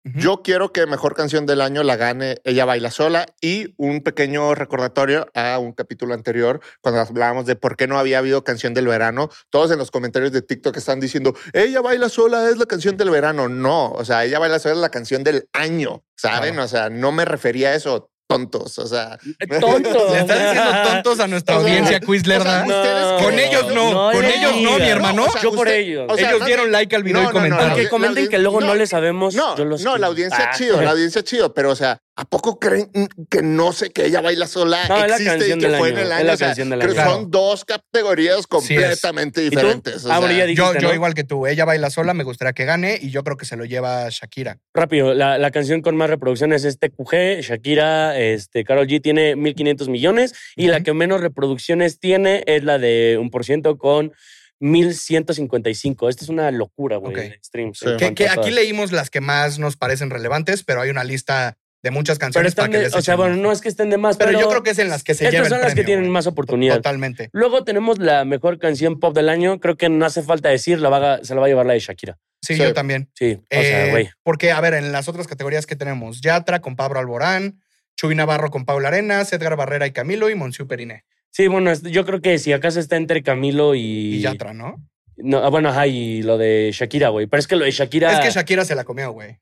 Yo 0.05 0.41
quiero 0.43 0.73
que 0.73 0.85
mejor 0.85 1.15
canción 1.15 1.45
del 1.45 1.61
año 1.61 1.81
la 1.81 1.95
gane 1.95 2.37
Ella 2.43 2.65
Baila 2.65 2.91
Sola 2.91 3.25
y 3.39 3.73
un 3.77 4.01
pequeño 4.01 4.53
recordatorio 4.53 5.27
a 5.33 5.57
un 5.59 5.71
capítulo 5.71 6.13
anterior 6.13 6.59
cuando 6.81 6.99
hablábamos 6.99 7.45
de 7.45 7.55
por 7.55 7.77
qué 7.77 7.87
no 7.87 7.97
había 7.97 8.17
habido 8.17 8.43
canción 8.43 8.73
del 8.73 8.87
verano. 8.87 9.29
Todos 9.49 9.71
en 9.71 9.77
los 9.77 9.91
comentarios 9.91 10.33
de 10.33 10.41
TikTok 10.41 10.75
están 10.75 10.99
diciendo 10.99 11.33
Ella 11.53 11.79
Baila 11.79 12.09
Sola 12.09 12.49
es 12.49 12.57
la 12.57 12.65
canción 12.65 12.97
del 12.97 13.11
verano. 13.11 13.47
No, 13.47 13.91
o 13.91 14.03
sea, 14.03 14.25
Ella 14.25 14.39
Baila 14.39 14.59
Sola 14.59 14.75
es 14.75 14.81
la 14.81 14.89
canción 14.89 15.23
del 15.23 15.47
año, 15.53 16.03
¿saben? 16.17 16.55
Claro. 16.55 16.65
O 16.65 16.67
sea, 16.67 16.89
no 16.89 17.13
me 17.13 17.23
refería 17.23 17.69
a 17.69 17.75
eso, 17.75 18.11
tontos. 18.33 18.77
O 18.79 18.87
sea, 18.87 19.17
Tonto. 19.59 20.07
Le 20.13 20.19
estás 20.19 20.39
diciendo 20.39 20.71
tontos 20.91 21.19
a 21.19 21.27
nuestra 21.27 21.57
O 21.57 21.61
sea, 21.63 21.67
audiencia 21.69 21.99
Quizlerda. 21.99 22.63
o 22.63 22.67
sea, 22.67 23.17
Con 23.25 23.35
que- 23.35 23.45
ellos 23.47 23.73
no, 23.73 24.11
con 24.11 24.25
ellos 24.25 24.51
no, 24.61 24.77
mi 24.79 24.87
hermano. 24.87 25.25
o 25.25 25.31
sea, 25.31 25.41
Yo 25.41 25.49
por 25.51 25.67
usted- 25.67 25.79
ellos. 25.79 26.05
o 26.09 26.15
sea, 26.17 26.29
Ellos 26.29 26.39
no- 26.41 26.45
dieron 26.45 26.71
like 26.71 26.95
al 26.95 27.03
video 27.03 27.21
no, 27.21 27.21
y 27.21 27.25
no, 27.25 27.29
no, 27.31 27.33
comentaron. 27.33 27.69
Aunque 27.71 27.89
comenten 27.89 28.27
que 28.29 28.39
luego 28.39 28.61
no, 28.61 28.67
no, 28.67 28.75
le 28.75 28.87
sabemos, 28.87 29.35
No, 29.35 29.55
yo 29.57 29.65
los 29.65 29.81
no, 29.83 29.97
la 29.97 30.07
audiencia 30.07 30.49
Ah. 30.51 30.55
chido, 30.57 30.81
la 30.81 30.91
audiencia 30.91 31.23
chido, 31.23 31.53
pero 31.53 31.71
o 31.71 31.75
sea, 31.75 31.99
¿a 32.15 32.25
poco 32.25 32.59
creen 32.59 32.91
que 33.29 33.41
no 33.41 33.73
sé 33.73 33.89
que 33.89 34.05
ella 34.05 34.21
baila 34.21 34.45
sola 34.47 34.87
No, 34.87 34.97
es 35.03 35.09
la 35.09 35.15
existe 35.17 35.23
y 35.23 35.27
canción 35.39 35.59
que 35.59 35.67
del 35.67 35.77
fue 35.79 35.87
año, 35.89 35.97
en 35.97 36.05
el 36.05 36.11
es 36.11 36.13
año? 36.13 36.25
la 36.27 36.33
O 36.33 36.37
sea, 36.37 36.47
canción 36.47 36.69
del 36.69 36.79
creo 36.79 36.91
año. 36.91 36.95
que 36.99 37.03
Claro. 37.03 37.15
son 37.21 37.31
dos 37.31 37.65
categorías 37.65 38.45
completamente 38.47 39.41
¿Y 39.43 39.49
tú? 39.49 39.55
diferentes. 39.57 40.05
o 40.05 40.11
Ah, 40.11 40.19
bueno, 40.19 40.35
sea, 40.35 40.45
ya 40.45 40.53
Yo, 40.53 40.63
dijiste, 40.65 40.81
yo 40.83 40.87
¿no? 40.89 40.93
igual 40.95 41.13
que 41.15 41.23
tú, 41.23 41.47
ella 41.47 41.65
baila 41.65 41.89
sola, 41.89 42.13
me 42.13 42.23
gustaría 42.23 42.53
que 42.53 42.65
gane 42.65 42.99
y 43.01 43.09
yo 43.09 43.23
creo 43.23 43.35
que 43.37 43.45
se 43.45 43.57
lo 43.57 43.65
lleva 43.65 44.07
Shakira. 44.09 44.59
Rápido, 44.73 45.13
la, 45.15 45.37
la 45.39 45.49
canción 45.51 45.81
con 45.81 45.95
más 45.95 46.09
reproducciones 46.09 46.63
es 46.65 46.77
TQG, 46.77 47.41
Shakira, 47.41 48.19
este, 48.19 48.63
Karol 48.63 48.85
G 48.87 49.01
tiene 49.01 49.35
1.500 49.35 49.89
millones 49.89 50.33
y 50.55 50.67
la 50.67 50.81
que 50.81 50.93
menos 50.93 51.19
reproducciones 51.21 51.99
tiene 51.99 52.43
es 52.45 52.63
la 52.63 52.77
de 52.77 53.17
un 53.19 53.31
por 53.31 53.43
ciento 53.43 53.77
con 53.79 54.13
1.155. 54.61 56.09
Esta 56.09 56.23
es 56.23 56.29
una 56.29 56.51
locura, 56.51 56.97
güey, 56.97 57.13
Ok. 57.13 57.19
de 57.19 57.39
streams. 57.43 57.79
Sí. 57.79 57.85
Que, 57.97 58.13
que 58.13 58.29
aquí 58.29 58.51
leímos 58.51 58.91
las 58.91 59.09
que 59.09 59.21
más 59.21 59.59
nos 59.59 59.77
parecen 59.77 60.09
relevantes, 60.09 60.63
pero 60.63 60.81
hay 60.81 60.89
una 60.89 61.03
lista 61.03 61.57
de 61.83 61.91
muchas 61.91 62.17
Pero 62.17 62.25
canciones 62.27 62.49
están 62.51 62.63
para 62.63 62.71
que 62.71 62.77
de- 62.77 62.83
les 62.85 62.95
o 62.95 63.01
sea, 63.01 63.15
bueno, 63.15 63.35
no 63.35 63.51
es 63.51 63.61
que 63.61 63.67
estén 63.69 63.89
de 63.89 63.97
más, 63.97 64.17
pero, 64.17 64.29
pero, 64.29 64.39
yo 64.41 64.49
creo 64.49 64.63
que 64.63 64.69
es 64.71 64.79
en 64.79 64.89
las 64.89 65.03
que 65.03 65.13
se 65.13 65.25
lleva 65.25 65.33
estas 65.43 65.47
el 65.47 65.49
son 65.57 65.61
las 65.61 65.75
que 65.75 65.83
tienen 65.83 66.09
más 66.09 66.25
oportunidad. 66.27 66.77
Totalmente. 66.77 67.29
Luego 67.33 67.63
tenemos 67.63 67.99
la 67.99 68.23
mejor 68.25 68.57
canción 68.57 68.99
pop 68.99 69.13
del 69.13 69.29
año. 69.29 69.59
Creo 69.59 69.75
que 69.75 69.89
no 69.89 70.05
hace 70.05 70.23
falta 70.23 70.49
decir, 70.49 70.79
la 70.79 70.89
va 70.89 71.15
a- 71.15 71.23
se 71.23 71.35
la 71.35 71.41
va 71.41 71.45
a 71.47 71.49
llevar 71.49 71.65
la 71.65 71.73
de 71.73 71.79
Shakira. 71.79 72.17
Sí, 72.41 72.57
yo 72.57 72.73
también. 72.73 73.09
Sí, 73.13 73.37
o 73.39 73.45
sea, 73.61 73.87
Eh, 73.87 73.91
güey. 73.91 74.09
porque, 74.23 74.51
a 74.51 74.59
ver, 74.61 74.73
en 74.73 74.91
las 74.91 75.07
otras 75.07 75.27
categorías 75.27 75.65
que 75.65 75.75
tenemos, 75.75 76.21
Yatra 76.21 76.59
con 76.61 76.75
Pablo 76.75 76.99
Alborán, 76.99 77.59
Chuy 77.95 78.15
Navarro 78.15 78.49
con 78.49 78.65
Paula 78.65 78.87
Arenas, 78.87 79.31
Edgar 79.33 79.55
Barrera 79.55 79.85
y 79.85 79.91
Camilo 79.91 80.29
y 80.29 80.35
Monsiu 80.35 80.67
Periné. 80.67 81.03
Sí, 81.31 81.47
bueno, 81.47 81.73
yo 81.73 82.05
creo 82.05 82.21
que 82.21 82.37
si 82.39 82.51
acaso 82.53 82.79
está 82.79 82.95
entre 82.97 83.23
Camilo 83.23 83.75
y. 83.75 84.15
Y 84.15 84.21
Yatra, 84.21 84.53
¿no? 84.53 84.75
No, 85.15 85.39
ah, 85.39 85.49
bueno, 85.49 85.69
ajá, 85.69 85.85
y 85.87 86.21
lo 86.23 86.37
de 86.37 86.71
Shakira, 86.73 87.09
güey. 87.09 87.27
Pero 87.27 87.39
es 87.39 87.47
que 87.47 87.55
lo 87.55 87.65
de 87.65 87.71
Shakira. 87.71 88.11
Es 88.13 88.19
que 88.19 88.31
Shakira 88.31 88.65
se 88.65 88.75
la 88.75 88.83
comió, 88.83 89.11
güey. 89.11 89.37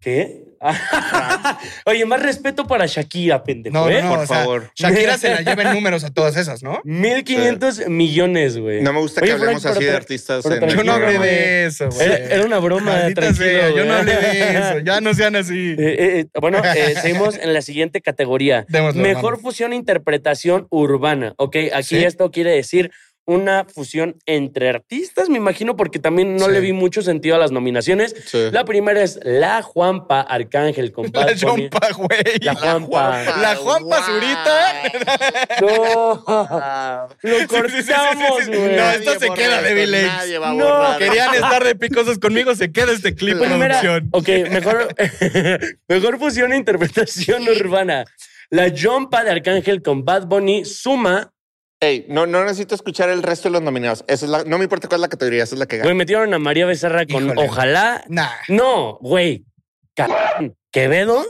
¿Qué? 0.00 0.44
Oye, 1.86 2.04
más 2.04 2.22
respeto 2.22 2.66
para 2.66 2.84
Shakira, 2.86 3.42
pendejo. 3.42 3.72
No, 3.76 3.88
¿eh? 3.88 4.02
no, 4.02 4.08
no. 4.08 4.14
Por 4.14 4.18
o 4.24 4.26
sea, 4.26 4.36
favor. 4.40 4.70
Shakira 4.74 5.16
se 5.18 5.30
la 5.30 5.40
lleva 5.42 5.62
en 5.62 5.72
números 5.74 6.04
a 6.04 6.10
todas 6.12 6.36
esas, 6.36 6.62
¿no? 6.62 6.80
1500 6.84 7.88
millones, 7.88 8.58
güey. 8.58 8.82
no 8.82 8.92
me 8.92 9.00
gusta 9.00 9.20
Oye, 9.22 9.28
que 9.30 9.32
hablemos 9.40 9.62
Frank, 9.62 9.72
así 9.72 9.80
pero- 9.80 9.90
de 9.92 9.96
artistas. 9.96 10.40
pero 10.42 10.54
en 10.56 10.60
tranquilo, 10.60 10.82
Yo 10.82 10.86
no 10.98 11.06
hablé 11.06 11.18
de 11.18 11.66
eso, 11.66 11.88
güey. 11.90 12.06
Era, 12.06 12.16
era 12.16 12.44
una 12.44 12.58
broma, 12.58 12.92
Maldita 12.92 13.32
sea, 13.34 13.70
yo 13.70 13.84
no 13.84 13.94
hablé 13.94 14.16
de 14.16 14.58
eso. 14.58 14.78
Ya 14.80 15.00
no 15.00 15.14
sean 15.14 15.36
así. 15.36 15.76
Eh, 15.80 15.96
eh, 15.98 16.20
eh, 16.20 16.26
bueno, 16.40 16.62
eh, 16.64 16.94
seguimos 17.00 17.36
en 17.38 17.52
la 17.54 17.62
siguiente 17.62 18.00
categoría. 18.02 18.66
Démosle, 18.68 19.02
Mejor 19.02 19.40
fusión 19.40 19.72
e 19.72 19.76
interpretación 19.76 20.66
urbana. 20.70 21.32
Ok, 21.36 21.56
aquí 21.72 21.96
Sí. 21.96 22.04
esto 22.04 22.30
quiere 22.30 22.50
decir 22.52 22.90
una 23.30 23.64
fusión 23.64 24.16
entre 24.26 24.68
artistas, 24.68 25.28
me 25.28 25.36
imagino, 25.38 25.76
porque 25.76 25.98
también 25.98 26.36
no 26.36 26.46
Sí. 26.46 26.52
le 26.52 26.60
vi 26.60 26.72
mucho 26.72 27.00
sentido 27.02 27.36
a 27.36 27.38
las 27.38 27.52
nominaciones. 27.52 28.14
Sí. 28.26 28.48
La 28.52 28.64
primera 28.64 29.00
es 29.02 29.18
La 29.22 29.62
Juanpa 29.62 30.20
Arcángel 30.20 30.92
con 30.92 31.06
La 31.12 31.26
Bad 31.26 31.40
Bunny. 31.40 31.68
Jompa, 31.70 31.88
güey. 31.96 32.38
La 32.40 32.54
Juanpa. 32.54 33.22
La 33.40 33.56
Juanpa 33.56 34.02
Zurita. 34.04 34.82
No, 35.60 36.24
lo 37.22 37.38
sí, 37.38 37.40
sí, 37.40 37.46
cortamos, 37.46 38.38
sí, 38.38 38.44
sí. 38.44 38.50
güey. 38.56 38.70
No, 38.76 38.76
Nadie 38.82 38.98
esto 38.98 39.20
se 39.20 39.30
queda 39.30 39.62
de 39.62 40.06
a 40.44 40.52
No. 40.54 40.98
Querían 40.98 41.34
estar 41.34 41.64
de 41.64 41.74
picosos 41.74 42.18
conmigo, 42.18 42.54
se 42.54 42.72
queda 42.72 42.92
este 42.92 43.14
clip 43.14 43.36
La 43.36 43.46
Primera- 43.48 43.80
producción. 43.80 44.08
ok, 44.12 44.50
mejor, 44.50 44.88
mejor 45.88 46.18
fusión 46.18 46.52
e 46.52 46.56
interpretación 46.56 47.48
urbana. 47.48 48.04
La 48.50 48.70
Jumpa 48.76 49.22
de 49.22 49.30
Arcángel 49.30 49.82
con 49.82 50.04
Bad 50.04 50.26
Bunny 50.26 50.64
suma. 50.64 51.32
Ey, 51.82 52.04
no, 52.08 52.26
no 52.26 52.44
necesito 52.44 52.74
escuchar 52.74 53.08
el 53.08 53.22
resto 53.22 53.48
de 53.48 53.52
los 53.54 53.62
nominados. 53.62 54.04
Esa 54.06 54.26
es 54.26 54.30
la, 54.30 54.44
no 54.44 54.58
me 54.58 54.64
importa 54.64 54.86
cuál 54.86 54.98
es 54.98 55.02
la 55.02 55.08
categoría, 55.08 55.44
esa 55.44 55.54
es 55.54 55.58
la 55.58 55.66
que 55.66 55.76
Güey, 55.76 55.88
gana. 55.88 55.94
metieron 55.98 56.34
a 56.34 56.38
María 56.38 56.66
Becerra 56.66 57.06
con 57.06 57.24
Híjole. 57.24 57.42
Ojalá. 57.48 58.04
Nah, 58.08 58.28
No, 58.48 58.98
güey. 59.00 59.44
Quevedo, 60.72 61.24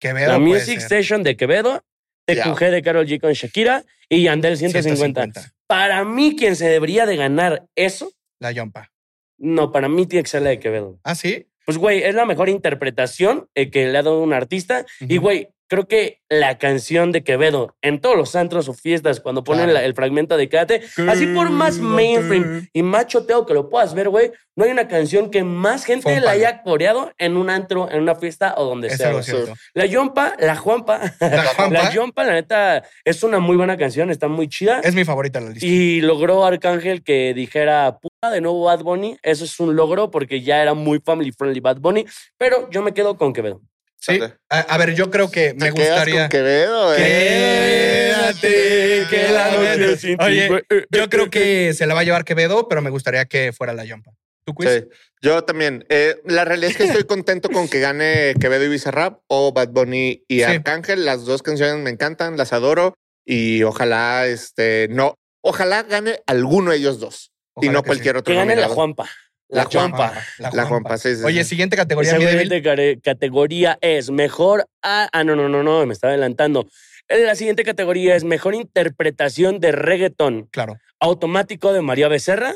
que 0.00 0.12
veo. 0.12 0.28
la 0.28 0.38
Music 0.38 0.78
Station 0.78 1.22
de 1.22 1.36
Quevedo. 1.36 1.82
TQG 2.26 2.58
de 2.70 2.82
Carol 2.82 3.06
G 3.06 3.20
con 3.20 3.32
Shakira 3.32 3.84
y 4.08 4.22
Yandel 4.24 4.56
150. 4.58 5.26
Para 5.66 6.04
mí, 6.04 6.36
quien 6.36 6.56
se 6.56 6.68
debería 6.68 7.06
de 7.06 7.16
ganar 7.16 7.66
eso, 7.74 8.12
La 8.38 8.52
Jompa. 8.54 8.90
no, 9.38 9.72
para 9.72 9.88
mí 9.88 10.06
tiene 10.06 10.24
que 10.24 10.28
ser 10.30 10.42
la 10.42 10.50
de 10.50 10.58
Quevedo. 10.60 10.98
¿Ah, 11.04 11.14
sí? 11.14 11.46
pues, 11.64 11.78
güey, 11.78 12.02
es 12.02 12.14
la 12.14 12.24
mejor 12.26 12.48
interpretación 12.50 13.48
eh, 13.54 13.70
que 13.70 13.86
le 13.88 13.96
ha 13.98 14.02
dado 14.02 14.20
un 14.22 14.32
artista. 14.34 14.84
Y, 15.00 15.16
güey, 15.18 15.48
creo 15.68 15.86
que 15.86 16.20
la 16.30 16.58
canción 16.58 17.12
de 17.12 17.22
Quevedo 17.22 17.76
en 17.82 18.00
todos 18.00 18.16
los 18.16 18.34
antros 18.36 18.68
o 18.68 18.74
fiestas, 18.74 19.20
cuando 19.20 19.44
ponen 19.44 19.64
Claro. 19.66 19.80
la- 19.80 19.84
el 19.84 19.94
fragmento 19.94 20.36
de 20.36 20.48
Quédate, 20.48 20.82
así 21.08 21.26
por 21.26 21.50
más 21.50 21.78
mainstream 21.78 22.68
y 22.72 22.82
más 22.82 23.06
choteo 23.06 23.46
que 23.46 23.54
lo 23.54 23.68
puedas 23.70 23.94
ver, 23.94 24.08
güey, 24.08 24.32
no 24.56 24.64
hay 24.64 24.70
una 24.72 24.88
canción 24.88 25.30
que 25.30 25.44
más 25.44 25.84
gente 25.84 26.20
la 26.20 26.32
haya 26.32 26.62
coreado 26.62 27.12
en 27.18 27.36
un 27.36 27.48
antro, 27.48 27.88
en 27.90 28.00
una 28.02 28.14
fiesta 28.16 28.54
o 28.56 28.64
donde 28.64 28.90
sea. 28.90 29.22
cierto. 29.22 29.54
La 29.74 29.86
Yompa, 29.86 30.34
la 30.38 30.56
Juanpa, 30.56 31.00
La 31.20 31.44
Juanpa 31.56 31.68
la 31.70 31.92
Yompa, 31.92 32.24
la 32.24 32.32
neta, 32.34 32.82
es 33.04 33.22
una 33.22 33.38
muy 33.38 33.56
buena 33.56 33.76
canción, 33.76 34.10
está 34.10 34.26
muy 34.28 34.48
chida. 34.48 34.80
es 34.82 34.94
mi 34.94 35.04
favorita 35.04 35.38
en 35.38 35.44
la 35.46 35.50
lista. 35.52 35.66
Y 35.66 36.00
logró 36.00 36.44
Arcángel 36.44 37.02
que 37.02 37.34
dijera 37.34 37.98
puta 38.00 38.30
de 38.30 38.40
nuevo 38.40 38.64
Bad 38.64 38.82
Bunny. 38.82 39.16
Eso 39.22 39.44
es 39.44 39.60
un 39.60 39.76
logro 39.76 40.10
porque 40.10 40.40
ya 40.42 40.60
era 40.62 40.74
muy 40.74 41.00
family 41.04 41.30
friendly 41.32 41.60
Bad 41.60 41.76
Bunny. 41.78 42.04
Pero 42.36 42.68
yo 42.70 42.82
me 42.82 42.92
quedo 42.92 43.16
con 43.16 43.32
Quevedo. 43.32 43.60
Sí. 44.00 44.20
A, 44.48 44.60
a 44.60 44.78
ver, 44.78 44.94
yo 44.94 45.10
creo 45.10 45.30
que 45.30 45.54
me 45.54 45.70
gustaría. 45.70 46.20
con 46.22 46.28
Quevedo, 46.30 46.94
eh. 46.96 48.12
Quédate, 48.16 49.06
que 49.10 49.28
la 49.32 49.50
noche 49.50 49.96
sin 49.96 50.16
ti, 50.16 50.24
Oye, 50.24 50.64
yo 50.90 51.08
creo 51.08 51.30
que 51.30 51.72
se 51.74 51.86
la 51.86 51.94
va 51.94 52.00
a 52.00 52.04
llevar 52.04 52.24
Quevedo, 52.24 52.68
pero 52.68 52.80
me 52.82 52.90
gustaría 52.90 53.24
que 53.26 53.52
fuera 53.52 53.72
la 53.72 53.84
Yompa. 53.84 54.12
¿Tú, 54.44 54.54
Quiz? 54.54 54.68
Sí, 54.70 54.84
yo 55.20 55.42
también. 55.44 55.84
Eh, 55.88 56.16
la 56.24 56.44
realidad 56.44 56.70
es 56.70 56.76
que 56.76 56.84
estoy 56.84 57.04
contento 57.04 57.50
con 57.50 57.68
que 57.68 57.80
gane 57.80 58.34
Quevedo 58.40 58.64
y 58.64 58.68
Bizarrap 58.68 59.20
o 59.26 59.52
Bad 59.52 59.70
Bunny 59.70 60.24
y 60.28 60.38
Sí. 60.38 60.42
Arcángel. 60.44 61.04
Las 61.04 61.24
dos 61.24 61.42
canciones 61.42 61.76
me 61.82 61.90
encantan, 61.90 62.36
las 62.36 62.52
adoro 62.52 62.94
y 63.26 63.62
ojalá, 63.64 64.26
este, 64.26 64.86
no, 64.90 65.16
ojalá 65.42 65.82
gane 65.82 66.20
alguno 66.26 66.70
de 66.70 66.78
ellos 66.78 66.98
dos 66.98 67.30
y 67.60 67.68
no 67.68 67.82
que 67.82 67.88
cualquier 67.88 68.14
Que 68.14 68.18
otro. 68.20 68.34
gane 68.36 68.56
la. 68.56 68.68
Juanpa. 68.68 69.08
La 69.48 69.64
La 69.64 69.70
sí. 69.70 69.78
Juanpa. 69.78 70.12
La 70.38 70.50
La 70.52 70.64
Juanpa, 70.66 70.98
sí, 70.98 71.16
sí, 71.16 71.22
Oye, 71.24 71.42
sí. 71.42 71.50
siguiente 71.50 71.76
categoría, 71.76 72.12
débil. 72.18 72.48
siguiente 72.50 73.00
categoría 73.02 73.78
es 73.80 74.10
mejor. 74.10 74.66
a- 74.82 75.08
ah, 75.12 75.24
no, 75.24 75.34
no, 75.36 75.48
no, 75.48 75.62
no, 75.62 75.84
me 75.86 75.92
estaba 75.92 76.12
adelantando. 76.12 76.66
La 77.08 77.34
siguiente 77.34 77.64
categoría 77.64 78.14
es 78.16 78.24
mejor 78.24 78.54
interpretación 78.54 79.60
de 79.60 79.72
reggaetón 79.72 80.48
Claro. 80.52 80.76
automático 81.00 81.72
de 81.72 81.80
María 81.80 82.08
Becerra, 82.08 82.54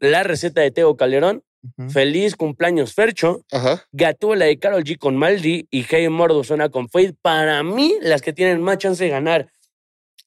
la 0.00 0.22
receta 0.24 0.60
de 0.60 0.70
Teo 0.72 0.96
Calderón, 0.96 1.44
feliz 1.90 2.34
cumpleaños 2.36 2.94
Fercho, 2.94 3.42
Ajá. 3.52 3.84
Gatúbela 3.92 4.46
de 4.46 4.58
Carol 4.58 4.82
G 4.82 4.98
con 4.98 5.16
Maldi 5.16 5.68
y 5.70 5.86
Hey 5.88 6.08
Mordo 6.08 6.42
suena 6.42 6.68
con 6.70 6.88
Faith. 6.88 7.14
Para 7.22 7.62
mí, 7.62 7.94
las 8.02 8.22
que 8.22 8.32
tienen 8.32 8.60
más 8.60 8.78
chance 8.78 9.04
de 9.04 9.10
ganar 9.10 9.46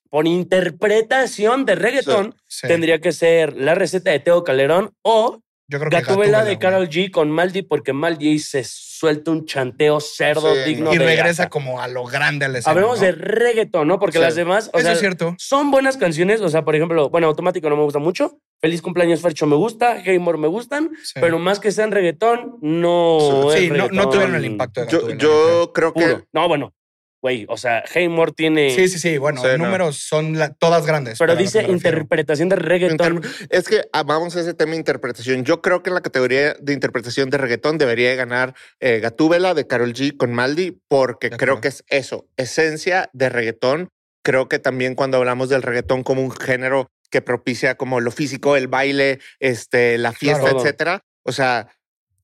por 0.10 0.26
interpretación 0.28 1.65
de 1.65 1.76
reggaetón 1.76 2.36
Sí. 2.48 2.67
tendría 2.67 3.00
que 3.00 3.12
ser 3.12 3.56
la 3.58 3.76
receta 3.76 4.12
de 4.12 4.19
Teo 4.19 4.43
Calderón 4.43 4.93
o 5.02 5.41
Yo 5.69 5.80
creo 5.80 5.89
que 5.89 6.02
Gatúbela 6.02 6.43
de. 6.43 6.60
Carol 6.60 6.89
G 6.89 7.10
con 7.10 7.32
Maldi, 7.32 7.62
porque 7.62 7.93
Maldi 7.93 8.38
se 8.39 8.63
suelta 8.65 9.32
un 9.32 9.45
chanteo 9.45 9.99
cerdo 10.02 10.54
Sí, 10.56 10.62
digno 10.65 10.93
Y 10.93 10.97
de. 10.97 11.06
regresa 11.06 11.49
como 11.49 11.82
a 11.82 11.88
lo 11.88 12.04
grande 12.06 12.45
al 12.45 12.56
escena. 12.56 12.71
Hablemos 12.71 12.99
¿no? 12.99 13.06
de 13.06 13.12
reggaetón, 13.13 13.88
¿no? 13.88 13.99
Porque 13.99 14.17
Sí. 14.17 14.23
las 14.23 14.36
demás, 14.36 14.69
o 14.73 14.78
Eso 14.78 14.84
sea, 14.86 14.93
es 14.93 14.99
cierto. 14.99 15.36
son 15.38 15.71
buenas 15.71 15.97
canciones. 15.97 16.41
O 16.41 16.49
sea, 16.49 16.63
por 16.65 16.76
ejemplo, 16.76 17.10
bueno, 17.10 17.28
Automático 17.28 17.69
no 17.69 17.78
me 17.78 17.84
gusta 17.84 17.99
mucho. 17.99 18.38
Feliz 18.62 18.82
cumpleaños 18.82 19.21
Fercho 19.21 19.45
me 19.45 19.56
gusta. 19.56 20.02
Hey 20.04 20.19
More 20.19 20.38
me 20.38 20.47
gustan. 20.47 20.89
Sí. 21.04 21.19
Pero 21.19 21.39
más 21.39 21.60
que 21.60 21.71
sean 21.71 21.91
reggaetón, 21.91 22.58
no. 22.62 23.47
Sí, 23.56 23.65
es 23.65 23.71
no, 23.71 23.88
no 23.89 24.10
tuvieron 24.10 24.36
el 24.36 24.45
impacto 24.45 24.82
de 24.82 24.88
Yo, 24.91 24.97
Gatúbela, 24.99 25.19
yo 25.19 25.71
creo 25.73 25.93
que 25.93 26.02
puro. 26.02 26.26
No, 26.34 26.47
bueno, 26.47 26.73
güey, 27.23 27.45
o 27.47 27.55
sea, 27.55 27.83
Hey 27.91 28.09
More 28.09 28.33
tiene. 28.33 28.69
Sí, 28.75 28.89
sí, 28.89 28.99
sí. 28.99 29.17
Bueno, 29.17 29.41
Sí, 29.41 29.47
no. 29.57 29.63
números 29.65 29.97
son 29.97 30.38
la- 30.38 30.53
todas 30.53 30.86
grandes. 30.86 31.17
pero 31.17 31.38
dice 31.38 31.63
interpretación 31.63 32.49
de 32.49 32.57
reggaetón. 32.57 33.15
Inter- 33.15 33.31
Es 33.49 33.67
que 33.69 33.81
ah, 33.93 34.03
vamos 34.03 34.36
a 34.36 34.41
ese 34.41 34.53
tema 34.53 34.71
de 34.71 34.77
interpretación. 34.77 35.45
Yo 35.45 35.62
creo 35.62 35.81
que 35.81 35.89
en 35.89 35.93
la 35.95 36.01
categoría 36.01 36.53
de 36.59 36.73
interpretación 36.73 37.29
de 37.29 37.38
reggaetón 37.38 37.77
debería 37.77 38.09
de 38.09 38.17
ganar 38.17 38.53
eh, 38.81 38.99
Gatúbela 38.99 39.53
de 39.53 39.65
Carol 39.65 39.93
G 39.93 40.17
con 40.17 40.33
Maldi, 40.33 40.77
porque 40.89 41.29
De 41.29 41.38
creo 41.38 41.53
acuerdo. 41.55 41.62
que 41.62 41.67
es 41.69 41.83
eso, 41.88 42.27
esencia 42.36 43.09
de 43.13 43.29
reggaetón. 43.29 43.88
Creo 44.21 44.49
que 44.49 44.59
también 44.59 44.93
cuando 44.95 45.15
hablamos 45.17 45.47
del 45.47 45.62
reggaetón 45.62 46.03
como 46.03 46.21
un 46.21 46.31
género 46.31 46.89
que 47.09 47.21
propicia 47.21 47.75
como 47.75 48.01
lo 48.01 48.12
físico, 48.12 48.57
el 48.57 48.67
baile, 48.67 49.19
este, 49.39 49.97
la 49.97 50.12
fiesta, 50.12 50.41
Claro. 50.41 50.59
etcétera. 50.59 51.01
O 51.23 51.31
sea, 51.31 51.69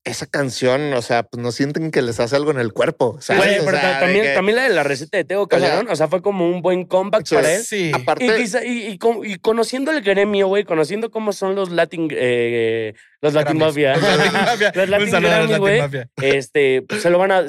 esa 0.10 0.26
canción, 0.26 0.94
o 0.94 1.02
sea, 1.02 1.24
pues 1.24 1.42
no 1.42 1.52
sienten 1.52 1.92
que 1.92 2.02
les 2.02 2.20
hace 2.20 2.36
algo 2.36 2.52
en 2.52 2.60
el 2.60 2.74
cuerpo. 2.74 3.18
¿sabes? 3.22 3.44
Güey, 3.44 3.60
O 3.60 3.72
sea, 3.80 4.00
también, 4.00 4.24
que- 4.26 4.34
también 4.34 4.56
la 4.58 4.64
de 4.64 4.70
la 4.70 4.84
receta 4.84 5.18
de 5.18 5.24
Teo 5.26 5.48
Calderón, 5.48 5.88
o 5.90 5.96
sea, 5.96 6.08
fue 6.08 6.22
como 6.22 6.48
un 6.50 6.62
buen 6.62 6.86
comeback 6.86 7.26
Sí. 7.26 7.36
para 7.36 7.54
él. 7.56 7.64
Sí. 7.64 7.92
aparte, 7.94 8.26
Y, 8.26 8.30
quizá- 8.30 8.64
y, 8.66 8.88
y 8.88 9.00
y 9.32 9.36
conociendo 9.38 9.92
el 9.92 10.02
gremio, 10.02 10.48
güey, 10.48 10.64
conociendo 10.64 11.10
cómo 11.12 11.34
son 11.34 11.56
los 11.56 11.70
Latin, 11.70 12.08
eh, 12.12 12.94
los 13.22 13.34
Latin. 13.34 13.58
Mafia, 13.58 13.96
Los 13.96 14.04
Latin 14.18 14.34
Mafia. 14.34 14.72
Los 14.76 14.90
Latin 14.90 15.10
Grammy, 15.10 15.28
Latin 15.28 15.58
güey. 15.60 15.82
Mafia. 15.82 16.10
este, 16.22 16.86
se 17.02 17.10
lo 17.10 17.18
van 17.20 17.32
a, 17.32 17.44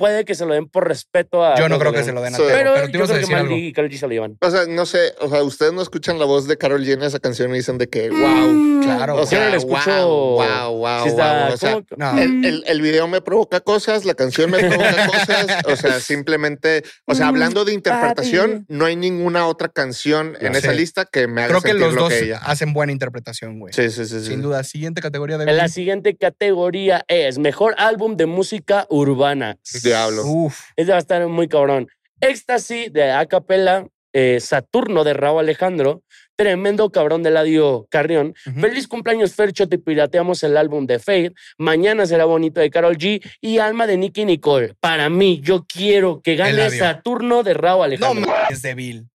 puede 0.00 0.24
que 0.24 0.34
se 0.34 0.46
lo 0.46 0.54
den 0.54 0.66
por 0.68 0.88
respeto 0.88 1.44
a. 1.44 1.56
Yo 1.58 1.68
no 1.68 1.78
creo 1.78 1.92
que 1.92 2.02
se 2.02 2.12
lo 2.12 2.22
den 2.22 2.34
a 2.34 2.36
Sí. 2.38 2.42
Teo, 2.42 2.56
Pero, 2.56 2.72
pero 2.74 2.86
te 2.86 2.92
yo 2.92 2.98
ibas 2.98 3.10
a 3.10 3.12
creo 3.12 3.16
que 3.16 3.20
decir 3.20 3.36
algo. 3.36 3.50
Maldi 3.50 3.66
y 3.66 3.72
Karol 3.72 3.90
G 3.90 3.96
se 3.98 4.06
lo 4.06 4.12
llevan. 4.12 4.36
o 4.40 4.50
sea, 4.50 4.64
no 4.66 4.86
sé, 4.86 5.14
o 5.20 5.28
sea, 5.28 5.42
ustedes 5.42 5.72
no 5.74 5.82
escuchan 5.82 6.18
la 6.18 6.24
voz 6.24 6.48
de 6.48 6.56
Carol 6.56 6.82
G 6.84 6.94
en 6.94 7.02
esa 7.02 7.20
canción 7.20 7.50
y 7.52 7.58
dicen 7.58 7.76
de 7.78 7.88
que, 7.88 8.08
wow, 8.10 8.18
Mm, 8.18 8.82
claro. 8.82 9.16
O 9.16 9.26
sea, 9.26 9.44
yo 9.44 9.50
no 9.50 9.56
escucho. 9.58 10.06
wow, 10.08 10.74
wow, 10.78 11.02
sí 11.02 11.08
está- 11.10 11.44
wow, 11.46 11.54
o 11.54 11.56
sea. 11.56 11.80
No. 11.96 12.18
El, 12.18 12.44
el- 12.44 12.64
el 12.66 12.80
video 12.82 13.06
me 13.08 13.20
provoca 13.20 13.60
cosas, 13.60 14.04
la 14.06 14.14
canción 14.14 14.50
me 14.50 14.58
provoca 14.58 15.06
cosas, 15.06 15.46
o 15.66 15.76
sea, 15.76 16.00
simplemente, 16.00 16.82
o 17.06 17.14
sea, 17.14 17.28
hablando 17.28 17.64
de 17.64 17.74
interpretación, 17.74 18.64
no 18.68 18.86
hay 18.86 18.96
ninguna 18.96 19.46
otra 19.46 19.68
canción 19.68 20.36
en 20.40 20.54
Sí. 20.54 20.58
esa 20.60 20.72
lista 20.72 21.04
que 21.04 21.26
me 21.26 21.42
haga 21.42 21.48
Creo 21.50 21.60
que 21.60 21.68
sentir 21.68 21.86
los 21.86 21.94
lo 21.94 22.00
dos 22.02 22.12
que 22.12 22.24
ella. 22.24 22.38
hacen 22.38 22.72
buena 22.72 22.92
interpretación, 22.92 23.58
güey. 23.58 23.72
Sí, 23.74 23.90
sí, 23.90 24.04
sí, 24.06 24.20
sí. 24.20 24.26
Sin 24.26 24.40
duda. 24.42 24.64
Siguiente 24.64 25.00
categoría 25.02 25.36
de 25.38 25.44
En 25.44 25.56
la 25.56 25.68
siguiente 25.68 26.16
categoría 26.16 27.04
es 27.08 27.38
Mejor 27.38 27.74
Álbum 27.78 28.16
de 28.16 28.26
Música 28.26 28.86
Urbana. 28.88 29.56
Diablo. 29.90 30.24
Uf. 30.26 30.60
Este 30.76 30.90
va 30.92 30.96
a 30.96 31.00
estar 31.00 31.26
muy 31.28 31.48
cabrón. 31.48 31.88
Éxtasy 32.20 32.88
de 32.90 33.10
Acapella, 33.12 33.86
eh, 34.12 34.38
Saturno 34.40 35.04
de 35.04 35.14
Raúl 35.14 35.40
Alejandro, 35.40 36.02
Tremendo 36.36 36.90
Cabrón 36.90 37.22
de 37.22 37.30
Ladio 37.30 37.86
Carrión. 37.90 38.34
Feliz 38.60 38.88
cumpleaños 38.88 39.34
Fercho, 39.34 39.68
te 39.68 39.78
pirateamos 39.78 40.42
el 40.42 40.56
álbum 40.56 40.86
de 40.86 40.98
Faith, 40.98 41.34
Mañana 41.58 42.06
será 42.06 42.24
bonito 42.24 42.60
de 42.60 42.70
Carol 42.70 42.96
G 42.96 43.20
y 43.42 43.58
Alma 43.58 43.86
de 43.86 43.98
Nicky 43.98 44.24
Nicole. 44.24 44.74
Para 44.80 45.10
mí, 45.10 45.40
yo 45.42 45.66
quiero 45.66 46.22
que 46.22 46.36
gane. 46.36 46.70
Saturno 46.70 47.42
de 47.42 47.52
Raúl 47.54 47.78
No 47.80 47.84
Alejandro. 47.84 48.26
mames, 48.32 48.62
débil. 48.62 49.08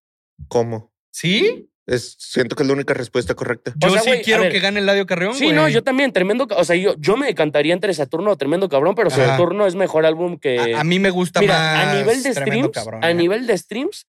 ¿Cómo? 0.47 0.91
¿Sí? 1.11 1.67
Es, 1.87 2.15
siento 2.17 2.55
que 2.55 2.63
es 2.63 2.67
la 2.67 2.73
única 2.73 2.93
respuesta 2.95 3.35
correcta. 3.35 3.73
Yo 3.77 3.89
O 3.89 3.91
sea, 3.91 4.01
sí 4.15 4.21
quiero 4.23 4.41
ver. 4.43 4.51
que 4.51 4.59
gane 4.59 4.79
Eladio 4.79 5.05
Carrión, 5.05 5.35
Sí, 5.35 5.51
no, 5.51 5.69
yo 5.69 5.83
también, 5.83 6.11
tremendo. 6.11 6.47
O 6.57 6.63
sea, 6.63 6.75
yo, 6.75 6.95
yo 6.97 7.15
me 7.15 7.27
decantaría 7.27 7.73
entre 7.73 7.93
Saturno 7.93 8.31
o 8.31 8.37
Tremendo 8.37 8.67
Cabrón, 8.69 8.95
pero 8.95 9.09
Ajá. 9.09 9.25
Saturno 9.25 9.67
es 9.67 9.75
mejor 9.75 10.05
álbum 10.05 10.39
que. 10.39 10.73
A, 10.75 10.81
a 10.81 10.83
mí 10.83 10.97
me 10.99 11.11
gusta 11.11 11.41
Mira, 11.41 11.53
más. 11.53 11.87
a 11.87 11.93
nivel 11.95 12.23
de 12.23 12.33
streams, 12.33 12.69
Cabrón, 12.71 13.03
a 13.03 13.11
¿eh? 13.11 13.13
nivel 13.13 13.45
de 13.45 13.55
streams, 13.57 14.07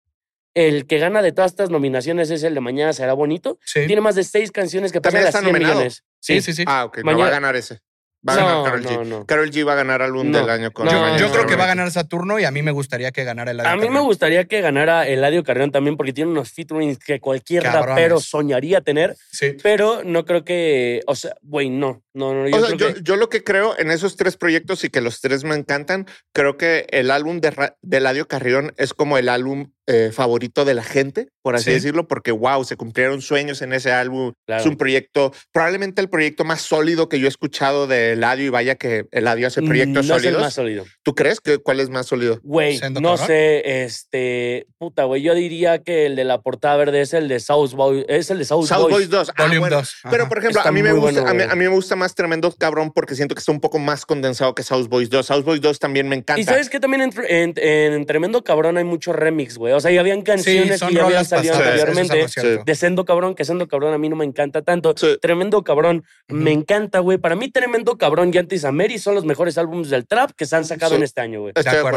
el 0.54 0.86
que 0.86 0.98
gana 0.98 1.20
de 1.20 1.32
todas 1.32 1.50
estas 1.50 1.70
nominaciones 1.70 2.30
es 2.30 2.44
el 2.44 2.54
de 2.54 2.60
Mañana 2.60 2.92
será 2.92 3.12
bonito. 3.12 3.58
Sí. 3.64 3.86
Tiene 3.88 4.00
más 4.00 4.14
de 4.14 4.22
seis 4.22 4.52
canciones 4.52 4.92
que 4.92 5.00
pasan 5.00 5.22
está 5.22 5.40
100 5.40 5.44
nominado. 5.52 5.74
millones. 5.74 6.04
Sí, 6.20 6.40
sí, 6.42 6.52
sí. 6.52 6.62
Ah, 6.68 6.84
ok, 6.84 6.98
no 6.98 7.04
Mañana- 7.06 7.22
va 7.24 7.26
a 7.28 7.30
ganar 7.32 7.56
ese. 7.56 7.80
Va 8.26 8.32
a 8.32 8.36
No, 8.36 8.46
ganar 8.46 8.64
Carol 8.64 8.84
G. 9.04 9.06
no. 9.06 9.26
Carol 9.26 9.50
G 9.50 9.66
va 9.68 9.72
a 9.72 9.76
ganar 9.76 10.00
álbum 10.00 10.30
No. 10.30 10.38
del 10.38 10.48
año 10.48 10.70
con 10.72 10.86
No, 10.86 11.18
yo, 11.18 11.26
yo 11.26 11.32
creo 11.32 11.46
que 11.46 11.56
va 11.56 11.64
a 11.64 11.66
ganar 11.66 11.90
Saturno 11.90 12.38
y 12.40 12.44
a 12.44 12.50
mí 12.50 12.62
me 12.62 12.70
gustaría 12.70 13.12
que 13.12 13.22
ganara 13.22 13.50
Eladio 13.50 13.70
A 13.70 13.76
mí 13.76 13.90
me 13.90 14.00
gustaría 14.00 14.46
que 14.46 14.62
ganara 14.62 15.06
Eladio 15.06 15.44
Carrión 15.44 15.70
también 15.70 15.98
porque 15.98 16.14
tiene 16.14 16.30
unos 16.30 16.50
featurings 16.50 16.98
que 16.98 17.20
cualquier 17.20 17.62
Cabrones. 17.64 17.88
rapero 17.88 18.20
soñaría 18.20 18.80
tener, 18.80 19.14
Sí. 19.30 19.56
pero 19.62 20.02
no 20.04 20.24
creo 20.24 20.42
que, 20.42 21.02
o 21.06 21.14
sea, 21.14 21.34
güey, 21.42 21.68
no, 21.68 22.02
no, 22.14 22.32
no, 22.32 22.48
yo 22.48 22.56
O 22.56 22.60
sea, 22.66 22.76
yo, 22.76 22.94
que- 22.94 23.02
yo 23.02 23.16
lo 23.16 23.28
que 23.28 23.44
creo 23.44 23.78
en 23.78 23.90
esos 23.90 24.16
tres 24.16 24.38
proyectos 24.38 24.84
y 24.84 24.88
que 24.88 25.02
los 25.02 25.20
tres 25.20 25.44
me 25.44 25.54
encantan, 25.54 26.06
creo 26.32 26.56
que 26.56 26.86
el 26.90 27.10
álbum 27.10 27.40
de, 27.40 27.50
Ra- 27.50 27.76
de 27.82 27.96
Eladio 27.98 28.26
Carrión 28.26 28.72
es 28.78 28.94
como 28.94 29.18
el 29.18 29.28
álbum 29.28 29.72
eh, 29.86 30.10
favorito 30.12 30.64
de 30.64 30.74
la 30.74 30.82
gente, 30.82 31.28
por 31.42 31.54
así 31.56 31.64
Sí. 31.66 31.70
decirlo, 31.72 32.08
porque 32.08 32.32
wow, 32.32 32.64
se 32.64 32.76
cumplieron 32.76 33.20
sueños 33.20 33.60
en 33.62 33.72
ese 33.72 33.92
álbum. 33.92 34.32
Claro. 34.46 34.62
Es 34.62 34.66
un 34.68 34.76
proyecto, 34.76 35.32
probablemente 35.52 36.00
el 36.00 36.08
proyecto 36.08 36.44
más 36.44 36.62
sólido 36.62 37.08
que 37.08 37.18
yo 37.20 37.26
he 37.26 37.28
escuchado 37.28 37.86
de 37.86 38.12
Eladio 38.12 38.46
y 38.46 38.48
vaya 38.48 38.76
que 38.76 39.06
Eladio 39.12 39.46
hace 39.46 39.60
proyectos 39.62 40.06
Mm, 40.06 40.08
no 40.08 40.14
es 40.16 40.22
el 40.22 40.24
sólidos. 40.24 40.42
más 40.42 40.54
sólido. 40.54 40.84
¿Tú 41.02 41.14
crees 41.14 41.40
que 41.40 41.58
cuál 41.58 41.80
es 41.80 41.90
más 41.90 42.06
sólido? 42.06 42.40
Güey, 42.42 42.78
no 42.80 42.94
cabrón. 43.12 43.26
sé, 43.26 43.84
este, 43.84 44.66
puta, 44.78 45.04
güey, 45.04 45.22
yo 45.22 45.34
diría 45.34 45.82
que 45.82 46.06
el 46.06 46.16
de 46.16 46.24
la 46.24 46.40
portada 46.40 46.76
verde 46.76 47.00
es 47.02 47.12
el 47.14 47.28
de 47.28 47.40
South 47.40 47.72
Boy, 47.72 48.04
es 48.08 48.30
el 48.30 48.38
de 48.38 48.44
South, 48.44 48.66
South 48.66 48.82
Boys. 48.82 48.92
Boys 48.94 49.10
2. 49.10 49.30
Ah, 49.36 49.42
Volume 49.42 49.58
bueno. 49.60 49.76
2. 49.76 49.94
Pero, 50.10 50.28
por 50.28 50.38
ejemplo, 50.38 50.60
Está 50.60 50.68
a 50.70 50.72
mí, 50.72 50.82
me 50.82 50.92
gusta, 50.92 51.02
bueno, 51.20 51.28
a, 51.28 51.32
mí, 51.34 51.38
güey. 51.40 51.50
a 51.50 51.54
mí 51.54 51.64
me 51.64 51.74
gusta 51.74 51.96
más 51.96 52.14
Tremendo 52.14 52.50
Cabrón 52.52 52.90
porque 52.94 53.14
siento 53.14 53.34
que 53.34 53.40
está 53.40 53.52
un 53.52 53.60
poco 53.60 53.78
más 53.78 54.06
condensado 54.06 54.54
que 54.54 54.62
South 54.62 54.88
Boys 54.88 55.10
2. 55.10 55.26
South 55.26 55.44
Boys 55.44 55.60
2 55.60 55.78
también 55.78 56.08
me 56.08 56.16
encanta. 56.16 56.40
Y 56.40 56.44
sabes 56.44 56.68
que 56.70 56.80
también 56.80 57.02
en, 57.02 57.12
en- 57.28 57.54
en 57.94 58.06
Tremendo 58.06 58.42
Cabrón 58.44 58.78
hay 58.78 58.84
mucho 58.84 59.12
remix, 59.12 59.58
güey. 59.58 59.73
O 59.76 59.80
sea, 59.80 59.90
ya 59.90 60.00
habían 60.00 60.22
canciones 60.22 60.80
que 60.82 60.94
ya 60.94 61.04
habían 61.04 61.24
salido 61.24 61.54
pasadas, 61.54 61.82
anteriormente. 61.82 62.62
de 62.64 62.74
Sendo 62.74 63.04
Cabrón, 63.04 63.34
que 63.34 63.44
Sendo 63.44 63.68
Cabrón 63.68 63.94
a 63.94 63.98
mí 63.98 64.08
no 64.08 64.16
me 64.16 64.24
encanta 64.24 64.62
tanto. 64.62 64.94
Sí. 64.96 65.16
Tremendo 65.20 65.62
Cabrón, 65.64 66.04
me 66.28 66.52
encanta, 66.52 67.00
güey. 67.00 67.18
Para 67.18 67.36
mí, 67.36 67.50
Tremendo 67.50 67.96
Cabrón 67.98 68.30
y 68.32 68.38
Antisameri 68.38 68.98
son 68.98 69.14
los 69.14 69.24
mejores 69.24 69.58
álbumes 69.58 69.90
del 69.90 70.06
trap 70.06 70.30
que 70.36 70.46
se 70.46 70.56
han 70.56 70.64
sacado 70.64 70.90
Sí. 70.92 70.96
en 70.96 71.02
este 71.02 71.20
año, 71.20 71.40
güey. 71.40 71.52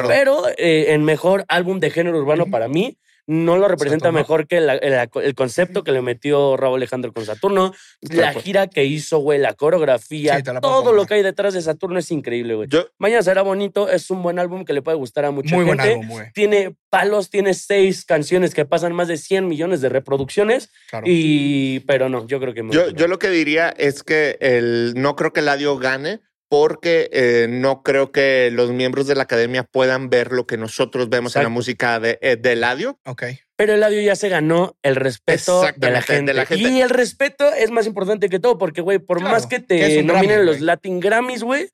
Pero 0.08 0.44
eh, 0.58 0.88
en 0.90 1.04
mejor 1.04 1.46
álbum 1.48 1.80
de 1.80 1.90
género 1.90 2.18
urbano 2.20 2.46
para 2.48 2.68
mí, 2.68 2.98
no 3.28 3.58
lo 3.58 3.68
representa 3.68 4.12
mejor 4.12 4.48
que 4.48 4.62
la- 4.62 4.76
el, 4.76 5.10
el 5.22 5.36
concepto 5.36 5.84
que 5.84 5.92
le 5.92 6.02
metió 6.02 6.56
Raúl 6.58 6.78
Alejandro 6.78 7.12
con 7.14 7.26
Saturno, 7.26 7.74
la 8.02 8.34
gira 8.34 8.68
que 8.68 8.86
hizo, 8.86 9.20
güey, 9.20 9.38
la 9.38 9.54
coreografía, 9.54 10.38
Sí, 10.38 10.44
la 10.46 10.62
todo 10.62 10.94
lo 10.94 11.06
que 11.06 11.16
hay 11.16 11.24
detrás 11.24 11.54
de 11.54 11.62
Saturno 11.62 12.00
es 12.00 12.10
increíble, 12.12 12.56
güey. 12.56 12.68
Yo, 12.70 12.88
Mañana 12.98 13.22
será 13.22 13.42
bonito, 13.42 13.90
es 13.90 14.10
un 14.10 14.24
buen 14.24 14.40
álbum 14.40 14.64
que 14.66 14.74
le 14.74 14.82
puede 14.82 14.98
gustar 14.98 15.26
a 15.26 15.32
mucha 15.32 15.54
Muy 15.56 15.66
buen 15.66 15.78
gente. 15.78 15.94
álbum, 15.94 16.08
güey. 16.10 16.32
Tiene 16.34 16.76
palos, 16.90 17.30
tiene 17.30 17.54
seis 17.54 18.06
canciones 18.06 18.54
que 18.54 18.66
pasan 18.66 18.94
más 18.94 19.08
de 19.10 19.18
100 19.18 19.48
millones 19.48 19.82
de 19.82 19.90
reproducciones. 19.90 20.72
Claro. 20.90 21.06
Y, 21.08 21.82
pero 21.82 22.08
no, 22.10 22.26
yo 22.28 22.40
creo 22.40 22.54
que 22.54 22.64
me 22.64 22.74
yo, 22.74 22.90
yo 22.92 23.08
lo 23.08 23.20
que 23.20 23.30
diría 23.30 23.70
es 23.78 24.04
que 24.04 24.38
el, 24.40 24.94
no 24.96 25.16
creo 25.18 25.34
que 25.34 25.42
Eladio 25.42 25.78
gane 25.78 26.22
porque 26.50 27.10
eh, 27.12 27.48
no 27.50 27.84
creo 27.84 28.12
que 28.12 28.50
los 28.52 28.72
miembros 28.72 29.08
de 29.08 29.16
la 29.16 29.24
academia 29.24 29.64
puedan 29.64 30.10
ver 30.10 30.32
lo 30.32 30.48
que 30.48 30.58
nosotros 30.58 31.10
vemos 31.10 31.36
en 31.36 31.44
la 31.44 31.50
música 31.50 32.00
de, 32.00 32.18
eh, 32.22 32.38
de 32.38 32.54
Eladio. 32.54 33.00
Ok. 33.06 33.24
Pero 33.56 33.74
Eladio 33.74 34.02
ya 34.02 34.16
se 34.16 34.30
ganó 34.30 34.78
el 34.84 34.96
respeto 34.96 35.62
de 35.76 35.92
la, 35.92 36.02
gente. 36.02 36.32
de 36.32 36.34
la 36.34 36.46
gente. 36.46 36.70
Y 36.70 36.82
el 36.82 36.90
respeto 36.90 37.52
es 37.54 37.72
más 37.72 37.86
importante 37.88 38.30
que 38.30 38.40
todo, 38.40 38.58
porque, 38.58 38.82
güey, 38.82 39.00
por 39.00 39.18
Claro, 39.18 39.34
más 39.34 39.48
que 39.48 39.60
te 39.60 40.04
nominen 40.04 40.30
Grammy, 40.30 40.46
los. 40.46 40.62
Latin 40.62 41.00
Grammys, 41.00 41.44
güey, 41.44 41.70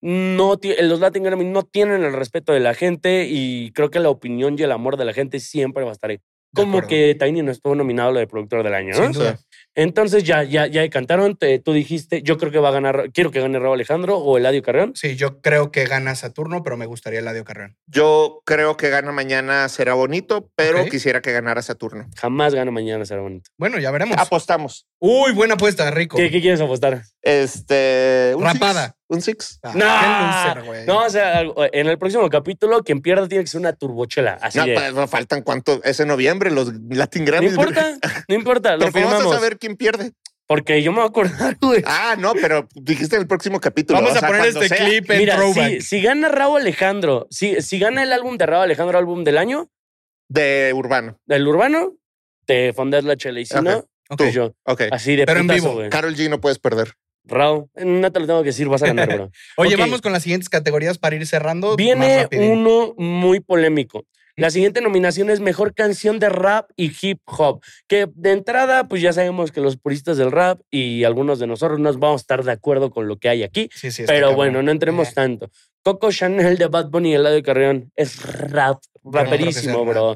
no 0.00 0.58
ti- 0.58 0.74
los 0.80 1.00
Latin 1.00 1.22
Grammys 1.22 1.48
no 1.48 1.62
tienen 1.62 2.04
el 2.04 2.12
respeto 2.12 2.52
de 2.52 2.60
la 2.60 2.74
gente 2.74 3.26
y 3.28 3.72
creo 3.72 3.90
que 3.90 3.98
la 4.00 4.10
opinión 4.10 4.56
y 4.58 4.62
el 4.62 4.72
amor 4.72 4.96
de 4.96 5.04
la 5.04 5.12
gente 5.12 5.40
siempre 5.40 5.84
va 5.84 5.90
a 5.90 5.92
estar 5.92 6.10
ahí. 6.10 6.18
Como 6.54 6.86
que 6.86 7.14
Tiny 7.14 7.42
no 7.42 7.52
estuvo 7.52 7.74
nominado 7.74 8.08
a 8.08 8.12
lo 8.12 8.18
de 8.20 8.26
productor 8.26 8.62
del 8.64 8.72
año, 8.74 8.94
¿no? 8.96 9.02
Sin 9.02 9.12
duda. 9.12 9.38
Entonces 9.78 10.24
ya, 10.24 10.42
ya, 10.42 10.66
ya 10.66 10.88
cantaron, 10.90 11.36
te- 11.36 11.60
tú 11.60 11.72
dijiste, 11.72 12.20
yo 12.22 12.36
creo 12.36 12.50
que 12.50 12.58
va 12.58 12.70
a 12.70 12.72
ganar, 12.72 13.10
quiero 13.14 13.30
que 13.30 13.40
gane 13.40 13.60
Raúl 13.60 13.74
Alejandro 13.74 14.18
o 14.18 14.36
Eladio 14.36 14.60
Carreón. 14.60 14.90
Sí, 14.96 15.14
yo 15.14 15.40
creo 15.40 15.70
que 15.70 15.84
gana 15.86 16.16
Saturno, 16.16 16.64
pero 16.64 16.76
me 16.76 16.86
gustaría 16.86 17.20
Eladio 17.20 17.44
Carreón. 17.44 17.76
Yo 17.86 18.42
creo 18.44 18.76
que 18.76 18.90
gana 18.90 19.12
mañana 19.12 19.68
será 19.68 19.94
bonito, 19.94 20.50
pero 20.56 20.84
quisiera 20.86 21.22
que 21.22 21.30
ganara 21.30 21.62
Saturno. 21.62 22.08
Jamás 22.16 22.54
gana 22.54 22.72
mañana, 22.72 23.04
será 23.04 23.20
bonito. 23.20 23.50
Bueno, 23.56 23.78
ya 23.78 23.92
veremos. 23.92 24.18
Apostamos. 24.18 24.86
Uy, 24.98 25.30
buena 25.32 25.54
apuesta, 25.54 25.88
Rico. 25.92 26.16
¿Qué, 26.16 26.28
qué 26.28 26.40
quieres 26.40 26.60
apostar? 26.60 27.02
Este. 27.22 28.32
Un 28.36 28.42
Rapada. 28.42 28.86
Six, 28.86 28.94
un 29.10 29.22
six. 29.22 29.60
Ah, 29.62 30.54
No. 30.56 30.64
loser. 30.64 30.86
No, 30.88 31.04
o 31.06 31.08
sea, 31.10 31.42
en 31.72 31.86
el 31.86 31.98
próximo 31.98 32.28
capítulo, 32.28 32.82
quien 32.82 33.00
pierda 33.00 33.28
tiene 33.28 33.44
que 33.44 33.48
ser 33.50 33.60
una 33.60 33.72
turbochela. 33.72 34.38
Así 34.42 34.58
No, 34.58 34.66
de. 34.66 34.74
pues, 34.74 34.92
no 34.94 35.06
faltan 35.06 35.42
cuánto. 35.42 35.80
Es 35.84 36.00
en 36.00 36.08
noviembre, 36.08 36.50
los 36.50 36.72
Latin 36.90 37.24
No 37.24 37.30
Grammys. 37.30 37.52
importa, 37.52 37.96
no 38.28 38.34
importa, 38.34 38.72
lo 38.76 38.90
Pero 38.90 39.06
¿cómo 39.06 39.16
vas 39.18 39.26
a 39.26 39.34
saber 39.36 39.58
quién 39.58 39.67
pierde? 39.76 40.12
Porque 40.46 40.82
yo 40.82 40.92
me 40.92 40.98
voy 40.98 41.04
a 41.06 41.08
acordar, 41.08 41.56
güey. 41.60 41.82
Ah, 41.86 42.16
no, 42.18 42.32
pero 42.34 42.66
dijiste 42.74 43.16
en 43.16 43.22
el 43.22 43.28
próximo 43.28 43.60
capítulo. 43.60 44.00
Vamos 44.00 44.14
o 44.20 44.24
a 44.24 44.26
poner 44.26 44.46
este 44.46 44.68
sea. 44.68 44.78
clip 44.78 45.10
en 45.10 45.18
Mira, 45.18 45.36
throwback. 45.36 45.70
si, 45.72 45.80
si 45.82 46.00
gana 46.02 46.28
Raúl 46.28 46.60
Alejandro, 46.62 47.26
si, 47.30 47.60
si 47.60 47.78
gana 47.78 48.02
el 48.02 48.12
álbum 48.12 48.38
de 48.38 48.46
Raúl 48.46 48.64
Alejandro, 48.64 48.96
álbum 48.98 49.24
del 49.24 49.36
año, 49.36 49.68
De 50.28 50.72
urbano. 50.74 51.18
del 51.26 51.46
urbano, 51.46 51.96
te 52.46 52.72
fondas 52.72 53.04
la 53.04 53.16
chela. 53.16 53.40
Y 53.40 53.46
si 53.46 53.56
Ok. 53.56 53.62
no, 53.62 53.76
Ok. 54.10 54.16
pues 54.16 54.32
yo. 54.34 54.54
Ok. 54.64 54.82
Así 54.90 55.16
de 55.16 55.26
Pero 55.26 55.40
en 55.40 55.48
vivo. 55.48 55.74
güey. 55.74 55.90
Carol 55.90 56.14
G 56.16 56.30
no 56.30 56.40
puedes 56.40 56.58
perder. 56.58 56.94
Raúl, 57.24 57.66
no 57.76 58.10
te 58.10 58.20
lo 58.20 58.26
tengo 58.26 58.40
que 58.42 58.46
decir, 58.46 58.68
vas 58.68 58.82
a 58.82 58.86
ganar, 58.86 59.12
bro. 59.14 59.30
Oye, 59.58 59.76
vamos 59.76 60.00
con 60.00 60.12
las 60.14 60.22
siguientes 60.22 60.48
categorías 60.48 60.96
para 60.96 61.14
ir 61.14 61.26
cerrando. 61.26 61.68
más 61.68 61.76
Viene 61.76 62.26
uno 62.38 62.94
muy 62.96 63.40
polémico. 63.40 64.06
La 64.38 64.50
siguiente 64.50 64.80
nominación 64.80 65.30
es 65.30 65.40
Mejor 65.40 65.74
Canción 65.74 66.20
de 66.20 66.28
Rap 66.28 66.70
y 66.76 66.92
Hip 67.02 67.20
Hop, 67.26 67.60
que 67.88 68.08
de 68.14 68.30
entrada, 68.30 68.86
pues 68.86 69.02
ya 69.02 69.12
sabemos 69.12 69.50
que 69.50 69.60
los 69.60 69.76
puristas 69.76 70.16
del 70.16 70.30
rap 70.30 70.60
y 70.70 71.02
algunos 71.02 71.40
de 71.40 71.48
nosotros 71.48 71.80
no 71.80 71.92
vamos 71.94 72.20
a 72.20 72.22
estar 72.22 72.44
de 72.44 72.52
acuerdo 72.52 72.90
con 72.90 73.08
lo 73.08 73.16
que 73.18 73.28
hay 73.28 73.42
aquí, 73.42 73.68
Sí, 73.74 73.90
sí, 73.90 74.04
pero 74.06 74.34
bueno, 74.36 74.62
no 74.62 74.70
entremos 74.70 75.08
Eh, 75.08 75.12
tanto. 75.14 75.50
Coco 75.82 76.12
Chanel 76.12 76.56
de 76.56 76.66
Bad 76.68 76.88
Bunny 76.88 77.10
y 77.10 77.14
Eladio 77.14 77.42
Carrión 77.42 77.90
es 77.96 78.22
rap, 78.50 78.78
raperísimo, 79.02 79.84
bro. 79.84 80.14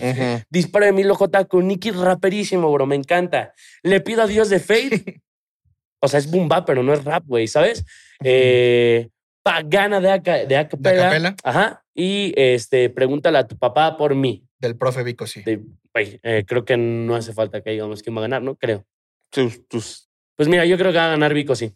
Dispara 0.50 0.86
de 0.86 0.92
Milo 0.92 1.16
J 1.16 1.44
con 1.46 1.66
Nicky, 1.66 1.90
raperísimo, 1.90 2.70
bro, 2.70 2.86
me 2.86 2.94
encanta. 2.94 3.54
Le 3.82 4.00
pido 4.00 4.22
a 4.22 4.28
Dios 4.28 4.48
de 4.50 4.60
Fate, 4.60 5.20
o 6.00 6.06
sea, 6.06 6.20
es 6.20 6.30
boom 6.30 6.48
bap, 6.48 6.64
pero 6.64 6.84
no 6.84 6.92
es 6.92 7.02
rap, 7.02 7.24
güey, 7.26 7.48
¿sabes? 7.48 7.84
Eh, 8.22 9.08
Pagana 9.42 10.00
de, 10.00 10.10
aca- 10.10 10.44
de 10.46 10.56
acapella. 10.56 11.02
acapella. 11.08 11.34
Ajá. 11.42 11.84
Y 11.94 12.32
este, 12.36 12.90
pregúntale 12.90 13.38
a 13.38 13.46
tu 13.46 13.56
papá 13.58 13.96
por 13.96 14.14
mí. 14.14 14.44
Del 14.58 14.76
profe 14.76 15.02
Vico, 15.02 15.26
sí. 15.26 15.42
De- 15.42 15.60
güey, 15.92 16.20
eh, 16.22 16.44
creo 16.46 16.64
que 16.64 16.76
no 16.76 17.14
hace 17.16 17.32
falta 17.32 17.60
que 17.62 17.70
digamos 17.70 18.02
quién 18.02 18.14
va 18.16 18.20
a 18.20 18.22
ganar, 18.22 18.42
¿no? 18.42 18.54
Creo. 18.56 18.84
Tus- 19.30 19.66
tus- 19.68 20.08
Pues 20.36 20.48
mira, 20.48 20.64
yo 20.64 20.78
creo 20.78 20.92
que 20.92 20.98
va 20.98 21.06
a 21.06 21.10
ganar 21.10 21.34
Vico, 21.34 21.54
sí. 21.54 21.74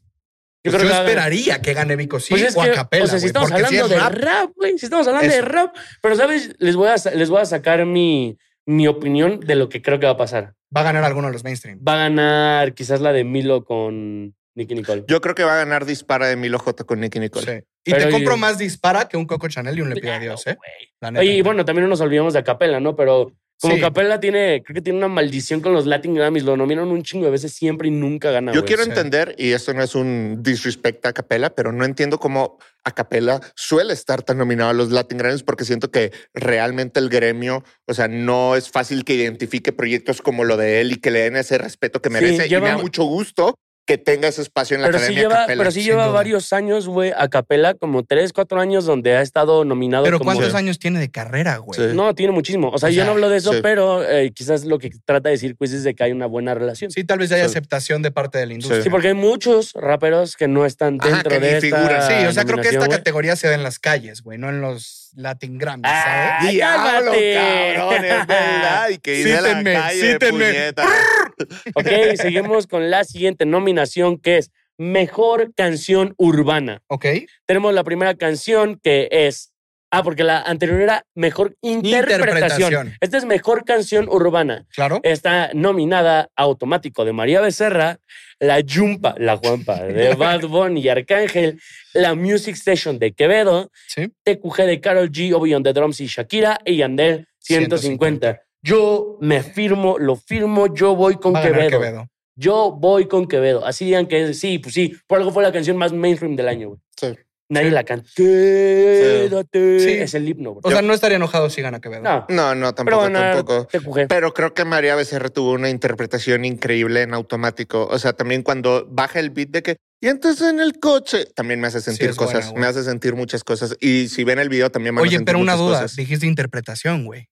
Yo, 0.64 0.72
creo 0.72 0.83
que 0.88 0.94
esperaría 0.96 1.61
que 1.61 1.74
gane 1.74 1.94
Vico, 1.96 2.18
sí, 2.18 2.31
Pues 2.31 2.42
es 2.42 2.57
o 2.57 2.62
que, 2.62 2.70
a 2.70 2.74
capela, 2.74 3.05
o 3.05 3.07
sea, 3.07 3.18
si 3.20 3.26
estamos 3.26 3.52
hablando 3.52 3.85
es 3.85 3.88
de 3.90 3.98
rap. 3.98 4.50
güey, 4.57 4.79
si 4.79 4.87
estamos 4.87 5.07
hablando 5.07 5.33
de 5.33 5.40
rap, 5.42 5.76
pero 6.02 6.16
sabes, 6.16 6.57
les 6.59 6.74
voy 6.74 6.88
a, 6.88 6.96
les 7.14 7.31
voy 7.31 7.40
a 7.40 7.44
sacar 7.44 7.85
mi, 7.87 8.37
mi 8.64 8.88
opinión 8.88 9.38
de 9.40 9.55
lo 9.55 9.68
que 9.68 9.81
creo 9.83 10.00
que 10.00 10.07
va 10.07 10.12
a 10.12 10.16
pasar. 10.16 10.55
va 10.76 10.81
a 10.81 10.85
ganar 10.85 11.05
alguno 11.05 11.29
de 11.29 11.35
los 11.35 11.44
mainstream. 11.44 11.79
Va 11.87 11.94
a 11.94 12.09
ganar 12.09 12.74
quizás 12.74 13.00
la 13.00 13.12
de 13.12 13.22
Milo 13.24 13.64
con 13.64 14.35
Nicky 14.57 14.75
Nicole. 14.75 15.05
Yo 15.07 15.21
creo 15.21 15.35
que 15.35 15.45
va 15.45 15.55
a 15.55 15.59
ganar 15.59 15.85
Dispara 15.87 16.27
de 16.27 16.35
Milo 16.37 16.59
J 16.59 16.83
con 16.85 16.99
Nicky 17.01 17.21
Nicole. 17.21 17.47
Sí. 17.61 17.64
Y 17.85 17.90
Pero 17.92 18.07
te 18.07 18.11
compro 18.11 18.37
más 18.37 18.59
dispara 18.59 19.07
que 19.09 19.16
un 19.16 19.27
Coco 19.27 19.47
Chanel 19.49 19.79
y 19.79 19.83
un 19.83 19.90
Le 19.90 20.01
pido 20.01 20.12
a 20.14 20.19
Dios, 20.19 20.47
¿eh? 20.47 20.57
neta. 21.01 21.23
Y 21.23 21.42
bueno, 21.42 21.64
también 21.64 21.85
no 21.85 21.90
nos 21.90 22.01
olvidamos 22.01 22.33
de 22.35 22.42
Capela, 22.42 22.81
¿no? 22.81 22.97
Pero 22.97 23.33
como 23.61 23.75
Sí. 23.77 23.81
Capela 23.81 24.19
tiene, 24.21 24.62
creo 24.64 24.75
que 24.75 24.83
tiene 24.83 24.99
una 24.99 25.09
maldición 25.09 25.61
con 25.61 25.73
los 25.73 25.87
Latin 25.87 26.14
Grammys, 26.14 26.42
lo 26.45 26.57
nominan 26.59 26.88
un 26.88 27.03
chingo 27.03 27.25
de 27.27 27.31
veces 27.31 27.53
siempre 27.55 27.88
y 27.88 27.90
nunca 27.90 28.31
gana. 28.31 28.53
Yo 28.53 28.64
quiero 28.66 28.83
sí. 28.83 28.90
entender, 28.90 29.35
y 29.38 29.53
esto 29.53 29.73
no 29.73 29.83
es 29.83 29.95
un 29.95 30.42
disrespect 30.42 31.07
a 31.07 31.12
Capela, 31.14 31.55
pero 31.55 31.71
no 31.73 31.85
entiendo 31.87 32.19
cómo 32.19 32.59
a 32.85 32.90
Capela 32.92 33.40
suele 33.55 33.92
estar 33.95 34.23
tan 34.23 34.37
nominado 34.38 34.71
a 34.71 34.75
los 34.75 34.90
Latin 34.90 35.16
Grammys 35.19 35.42
porque 35.42 35.64
siento 35.64 35.90
que 35.90 36.12
realmente 36.35 37.01
el 37.01 37.09
gremio, 37.09 37.64
o 37.87 37.95
sea, 37.95 38.09
no 38.09 38.57
es 38.57 38.71
fácil 38.71 39.05
que 39.05 39.14
identifique 39.14 39.73
proyectos 39.73 40.21
como 40.23 40.45
lo 40.45 40.57
de 40.57 40.81
él 40.81 40.92
y 40.92 40.97
que 40.97 41.11
le 41.11 41.21
den 41.21 41.37
ese 41.37 41.57
respeto 41.57 42.03
que 42.03 42.09
Sí, 42.11 42.14
merece. 42.14 42.47
y 42.49 42.61
me 42.61 42.69
da 42.69 42.77
mu- 42.77 42.83
mucho 42.83 43.05
gusto 43.05 43.59
que 43.87 43.99
tenga 43.99 44.27
ese 44.29 44.42
espacio 44.42 44.75
en 44.75 44.83
la 44.83 44.88
Pero 44.88 44.99
sí 44.99 45.05
Academia 45.05 45.22
lleva, 45.22 45.40
Capela. 45.42 45.61
pero 45.62 45.70
sí 45.70 45.83
lleva 45.85 46.05
duda. 46.07 46.12
varios 46.14 46.53
años, 46.53 46.88
güey, 46.88 47.12
a 47.16 47.29
Capela, 47.29 47.75
como 47.75 48.03
tres, 48.03 48.33
cuatro 48.33 48.61
años 48.61 48.85
donde 48.85 49.16
ha 49.16 49.22
estado 49.22 49.64
nominado 49.64 50.03
Pero 50.05 50.18
como... 50.18 50.33
¿cuántos 50.33 50.55
años 50.55 50.79
tiene 50.81 50.99
de 50.99 51.09
carrera, 51.11 51.59
güey? 51.59 51.79
Sí. 51.79 51.94
No, 51.94 52.12
tiene 52.14 52.33
muchísimo. 52.33 52.70
O 52.70 52.79
sea, 52.79 52.88
O 52.88 52.90
yo 52.90 52.96
sea, 52.96 53.05
no 53.05 53.12
hablo 53.12 53.29
de 53.31 53.37
eso, 53.38 53.53
sí. 53.53 53.61
pero 53.62 54.03
eh, 54.05 54.33
quizás 54.35 54.64
lo 54.64 54.79
que 54.81 54.90
trata 55.05 55.29
de 55.29 55.35
decir, 55.37 55.55
pues, 55.57 55.72
es 55.72 55.85
de 55.85 55.94
que 55.94 56.03
hay 56.03 56.11
una 56.12 56.27
buena 56.27 56.55
relación. 56.55 56.90
Sí, 56.90 57.01
Sí, 57.03 57.07
tal 57.07 57.18
vez 57.20 57.29
ya 57.31 57.37
hay 57.37 57.42
Sí. 57.42 57.46
aceptación 57.49 58.03
de 58.03 58.11
parte 58.11 58.38
de 58.38 58.46
la 58.46 58.55
industria. 58.55 58.90
porque 58.90 59.09
hay 59.09 59.14
muchos 59.14 59.72
raperos 59.75 60.35
que 60.37 60.49
no 60.49 60.66
están 60.66 60.99
Ajá, 61.01 61.09
dentro 61.11 61.31
que 61.31 61.38
ni 61.40 61.46
de 61.46 61.57
esta 61.59 61.77
figuran. 61.77 62.03
Sí, 62.09 62.27
o 62.27 62.33
sea, 62.33 62.44
creo 62.44 62.61
que 62.61 62.68
esta 62.70 62.88
categoría 62.88 63.37
se 63.37 63.46
da 63.46 63.55
en 63.55 63.62
las 63.62 63.79
calles, 63.79 64.22
güey, 64.22 64.37
no 64.37 64.49
en 64.49 64.61
los 64.61 65.06
Latin 65.16 65.59
Grammys, 65.59 65.85
Ah, 65.87 66.37
¿sabes? 66.38 66.52
Diablo, 66.52 67.11
cabrón, 67.12 68.05
es 68.05 68.26
verdad. 68.26 68.88
Y 68.90 68.98
que 68.98 69.12
dice 69.12 69.40
la 69.40 69.62
calle, 69.64 70.12
cítenme. 70.12 70.44
puñeta. 70.46 70.87
Ok, 71.74 71.87
seguimos 72.16 72.66
con 72.66 72.90
la 72.90 73.05
siguiente 73.05 73.44
nominación 73.44 74.18
que 74.18 74.38
es 74.38 74.50
Mejor 74.79 75.52
Canción 75.55 76.14
Urbana. 76.16 76.83
Ok. 76.87 77.05
Tenemos 77.44 77.74
la 77.74 77.85
primera 77.85 78.14
canción 78.14 78.79
que 78.83 79.09
es. 79.11 79.52
Ah, 79.90 80.03
porque 80.03 80.25
la 80.25 80.40
anterior 80.42 80.81
era 80.81 81.03
Mejor 81.14 81.57
Interpretación. 81.62 82.20
Interpretación. 82.20 82.94
Esta 83.01 83.18
es 83.18 83.25
Mejor 83.25 83.64
Canción 83.64 84.09
Urbana. 84.09 84.66
Claro. 84.75 85.01
Está 85.03 85.51
nominada 85.55 86.29
Automático 86.37 87.05
de 87.05 87.12
María 87.12 87.40
Becerra, 87.40 87.99
La 88.40 88.61
Yumpa, 88.61 89.14
La 89.18 89.37
Juanpa 89.37 89.83
de 89.85 90.14
Bad 90.16 90.42
Bunny 90.49 90.81
y 90.81 90.88
Arcángel, 90.88 91.61
La 91.94 92.14
Music 92.14 92.57
Station 92.57 92.99
de 92.99 93.12
Quevedo, 93.12 93.70
Sí. 93.87 94.12
TQG 94.25 94.57
de 94.66 94.81
Carol 94.81 95.11
G, 95.11 95.33
Obi 95.35 95.55
on 95.55 95.62
the 95.62 95.72
Drums 95.72 96.01
y 96.01 96.07
Shakira 96.07 96.59
y 96.64 96.77
Yandel 96.79 97.29
150. 97.38 98.40
Yo 98.62 99.18
me 99.20 99.42
firmo, 99.42 99.99
lo 99.99 100.16
firmo, 100.16 100.75
yo 100.75 100.96
voy 100.96 101.14
con 101.16 101.35
Quevedo. 101.35 101.70
Quevedo. 101.81 102.09
Yo 102.35 102.72
voy 102.77 103.07
con 103.07 103.27
Quevedo. 103.29 103.64
Así 103.64 103.85
digan 103.87 104.07
que 104.07 104.35
sí, 104.35 104.59
pues 104.59 104.75
sí, 104.75 104.94
por 105.07 105.18
algo 105.18 105.31
fue 105.31 105.42
la 105.44 105.53
canción 105.53 105.77
más 105.77 105.92
mainstream 105.92 106.35
del 106.37 106.49
año, 106.49 106.68
güey. 106.68 106.81
Sí. 107.01 107.16
Nadie 107.48 107.68
Sí. 107.68 107.74
la 107.74 107.85
canta. 107.85 108.09
Quédate. 108.16 109.80
Sí. 109.80 109.90
Es 109.90 110.14
el 110.14 110.28
himno, 110.28 110.54
bro. 110.54 110.61
O 110.64 110.70
sea, 110.70 110.82
no 110.82 110.92
estaría 110.92 111.16
enojado 111.16 111.48
si 111.50 111.62
gana 111.62 111.80
Quevedo. 111.80 112.02
no, 112.02 112.26
No, 112.28 112.54
no, 112.54 112.74
pero 112.74 112.98
tampoco, 112.98 113.04
a 113.04 113.12
tampoco. 113.12 113.66
TQG. 113.66 114.09
Pero 114.09 114.35
creo 114.35 114.54
que 114.54 114.64
María 114.64 114.94
Becerra 114.96 115.28
tuvo 115.28 115.52
una 115.52 115.70
interpretación 115.70 116.44
increíble 116.44 117.02
en 117.02 117.14
automático. 117.14 117.87
O 117.90 117.98
sea, 117.98 118.12
también 118.14 118.42
cuando 118.42 118.87
baja 118.90 119.20
el 119.20 119.30
beat 119.30 119.50
de 119.50 119.62
que, 119.62 119.76
y 120.00 120.09
entonces 120.09 120.48
en 120.48 120.61
el 120.61 120.78
coche, 120.78 121.26
también 121.35 121.61
me 121.61 121.68
hace 121.68 121.80
sentir 121.80 122.14
cosas, 122.16 122.52
me 122.54 122.66
hace 122.66 122.82
sentir 122.82 123.14
muchas 123.14 123.44
cosas. 123.44 123.76
Y 123.80 124.09
si 124.09 124.24
ven 124.24 124.38
el 124.38 124.48
video 124.48 124.70
también 124.70 124.98
a 124.98 125.00
Oye, 125.00 125.20
pero 125.20 125.38
una 125.38 125.54
duda. 125.54 125.80
cosas. 125.80 125.96
Dijiste 125.96 126.26
interpretación, 126.26 127.04
güey. 127.04 127.28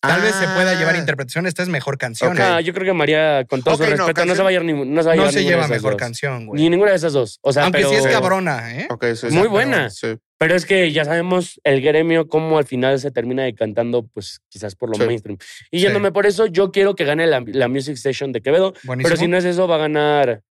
Tal 0.00 0.20
vez 0.20 0.34
se 0.36 0.46
pueda 0.48 0.74
llevar 0.78 0.94
Ah. 0.94 0.98
interpretación. 0.98 1.46
Esta 1.46 1.62
es 1.62 1.68
mejor 1.68 1.98
canción. 1.98 2.32
Ok. 2.32 2.38
No, 2.38 2.60
yo 2.60 2.72
creo 2.72 2.86
que 2.86 2.92
María, 2.92 3.44
con 3.48 3.62
todo 3.62 3.76
su 3.76 3.82
no, 3.82 3.88
respeto, 3.90 4.24
no, 4.24 4.34
se 4.36 4.42
va 4.42 4.48
a 4.50 4.52
llevar 4.52 4.64
ni, 4.66 4.72
no 4.72 5.02
se 5.02 5.08
va 5.08 5.12
a 5.14 5.16
No 5.16 5.22
llevar 5.22 5.32
se 5.32 5.38
ninguna 5.40 5.56
lleva 5.56 5.68
mejor 5.68 5.92
dos. 5.92 5.98
canción, 6.00 6.46
güey. 6.46 6.62
Ni 6.62 6.70
ninguna 6.70 6.90
de 6.92 6.96
esas 6.98 7.12
dos. 7.12 7.38
O 7.42 7.52
sea, 7.52 7.64
Aunque 7.64 7.78
pero, 7.78 7.90
sí 7.90 7.96
es 7.96 8.06
cabrona, 8.06 8.76
¿eh? 8.80 8.86
Ok, 8.90 9.04
sí, 9.14 9.16
sí. 9.16 9.26
Muy 9.28 9.34
pero- 9.42 9.50
buena. 9.50 9.90
Sí. 9.90 10.16
Pero 10.38 10.54
es 10.54 10.66
que 10.66 10.92
ya 10.92 11.04
sabemos 11.06 11.58
el 11.64 11.80
gremio 11.80 12.28
cómo 12.28 12.58
al 12.58 12.66
final 12.66 13.00
se 13.00 13.10
termina 13.10 13.42
decantando, 13.44 14.06
pues 14.06 14.40
quizás 14.48 14.74
por 14.76 14.90
lo 14.90 14.96
Sí. 14.96 15.06
mainstream. 15.06 15.38
Y 15.70 15.78
Sí. 15.78 15.84
yéndome 15.84 16.12
por 16.12 16.26
eso, 16.26 16.46
yo 16.46 16.70
quiero 16.70 16.94
que 16.94 17.04
gane 17.04 17.26
la, 17.26 17.42
la 17.44 17.68
Music 17.68 17.94
Station 17.94 18.32
de 18.32 18.42
Quevedo. 18.42 18.74
Buenísimo. 18.84 19.08
Pero 19.08 19.16
si 19.20 19.28
no 19.28 19.38
es 19.38 19.44
eso, 19.46 19.66
va 19.66 19.76
a 19.76 19.78
ganar. 19.78 20.42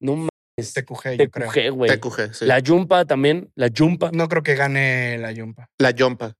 No 0.00 0.28
es 0.56 0.74
TQG, 0.74 1.16
yo 1.18 1.30
creo. 1.30 1.50
TQG, 1.50 1.70
güey. 1.70 1.90
TQG, 1.98 2.34
sí. 2.34 2.44
La 2.44 2.58
Yumpa 2.58 3.04
también, 3.04 3.50
la 3.54 3.68
Yumpa. 3.68 4.10
No 4.12 4.28
creo 4.28 4.42
que 4.42 4.54
gane 4.54 5.18
la 5.18 5.32
Yumpa. 5.32 5.68
La. 5.78 5.90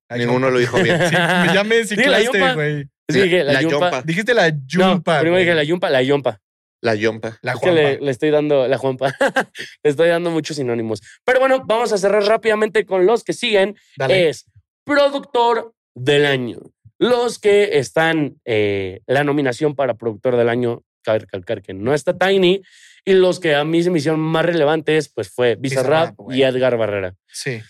La 0.09 0.17
Ninguno 0.17 0.51
lo 0.51 0.59
dijo 0.59 0.83
bien. 0.83 0.99
Sí, 1.09 1.15
ya 1.55 1.65
me 1.65 1.85
ciclaste, 1.85 2.55
güey. 2.55 2.89
Sí, 3.09 3.21
dije 3.21 3.45
la, 3.45 3.55
La 3.55 3.63
Yumpa. 3.63 3.91
Yompa. 3.91 4.03
Dijiste 4.03 4.35
la 4.35 4.51
No, 4.51 4.59
Yumpa. 4.67 5.21
primero 5.21 5.39
dije 5.41 5.55
la 5.55 5.65
Yumpa, 5.65 5.91
la 5.91 6.03
Yompa. 6.03 6.41
La 6.83 6.95
Yompa. 6.95 7.39
La 7.43 7.53
es 7.53 7.61
que 7.61 7.73
le, 7.73 7.83
Juanpa. 7.83 8.05
le 8.05 8.11
estoy 8.11 8.31
dando, 8.31 8.69
la 8.69 8.77
Juanpa, 8.77 9.15
le 9.85 9.91
estoy 9.91 10.09
dando 10.09 10.31
muchos 10.31 10.57
sinónimos. 10.57 11.01
Pero 11.25 11.39
bueno, 11.41 11.63
vamos 11.65 11.93
a 11.93 11.99
cerrar 11.99 12.25
rápidamente 12.25 12.85
con 12.85 13.07
los 13.07 13.23
que 13.25 13.33
siguen. 13.33 13.77
Dale. 13.97 14.29
Es 14.29 14.47
productor 14.85 15.75
del 15.95 16.27
año. 16.27 16.59
Los 16.99 17.39
que 17.39 17.79
están, 17.79 18.41
eh, 18.45 19.01
la 19.07 19.25
nominación 19.25 19.75
para 19.75 19.95
productor 19.95 20.37
del 20.37 20.49
año, 20.49 20.83
cabe 21.03 21.21
recalcar 21.21 21.63
que 21.63 21.75
no 21.75 21.95
está 21.95 22.17
Tiny. 22.17 22.63
Y 23.05 23.15
los 23.15 23.41
que 23.41 23.55
a 23.55 23.65
mí 23.65 23.83
se 23.83 23.91
me 23.91 23.99
hicieron 23.99 24.21
más 24.21 24.45
relevantes, 24.47 25.09
pues 25.09 25.29
fue 25.29 25.57
Bizarrap 25.57 26.15
y 26.31 26.43
Edgar 26.43 26.77
Barrera. 26.77 27.15
Sí. 27.27 27.61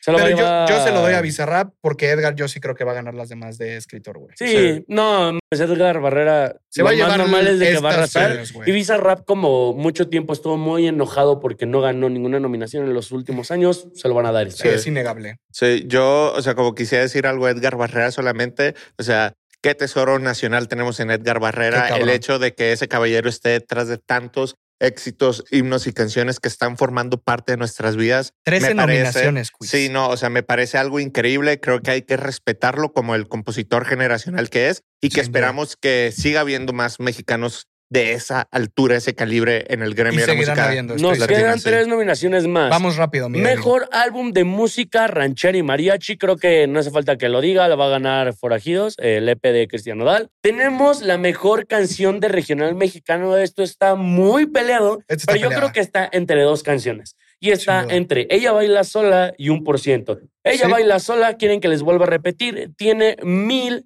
Se 0.00 0.12
lo 0.12 0.18
va 0.18 0.22
a 0.22 0.26
Pero 0.28 0.38
yo, 0.38 0.44
llevar- 0.44 0.68
yo 0.68 0.84
se 0.84 0.92
lo 0.92 1.00
doy 1.00 1.14
a 1.14 1.20
Bizarrap 1.20 1.74
porque 1.80 2.08
Edgar 2.10 2.36
yo 2.36 2.46
sí 2.46 2.60
creo 2.60 2.76
que 2.76 2.84
va 2.84 2.92
a 2.92 2.94
ganar 2.94 3.14
las 3.14 3.28
demás 3.28 3.58
de 3.58 3.76
escritor, 3.76 4.18
güey. 4.18 4.36
Sí, 4.38 4.46
Sí. 4.46 4.84
no, 4.86 5.36
pues 5.50 5.60
Edgar 5.60 5.98
Barrera 6.00 6.54
Se 6.68 6.84
va 6.84 6.90
a 6.90 6.92
más 6.92 6.96
llevar 7.00 7.18
normal 7.18 7.48
es 7.48 7.58
de 7.58 7.72
que 7.72 7.78
va 7.80 7.90
a 7.90 7.94
arrasar. 7.94 8.40
Y 8.64 8.70
Bizarrap, 8.70 9.24
como 9.24 9.72
mucho 9.74 10.08
tiempo 10.08 10.32
estuvo 10.32 10.56
muy 10.56 10.86
enojado 10.86 11.40
porque 11.40 11.66
no 11.66 11.80
ganó 11.80 12.08
ninguna 12.08 12.38
nominación 12.38 12.84
en 12.86 12.94
los 12.94 13.10
últimos 13.10 13.50
años, 13.50 13.88
se 13.94 14.06
lo 14.06 14.14
van 14.14 14.26
a 14.26 14.30
dar 14.32 14.52
Sí, 14.52 14.68
es 14.68 14.86
innegable. 14.86 15.38
Sí, 15.50 15.82
yo, 15.88 16.32
o 16.36 16.40
sea, 16.40 16.54
como 16.54 16.76
quisiera 16.76 17.02
decir 17.02 17.26
algo, 17.26 17.48
Edgar 17.48 17.74
Barrera 17.76 18.12
solamente, 18.12 18.76
o 18.98 19.02
sea, 19.02 19.32
qué 19.60 19.74
tesoro 19.74 20.20
nacional 20.20 20.68
tenemos 20.68 21.00
en 21.00 21.10
Edgar 21.10 21.40
Barrera, 21.40 21.88
el 21.96 22.08
hecho 22.10 22.38
de 22.38 22.54
que 22.54 22.70
ese 22.70 22.86
caballero 22.86 23.28
esté 23.28 23.48
detrás 23.48 23.88
de 23.88 23.98
tantos 23.98 24.54
éxitos, 24.80 25.44
himnos 25.50 25.86
y 25.86 25.92
canciones 25.92 26.40
que 26.40 26.48
están 26.48 26.76
formando 26.76 27.18
parte 27.20 27.52
de 27.52 27.58
nuestras 27.58 27.96
vidas. 27.96 28.32
Trece 28.44 28.74
me 28.74 28.74
parece- 28.76 28.98
nominaciones. 28.98 29.50
Sí, 29.60 29.88
no, 29.90 30.08
o 30.08 30.16
sea, 30.16 30.28
me 30.30 30.42
parece 30.42 30.78
algo 30.78 31.00
increíble. 31.00 31.60
Creo 31.60 31.80
que 31.80 31.90
hay 31.90 32.02
que 32.02 32.16
respetarlo 32.16 32.92
como 32.92 33.14
el 33.14 33.28
compositor 33.28 33.84
generacional 33.86 34.50
que 34.50 34.68
es 34.68 34.82
y 35.00 35.08
que 35.08 35.22
Sin 35.22 35.32
duda. 35.32 35.38
esperamos 35.40 35.76
que 35.76 36.12
siga 36.16 36.40
habiendo 36.40 36.72
más 36.72 37.00
mexicanos 37.00 37.68
de 37.88 38.12
esa 38.12 38.40
altura, 38.50 38.96
ese 38.96 39.14
calibre 39.14 39.64
en 39.68 39.82
el 39.82 39.92
Y 39.92 39.94
gremio 39.94 40.20
de 40.20 40.26
la 40.26 40.34
música. 40.34 40.82
Nos 40.82 41.18
latina, 41.18 41.38
quedan 41.38 41.58
sí. 41.58 41.64
tres 41.64 41.86
nominaciones 41.86 42.46
más. 42.46 42.70
Vamos 42.70 42.96
rápido, 42.96 43.28
Miguel. 43.28 43.46
Mejor 43.46 43.88
álbum 43.92 44.32
de 44.32 44.44
música 44.44 45.06
ranchera 45.06 45.56
y 45.56 45.62
mariachi. 45.62 46.18
Creo 46.18 46.36
que 46.36 46.66
no 46.66 46.80
hace 46.80 46.90
falta 46.90 47.16
que 47.16 47.28
lo 47.28 47.40
diga. 47.40 47.68
La 47.68 47.76
va 47.76 47.86
a 47.86 47.90
ganar 47.90 48.34
Forajidos, 48.34 48.94
el 48.98 49.28
EP 49.28 49.42
de 49.42 49.68
Cristian 49.68 49.98
Nodal. 49.98 50.30
Tenemos 50.40 51.02
la 51.02 51.16
mejor 51.18 51.66
canción 51.66 52.18
de 52.20 52.28
regional 52.28 52.74
mexicano. 52.74 53.36
Esto 53.36 53.62
está 53.62 53.94
muy 53.94 54.46
peleado. 54.46 55.00
Está 55.06 55.32
pero 55.32 55.50
yo 55.50 55.56
creo 55.56 55.72
que 55.72 55.80
está 55.80 56.08
entre 56.12 56.42
dos 56.42 56.62
canciones. 56.62 57.16
Y 57.38 57.50
está 57.50 57.86
entre 57.90 58.26
Ella 58.30 58.52
baila 58.52 58.82
sola 58.82 59.34
y 59.36 59.50
un 59.50 59.62
por 59.62 59.78
ciento. 59.78 60.18
Ella 60.42 60.64
Sí. 60.66 60.70
baila 60.72 60.98
sola, 60.98 61.36
quieren 61.36 61.60
que 61.60 61.68
les 61.68 61.82
vuelva 61.82 62.06
a 62.06 62.08
repetir, 62.08 62.70
tiene 62.76 63.16
mil, 63.22 63.84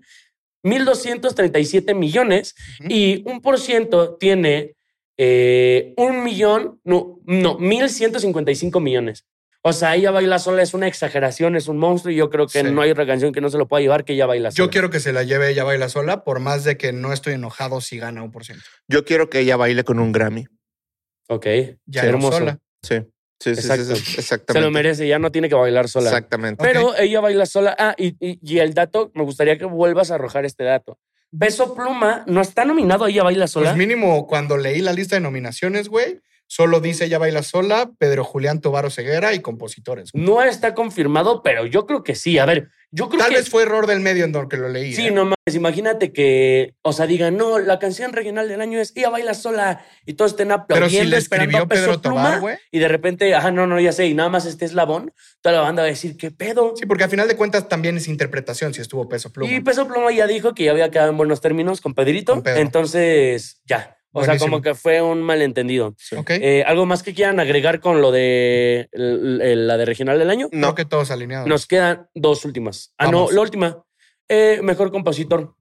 mil 0.63 0.85
doscientos 0.85 1.35
treinta 1.35 1.59
y 1.59 1.65
siete 1.65 1.95
millones 1.95 2.55
Ujú. 2.81 2.89
y 2.91 3.23
un 3.27 3.41
por 3.41 3.59
ciento 3.59 4.17
tiene 4.17 4.75
eh, 5.19 5.93
un 5.97 6.25
millón, 6.25 6.81
no, 6.85 7.19
no, 7.25 7.59
mil 7.59 7.89
ciento 7.91 8.19
cincuenta 8.21 8.51
y 8.51 8.55
cinco 8.57 8.81
millones. 8.81 9.27
O 9.63 9.75
sea, 9.75 9.95
ella 9.95 10.11
baila 10.11 10.39
sola 10.39 10.63
es 10.63 10.73
una 10.73 10.87
exageración, 10.89 11.55
es 11.55 11.69
un 11.69 11.77
monstruo 11.77 12.11
y 12.11 12.17
yo 12.17 12.31
creo 12.31 12.47
que 12.47 12.63
Sí. 12.63 12.71
no 12.73 12.81
hay 12.81 12.91
otra 12.91 13.07
canción 13.07 13.31
que 13.31 13.43
no 13.43 13.51
se 13.51 13.59
lo 13.59 13.69
pueda 13.69 13.83
llevar 13.83 14.07
que 14.07 14.15
ella 14.15 14.25
baila 14.25 14.51
sola. 14.51 14.65
Yo 14.67 14.71
quiero 14.71 14.89
que 14.89 15.01
se 15.01 15.13
la 15.13 15.23
lleve 15.23 15.51
ella 15.51 15.65
baila 15.65 15.91
sola, 15.91 16.25
por 16.25 16.41
más 16.41 16.65
de 16.65 16.79
que 16.79 16.95
no 16.95 17.13
estoy 17.13 17.35
enojado 17.35 17.83
si 17.83 17.99
gana 17.99 18.23
un 18.23 18.31
por 18.33 18.47
ciento. 18.47 18.65
Yo 18.89 19.05
quiero 19.05 19.29
que 19.29 19.41
ella 19.41 19.57
baile 19.57 19.85
con 19.85 19.99
un 19.99 20.13
Grammy. 20.13 20.47
Ok, 21.29 21.47
Ya 21.85 22.01
sí, 22.03 22.07
hermoso. 22.09 22.39
sola. 22.39 22.59
Sí, 22.83 23.03
sí, 23.41 23.55
sí, 23.57 23.63
sí, 23.63 24.17
exactamente. 24.19 24.53
Se 24.53 24.61
lo 24.61 24.71
merece, 24.71 25.09
ya 25.09 25.19
no 25.19 25.33
tiene 25.33 25.49
que 25.49 25.55
bailar 25.55 25.89
sola. 25.89 26.09
Exactamente. 26.11 26.63
Pero 26.63 26.95
ella 26.97 27.21
baila 27.21 27.47
sola. 27.47 27.75
Ah, 27.79 27.95
y, 27.99 28.09
y- 28.21 28.39
y 28.43 28.59
el 28.59 28.75
dato, 28.75 29.11
me 29.15 29.25
gustaría 29.25 29.59
que 29.59 29.65
vuelvas 29.65 30.11
a 30.11 30.17
arrojar 30.17 30.45
este 30.45 30.65
dato. 30.65 30.99
Peso 31.39 31.75
Pluma 31.75 32.25
no 32.27 32.41
está 32.41 32.65
nominado 32.65 33.05
a 33.05 33.11
ella 33.11 33.23
baila 33.23 33.47
sola. 33.47 33.67
Pues 33.71 33.79
mínimo, 33.79 34.27
cuando 34.27 34.57
leí 34.57 34.81
la 34.81 34.93
lista 34.93 35.17
de 35.17 35.21
nominaciones, 35.21 35.89
güey, 35.89 36.21
solo 36.47 36.81
dice 36.81 37.05
ella 37.05 37.19
baila 37.19 37.43
sola, 37.45 37.91
Pedro 37.99 38.25
Julián 38.25 38.61
Tobaro 38.61 38.91
Ceguera 38.91 39.33
y 39.33 39.41
compositores. 39.41 40.11
güey. 40.13 40.25
no 40.25 40.43
está 40.43 40.75
confirmado, 40.75 41.43
pero 41.45 41.67
yo 41.67 41.87
creo 41.87 42.03
que 42.03 42.17
sí. 42.17 42.39
A 42.39 42.47
ver, 42.47 42.69
yo 42.93 43.09
creo 43.09 43.21
Tal 43.21 43.31
que 43.31 43.37
vez 43.37 43.49
fue 43.49 43.63
error 43.63 43.87
del 43.87 44.01
medio 44.01 44.25
en 44.25 44.33
donde 44.33 44.57
lo 44.57 44.69
leí. 44.69 44.93
Sí, 44.95 45.07
¿eh? 45.07 45.11
no 45.11 45.25
mames, 45.25 45.55
imagínate 45.55 46.13
que, 46.13 46.75
o 46.83 46.93
sea, 46.93 47.07
digan, 47.07 47.37
no, 47.37 47.59
la 47.59 47.79
canción 47.79 48.13
regional 48.13 48.49
del 48.49 48.61
año 48.61 48.81
es 48.81 48.93
Ella 48.97 49.11
baila 49.11 49.35
sola 49.35 49.85
y 50.05 50.15
todos 50.15 50.33
estén 50.33 50.49
Pero 50.49 50.61
aplaudiendo, 50.63 51.05
si 51.05 51.11
le 51.11 51.17
escribió 51.19 51.69
Pedro 51.69 52.01
Tobar, 52.01 52.41
güey. 52.41 52.57
y 52.73 52.79
de 52.81 52.89
repente, 52.89 53.35
ah, 53.35 53.51
no, 53.51 53.67
no, 53.67 53.79
ya 53.79 53.93
sé, 53.93 54.07
y 54.07 54.15
nada 54.15 54.29
más 54.29 54.45
este 54.47 54.65
eslabón, 54.65 55.13
toda 55.41 55.55
la 55.57 55.61
banda 55.63 55.83
va 55.83 55.87
a 55.87 55.91
decir, 55.91 56.17
¿qué 56.17 56.31
pedo? 56.31 56.75
Sí, 56.77 56.87
porque 56.87 57.05
al 57.05 57.11
final 57.11 57.29
de 57.29 57.37
cuentas 57.37 57.69
también 57.69 57.97
es 57.97 58.09
interpretación 58.09 58.75
si 58.75 58.81
estuvo 58.81 59.09
peso 59.09 59.33
pluma. 59.33 59.53
y 59.53 59.61
Peso 59.61 59.87
Pluma 59.87 60.11
ya 60.11 60.27
dijo 60.27 60.55
que 60.55 60.65
ya 60.65 60.73
había 60.73 60.91
quedado 60.91 61.11
en 61.11 61.17
buenos 61.17 61.41
términos 61.41 61.81
con 61.81 61.95
Pedrito, 61.95 62.35
Con 62.35 62.43
Pedro. 62.43 62.61
entonces, 62.61 63.61
ya. 63.67 63.97
O 64.13 64.25
sea, 64.25 64.39
como 64.39 64.61
que 64.61 64.75
fue 64.75 65.01
un 65.03 65.23
malentendido. 65.23 65.95
ok. 66.17 66.31
Eh, 66.31 66.65
¿Algo 66.67 66.85
más 66.87 67.03
que 67.03 67.15
quieran 67.15 67.39
agregar 67.41 67.81
con 67.81 68.01
lo 68.01 68.11
de 68.11 68.89
el- 68.93 69.41
el- 69.43 69.67
la 69.69 69.77
de 69.77 69.85
regional 69.85 70.19
del 70.19 70.31
año? 70.31 70.49
Creo 70.51 70.75
que 70.75 70.85
todos 70.85 71.11
alineados. 71.11 71.47
Nos 71.49 71.67
quedan 71.67 72.09
dos 72.15 72.45
últimas. 72.45 72.93
Ah, 72.99 73.07
Vamos. 73.07 73.31
no, 73.31 73.35
la 73.37 73.41
última. 73.43 73.85
Eh, 74.29 74.61
mejor 74.63 74.91
compositor. 74.91 75.55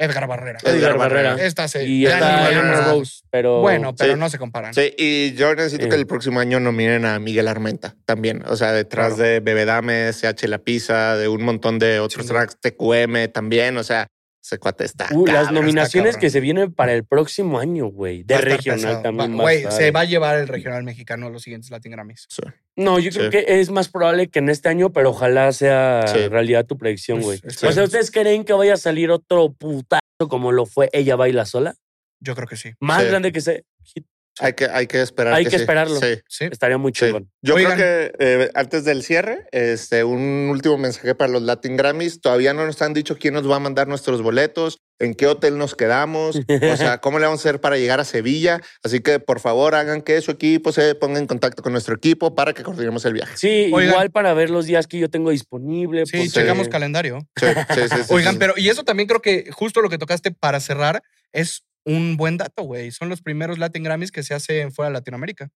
Edgar 0.00 0.28
Barrera. 0.28 0.60
Edgar 0.62 0.76
Edgar 0.76 0.96
Barrera. 0.98 1.30
Barrera. 1.30 1.46
Esta 1.48 1.66
se. 1.66 1.84
Y 1.84 2.06
Eleanor. 2.06 2.84
Rose, 2.98 3.22
pero... 3.30 3.60
Bueno, 3.62 3.96
pero 3.96 4.12
Sí. 4.14 4.18
no 4.20 4.30
se 4.30 4.38
comparan. 4.38 4.72
Sí, 4.72 4.94
y 4.96 5.32
yo 5.34 5.52
necesito 5.56 5.84
Sí. 5.84 5.88
que 5.88 5.96
el 5.96 6.06
próximo 6.06 6.38
año 6.38 6.60
nominen 6.60 7.04
a 7.04 7.18
Miguel 7.18 7.48
Armenta 7.48 7.96
también. 8.06 8.44
O 8.46 8.54
sea, 8.54 8.70
detrás 8.72 9.14
Claro. 9.14 9.28
de 9.28 9.40
Bebedame, 9.40 10.12
CH 10.12 10.46
La 10.46 10.58
Pizza, 10.58 11.16
de 11.16 11.26
un 11.26 11.42
montón 11.42 11.80
de 11.80 11.98
otros 11.98 12.26
tracks, 12.26 12.56
TQM 12.60 13.26
también. 13.32 13.76
O 13.76 13.82
sea, 13.82 14.06
ese 14.48 14.58
cuate 14.58 14.84
está. 14.84 15.08
Uh, 15.12 15.26
las 15.26 15.52
nominaciones 15.52 16.16
que 16.16 16.30
se 16.30 16.40
vienen 16.40 16.72
para 16.72 16.94
el 16.94 17.04
próximo 17.04 17.58
año, 17.58 17.86
güey. 17.86 18.22
De 18.22 18.38
regional 18.38 18.80
pesado. 18.80 19.02
también. 19.02 19.36
Güey, 19.36 19.64
se 19.70 19.90
va 19.90 20.00
a 20.00 20.04
llevar 20.04 20.38
el 20.38 20.48
regional 20.48 20.82
mexicano 20.84 21.26
a 21.26 21.30
los 21.30 21.42
siguientes 21.42 21.70
Latin 21.70 21.92
Grammys. 21.92 22.26
Sí. 22.30 22.42
No, 22.76 22.98
yo 22.98 23.10
creo 23.10 23.30
que 23.30 23.44
es 23.46 23.70
más 23.70 23.88
probable 23.88 24.28
que 24.28 24.38
en 24.38 24.48
este 24.48 24.68
año, 24.70 24.90
pero 24.90 25.10
ojalá 25.10 25.52
sea 25.52 26.04
Sí. 26.06 26.28
realidad 26.28 26.64
tu 26.64 26.78
predicción, 26.78 27.20
Pues, 27.20 27.42
güey. 27.42 27.70
o 27.70 27.72
sea, 27.74 27.84
¿ustedes 27.84 28.10
creen 28.10 28.44
que 28.44 28.52
vaya 28.54 28.74
a 28.74 28.78
salir 28.78 29.10
otro 29.10 29.52
putazo 29.52 30.00
como 30.28 30.50
lo 30.52 30.64
fue 30.64 30.88
Ella 30.92 31.16
Baila 31.16 31.44
Sola? 31.44 31.74
Yo 32.20 32.34
creo 32.34 32.48
que 32.48 32.56
sí. 32.56 32.72
Más 32.80 33.02
Sí. 33.02 33.08
grande 33.08 33.32
que 33.32 33.38
ese 33.40 33.64
hit. 33.84 34.06
Hay 34.40 34.52
que, 34.52 34.66
hay 34.66 34.86
que 34.86 35.00
esperar. 35.02 35.34
Hay 35.34 35.44
que 35.44 35.50
sí. 35.50 35.56
esperarlo. 35.56 36.00
Sí. 36.00 36.20
Sí. 36.28 36.44
Estaría 36.50 36.78
muy 36.78 36.92
Sí. 36.94 37.06
chingón. 37.06 37.30
Yo 37.42 37.54
Oigan. 37.56 37.76
creo 37.76 38.12
que 38.12 38.16
eh, 38.18 38.50
antes 38.54 38.84
del 38.84 39.02
cierre, 39.02 39.46
este, 39.52 40.04
un 40.04 40.48
último 40.50 40.78
mensaje 40.78 41.14
para 41.14 41.30
los 41.32 41.42
Latin 41.42 41.76
Grammys. 41.76 42.20
Todavía 42.20 42.52
no 42.54 42.64
nos 42.66 42.80
han 42.82 42.94
dicho 42.94 43.16
quién 43.18 43.34
nos 43.34 43.50
va 43.50 43.56
a 43.56 43.60
mandar 43.60 43.88
nuestros 43.88 44.22
boletos, 44.22 44.78
en 45.00 45.14
qué 45.14 45.26
hotel 45.26 45.58
nos 45.58 45.74
quedamos, 45.74 46.36
o 46.36 46.76
sea, 46.76 46.98
cómo 47.00 47.18
le 47.18 47.26
vamos 47.26 47.40
a 47.40 47.48
hacer 47.48 47.60
para 47.60 47.76
llegar 47.78 48.00
a 48.00 48.04
Sevilla. 48.04 48.60
Así 48.82 49.00
que 49.00 49.20
por 49.20 49.40
favor 49.40 49.74
hagan 49.74 50.02
que 50.02 50.20
su 50.20 50.30
equipo 50.32 50.72
se 50.72 50.94
ponga 50.94 51.18
en 51.18 51.26
contacto 51.26 51.62
con 51.62 51.72
nuestro 51.72 51.94
equipo 51.94 52.34
para 52.34 52.52
que 52.52 52.62
coordinemos 52.62 53.04
el 53.04 53.12
viaje. 53.14 53.36
Sí, 53.36 53.70
Oigan. 53.72 53.90
igual 53.90 54.10
para 54.10 54.34
ver 54.34 54.50
los 54.50 54.66
días 54.66 54.86
que 54.86 54.98
yo 54.98 55.08
tengo 55.10 55.30
disponible. 55.30 56.04
Sí, 56.06 56.16
porque- 56.18 56.30
checamos 56.30 56.68
calendario. 56.68 57.20
Sí, 57.36 57.46
sí, 57.46 57.80
sí, 57.90 57.96
sí, 58.04 58.14
Oigan, 58.14 58.34
sí. 58.34 58.38
pero 58.38 58.54
y 58.56 58.68
eso 58.68 58.82
también 58.84 59.06
creo 59.08 59.20
que 59.22 59.50
justo 59.52 59.80
lo 59.80 59.88
que 59.88 59.98
tocaste 59.98 60.30
para 60.32 60.58
cerrar 60.60 61.02
es 61.32 61.62
un 61.84 62.16
buen 62.16 62.36
dato, 62.36 62.62
güey. 62.62 62.90
Son 62.90 63.08
los 63.08 63.22
primeros 63.22 63.58
Latin 63.58 63.82
Grammys 63.82 64.12
que 64.12 64.22
se 64.22 64.34
hacen 64.34 64.72
fuera 64.72 64.90
de 64.90 64.94
Latinoamérica. 64.94 65.50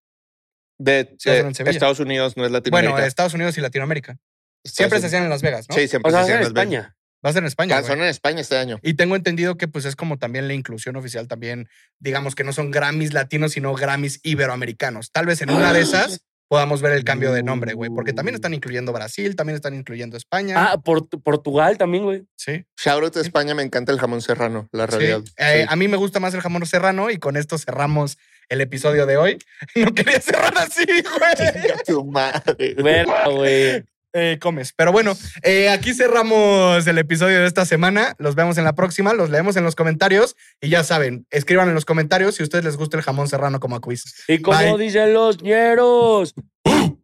de, 0.78 1.14
se 1.18 1.30
hacen 1.30 1.42
de 1.42 1.48
en 1.48 1.54
Sevilla. 1.54 1.72
Estados 1.72 2.00
Unidos 2.00 2.36
no 2.36 2.44
es 2.44 2.50
Latinoamérica. 2.50 2.92
Bueno, 2.92 3.06
Estados 3.06 3.34
Unidos 3.34 3.56
y 3.58 3.60
Latinoamérica. 3.60 4.18
Siempre 4.64 5.00
se 5.00 5.06
hacían 5.06 5.24
en 5.24 5.30
Las 5.30 5.42
Vegas, 5.42 5.66
¿no? 5.68 5.74
Sí, 5.74 5.88
siempre 5.88 6.10
O 6.10 6.12
sea, 6.12 6.20
se 6.20 6.24
hacían 6.24 6.38
en 6.38 6.44
Las 6.44 6.52
Vegas. 6.52 6.66
España. 6.74 6.96
Va 7.24 7.30
a 7.30 7.32
ser 7.32 7.42
en 7.42 7.46
España. 7.46 7.78
Ah. 7.78 7.82
Son 7.82 8.00
en 8.00 8.08
España 8.08 8.40
este 8.40 8.56
año. 8.56 8.80
Y 8.82 8.94
tengo 8.94 9.14
entendido 9.14 9.56
que 9.56 9.68
pues 9.68 9.84
es 9.84 9.94
como 9.94 10.18
también 10.18 10.48
la 10.48 10.54
inclusión 10.54 10.96
oficial 10.96 11.28
también, 11.28 11.68
digamos 12.00 12.34
que 12.34 12.42
no 12.42 12.52
son 12.52 12.70
Grammys 12.70 13.12
latinos, 13.12 13.52
sino 13.52 13.74
Grammys 13.74 14.20
iberoamericanos. 14.24 15.12
Tal 15.12 15.26
vez 15.26 15.40
en 15.42 15.50
una 15.50 15.72
de 15.72 15.82
esas 15.82 16.24
podamos 16.52 16.82
ver 16.82 16.92
el 16.92 17.02
cambio 17.02 17.32
de 17.32 17.42
nombre, 17.42 17.72
güey, 17.72 17.88
porque 17.88 18.12
también 18.12 18.34
están 18.34 18.52
incluyendo 18.52 18.92
Brasil, 18.92 19.34
también 19.36 19.54
están 19.54 19.72
incluyendo 19.74 20.18
España. 20.18 20.54
Ah, 20.58 20.76
Port- 20.82 21.18
Portugal 21.24 21.78
también, 21.78 22.04
güey. 22.04 22.24
sí. 22.36 22.66
Shout 22.76 23.02
out 23.04 23.16
a 23.16 23.20
España, 23.22 23.54
me 23.54 23.62
encanta 23.62 23.90
el 23.90 23.98
jamón 23.98 24.20
serrano, 24.20 24.68
la 24.70 24.84
sí. 24.86 24.90
realidad. 24.98 25.22
Eh, 25.38 25.60
Sí. 25.62 25.66
A 25.70 25.76
mí 25.76 25.88
me 25.88 25.96
gusta 25.96 26.20
más 26.20 26.34
el 26.34 26.42
jamón 26.42 26.66
serrano 26.66 27.08
y 27.08 27.16
con 27.16 27.38
esto 27.38 27.56
cerramos 27.56 28.18
el 28.50 28.60
episodio 28.60 29.06
de 29.06 29.16
hoy. 29.16 29.38
No 29.76 29.94
quería 29.94 30.20
cerrar 30.20 30.52
así, 30.58 30.84
güey. 30.84 31.52
Chinga 31.52 31.78
tu 31.86 32.04
madre. 32.04 32.74
Verga, 32.74 33.28
güey. 33.28 33.84
Eh, 34.12 34.38
comes. 34.40 34.72
Pero 34.76 34.92
bueno, 34.92 35.16
eh, 35.42 35.70
aquí 35.70 35.94
cerramos 35.94 36.86
el 36.86 36.98
episodio 36.98 37.40
de 37.40 37.46
esta 37.46 37.64
semana. 37.64 38.14
Los 38.18 38.34
vemos 38.34 38.58
en 38.58 38.64
la 38.64 38.74
próxima, 38.74 39.14
los 39.14 39.30
leemos 39.30 39.56
en 39.56 39.64
los 39.64 39.74
comentarios 39.74 40.36
y 40.60 40.68
ya 40.68 40.84
saben, 40.84 41.26
escriban 41.30 41.68
en 41.68 41.74
los 41.74 41.84
comentarios 41.84 42.34
si 42.34 42.42
a 42.42 42.44
ustedes 42.44 42.64
les 42.64 42.76
gusta 42.76 42.96
el 42.96 43.02
jamón 43.02 43.28
serrano 43.28 43.60
como 43.60 43.76
a 43.76 43.80
quiz. 43.80 44.24
Y 44.28 44.40
como 44.40 44.58
Bye. 44.58 44.84
dicen 44.84 45.14
los 45.14 45.42
ñeros. 45.42 46.34
Ay. 46.64 46.96